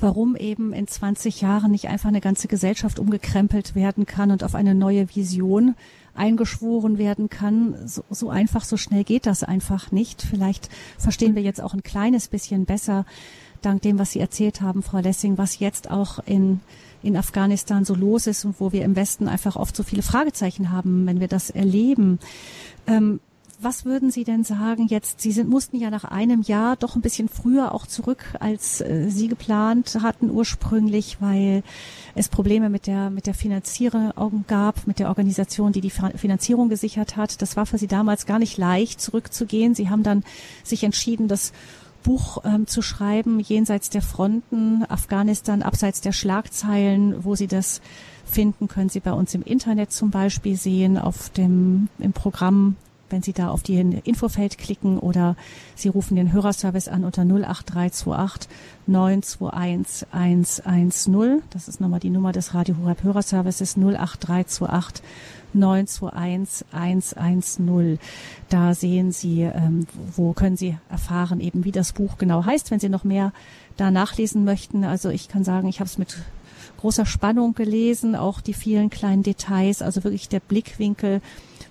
warum 0.00 0.36
eben 0.36 0.72
in 0.72 0.86
20 0.86 1.40
Jahren 1.40 1.70
nicht 1.70 1.88
einfach 1.88 2.08
eine 2.08 2.20
ganze 2.20 2.48
Gesellschaft 2.48 2.98
umgekrempelt 2.98 3.74
werden 3.74 4.06
kann 4.06 4.30
und 4.30 4.44
auf 4.44 4.54
eine 4.54 4.74
neue 4.74 5.14
Vision 5.14 5.74
eingeschworen 6.14 6.98
werden 6.98 7.28
kann. 7.28 7.76
So, 7.86 8.02
so 8.10 8.30
einfach, 8.30 8.64
so 8.64 8.76
schnell 8.76 9.04
geht 9.04 9.26
das 9.26 9.42
einfach 9.42 9.92
nicht. 9.92 10.22
Vielleicht 10.22 10.70
verstehen 10.98 11.34
wir 11.34 11.42
jetzt 11.42 11.60
auch 11.60 11.74
ein 11.74 11.82
kleines 11.82 12.28
bisschen 12.28 12.64
besser, 12.64 13.04
dank 13.62 13.82
dem, 13.82 13.98
was 13.98 14.12
Sie 14.12 14.20
erzählt 14.20 14.60
haben, 14.60 14.82
Frau 14.82 14.98
Lessing, 14.98 15.38
was 15.38 15.58
jetzt 15.58 15.90
auch 15.90 16.18
in 16.26 16.60
in 17.06 17.16
Afghanistan 17.16 17.84
so 17.84 17.94
los 17.94 18.26
ist 18.26 18.44
und 18.44 18.60
wo 18.60 18.72
wir 18.72 18.84
im 18.84 18.96
Westen 18.96 19.28
einfach 19.28 19.56
oft 19.56 19.76
so 19.76 19.82
viele 19.82 20.02
Fragezeichen 20.02 20.72
haben, 20.72 21.06
wenn 21.06 21.20
wir 21.20 21.28
das 21.28 21.50
erleben. 21.50 22.18
Ähm, 22.86 23.20
was 23.58 23.86
würden 23.86 24.10
Sie 24.10 24.24
denn 24.24 24.44
sagen 24.44 24.86
jetzt? 24.88 25.20
Sie 25.22 25.32
sind, 25.32 25.48
mussten 25.48 25.78
ja 25.78 25.88
nach 25.88 26.04
einem 26.04 26.42
Jahr 26.42 26.76
doch 26.76 26.94
ein 26.94 27.00
bisschen 27.00 27.28
früher 27.28 27.74
auch 27.74 27.86
zurück, 27.86 28.34
als 28.38 28.82
äh, 28.82 29.08
Sie 29.08 29.28
geplant 29.28 29.98
hatten 30.02 30.30
ursprünglich, 30.30 31.18
weil 31.20 31.62
es 32.14 32.28
Probleme 32.28 32.68
mit 32.68 32.86
der, 32.86 33.08
mit 33.08 33.26
der 33.26 33.34
Finanzierung 33.34 34.44
gab, 34.46 34.86
mit 34.86 34.98
der 34.98 35.08
Organisation, 35.08 35.72
die 35.72 35.80
die 35.80 35.90
Finanzierung 35.90 36.68
gesichert 36.68 37.16
hat. 37.16 37.40
Das 37.40 37.56
war 37.56 37.64
für 37.64 37.78
Sie 37.78 37.86
damals 37.86 38.26
gar 38.26 38.38
nicht 38.38 38.58
leicht, 38.58 39.00
zurückzugehen. 39.00 39.74
Sie 39.74 39.88
haben 39.88 40.02
dann 40.02 40.22
sich 40.62 40.84
entschieden, 40.84 41.28
das 41.28 41.52
Buch 42.06 42.38
ähm, 42.44 42.68
zu 42.68 42.82
schreiben, 42.82 43.40
jenseits 43.40 43.90
der 43.90 44.00
Fronten, 44.00 44.84
Afghanistan, 44.88 45.62
abseits 45.62 46.00
der 46.00 46.12
Schlagzeilen, 46.12 47.24
wo 47.24 47.34
Sie 47.34 47.48
das 47.48 47.80
finden, 48.24 48.68
können 48.68 48.88
Sie 48.88 49.00
bei 49.00 49.12
uns 49.12 49.34
im 49.34 49.42
Internet 49.42 49.90
zum 49.90 50.10
Beispiel 50.10 50.56
sehen, 50.56 50.98
auf 50.98 51.30
dem, 51.30 51.88
im 51.98 52.12
Programm, 52.12 52.76
wenn 53.10 53.22
Sie 53.22 53.32
da 53.32 53.48
auf 53.48 53.64
die 53.64 53.80
Infofeld 54.04 54.56
klicken 54.56 55.00
oder 55.00 55.34
Sie 55.74 55.88
rufen 55.88 56.14
den 56.14 56.32
Hörerservice 56.32 56.86
an 56.86 57.04
unter 57.04 57.22
08328 57.22 58.48
921 58.86 60.06
110. 60.14 61.42
Das 61.50 61.66
ist 61.66 61.80
nochmal 61.80 62.00
die 62.00 62.10
Nummer 62.10 62.30
des 62.30 62.54
Radio 62.54 62.76
Horeb 62.80 63.02
Hörerservices 63.02 63.76
08328 63.76 65.04
921 65.56 67.16
110. 67.18 67.98
Da 68.48 68.74
sehen 68.74 69.12
Sie, 69.12 69.42
ähm, 69.42 69.86
wo 70.14 70.32
können 70.32 70.56
Sie 70.56 70.76
erfahren, 70.90 71.40
eben 71.40 71.64
wie 71.64 71.72
das 71.72 71.92
Buch 71.92 72.18
genau 72.18 72.44
heißt, 72.44 72.70
wenn 72.70 72.80
Sie 72.80 72.88
noch 72.88 73.04
mehr 73.04 73.32
da 73.76 73.90
nachlesen 73.90 74.44
möchten. 74.44 74.84
Also 74.84 75.10
ich 75.10 75.28
kann 75.28 75.44
sagen, 75.44 75.68
ich 75.68 75.80
habe 75.80 75.88
es 75.88 75.98
mit 75.98 76.16
großer 76.76 77.06
Spannung 77.06 77.54
gelesen, 77.54 78.14
auch 78.14 78.40
die 78.40 78.54
vielen 78.54 78.90
kleinen 78.90 79.22
Details, 79.22 79.82
also 79.82 80.04
wirklich 80.04 80.28
der 80.28 80.40
Blickwinkel 80.40 81.20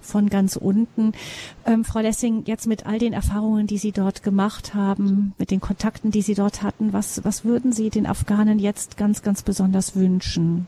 von 0.02 0.30
ganz 0.30 0.56
unten. 0.56 1.14
Ähm, 1.66 1.84
Frau 1.84 2.00
Lessing, 2.00 2.44
jetzt 2.46 2.68
mit 2.68 2.86
all 2.86 3.00
den 3.00 3.14
Erfahrungen, 3.14 3.68
die 3.68 3.78
Sie 3.78 3.92
dort 3.92 4.24
gemacht 4.24 4.74
haben, 4.74 5.34
mit 5.38 5.52
den 5.52 5.62
Kontakten, 5.62 6.12
die 6.12 6.22
Sie 6.22 6.36
dort 6.36 6.62
hatten, 6.64 6.94
was, 6.94 7.24
was 7.24 7.44
würden 7.44 7.72
Sie 7.72 7.90
den 7.90 8.06
Afghanen 8.06 8.60
jetzt 8.60 8.98
ganz, 8.98 9.22
ganz 9.24 9.42
besonders 9.42 9.96
wünschen? 9.96 10.68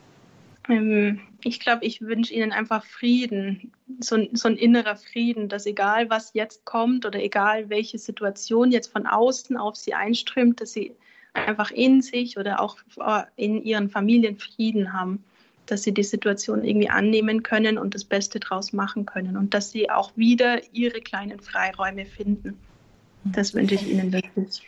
Ähm, 0.68 1.20
ich 1.48 1.60
glaube, 1.60 1.84
ich 1.84 2.02
wünsche 2.02 2.34
ihnen 2.34 2.52
einfach 2.52 2.84
Frieden, 2.84 3.72
so, 4.00 4.18
so, 4.32 4.48
ein 4.48 4.56
innerer 4.56 4.96
Frieden, 4.96 5.48
dass 5.48 5.66
egal 5.66 6.10
was 6.10 6.34
jetzt 6.34 6.64
kommt 6.64 7.06
oder 7.06 7.20
egal 7.20 7.70
welche 7.70 7.98
Situation 7.98 8.70
jetzt 8.70 8.92
von 8.92 9.06
außen 9.06 9.56
auf 9.56 9.74
sie 9.76 9.94
einströmt, 9.94 10.60
dass 10.60 10.72
sie 10.72 10.92
einfach 11.32 11.70
in 11.70 12.02
sich 12.02 12.38
oder 12.38 12.60
auch 12.60 12.76
in 13.36 13.62
ihren 13.62 13.88
Familien 13.88 14.36
Frieden 14.36 14.92
haben, 14.92 15.24
dass 15.66 15.82
sie 15.82 15.92
die 15.92 16.02
Situation 16.02 16.64
irgendwie 16.64 16.90
annehmen 16.90 17.42
können 17.42 17.78
und 17.78 17.94
das 17.94 18.04
Beste 18.04 18.40
draus 18.40 18.72
machen 18.72 19.06
können 19.06 19.36
und 19.36 19.54
dass 19.54 19.70
sie 19.70 19.90
auch 19.90 20.12
wieder 20.16 20.60
ihre 20.72 21.00
kleinen 21.00 21.40
Freiräume 21.40 22.04
finden. 22.04 22.58
Das 23.24 23.54
wünsche 23.54 23.74
ich 23.74 23.90
ihnen 23.90 24.12
wirklich. 24.12 24.62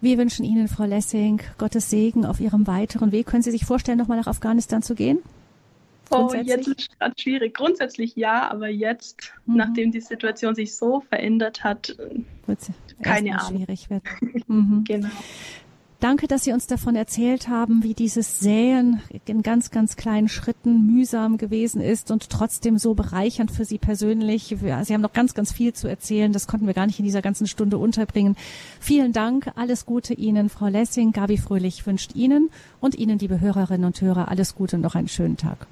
Wir 0.00 0.18
wünschen 0.18 0.44
Ihnen, 0.44 0.68
Frau 0.68 0.84
Lessing, 0.84 1.40
Gottes 1.56 1.88
Segen 1.88 2.26
auf 2.26 2.38
Ihrem 2.38 2.66
weiteren 2.66 3.10
Weg. 3.10 3.26
Können 3.26 3.42
Sie 3.42 3.50
sich 3.50 3.64
vorstellen, 3.64 3.96
nochmal 3.96 4.18
nach 4.18 4.26
Afghanistan 4.26 4.82
zu 4.82 4.94
gehen? 4.94 5.20
Oh, 6.10 6.30
jetzt 6.34 6.68
ist 6.68 6.80
es 6.80 6.98
gerade 6.98 7.14
schwierig. 7.18 7.54
Grundsätzlich 7.54 8.16
ja, 8.16 8.50
aber 8.50 8.68
jetzt, 8.68 9.32
mhm. 9.46 9.56
nachdem 9.56 9.92
die 9.92 10.00
Situation 10.00 10.54
sich 10.54 10.74
so 10.76 11.00
verändert 11.00 11.64
hat, 11.64 11.96
keine 13.02 13.40
Ahnung. 13.40 13.58
schwierig 13.58 13.90
wird. 13.90 14.02
Mhm. 14.46 14.84
genau. 14.86 15.08
Danke, 16.04 16.26
dass 16.26 16.44
Sie 16.44 16.52
uns 16.52 16.66
davon 16.66 16.96
erzählt 16.96 17.48
haben, 17.48 17.82
wie 17.82 17.94
dieses 17.94 18.38
Säen 18.38 19.00
in 19.24 19.42
ganz, 19.42 19.70
ganz 19.70 19.96
kleinen 19.96 20.28
Schritten 20.28 20.84
mühsam 20.84 21.38
gewesen 21.38 21.80
ist 21.80 22.10
und 22.10 22.28
trotzdem 22.28 22.76
so 22.76 22.92
bereichernd 22.92 23.50
für 23.50 23.64
Sie 23.64 23.78
persönlich. 23.78 24.54
Sie 24.60 24.92
haben 24.92 25.00
noch 25.00 25.14
ganz, 25.14 25.32
ganz 25.32 25.50
viel 25.50 25.72
zu 25.72 25.88
erzählen. 25.88 26.30
Das 26.30 26.46
konnten 26.46 26.66
wir 26.66 26.74
gar 26.74 26.86
nicht 26.86 26.98
in 26.98 27.06
dieser 27.06 27.22
ganzen 27.22 27.46
Stunde 27.46 27.78
unterbringen. 27.78 28.36
Vielen 28.80 29.14
Dank. 29.14 29.50
Alles 29.56 29.86
Gute 29.86 30.12
Ihnen, 30.12 30.50
Frau 30.50 30.66
Lessing. 30.66 31.12
Gabi 31.12 31.38
Fröhlich 31.38 31.86
wünscht 31.86 32.14
Ihnen 32.14 32.50
und 32.80 32.96
Ihnen, 32.96 33.18
liebe 33.18 33.40
Hörerinnen 33.40 33.86
und 33.86 33.98
Hörer, 33.98 34.28
alles 34.28 34.54
Gute 34.54 34.76
und 34.76 34.82
noch 34.82 34.96
einen 34.96 35.08
schönen 35.08 35.38
Tag. 35.38 35.66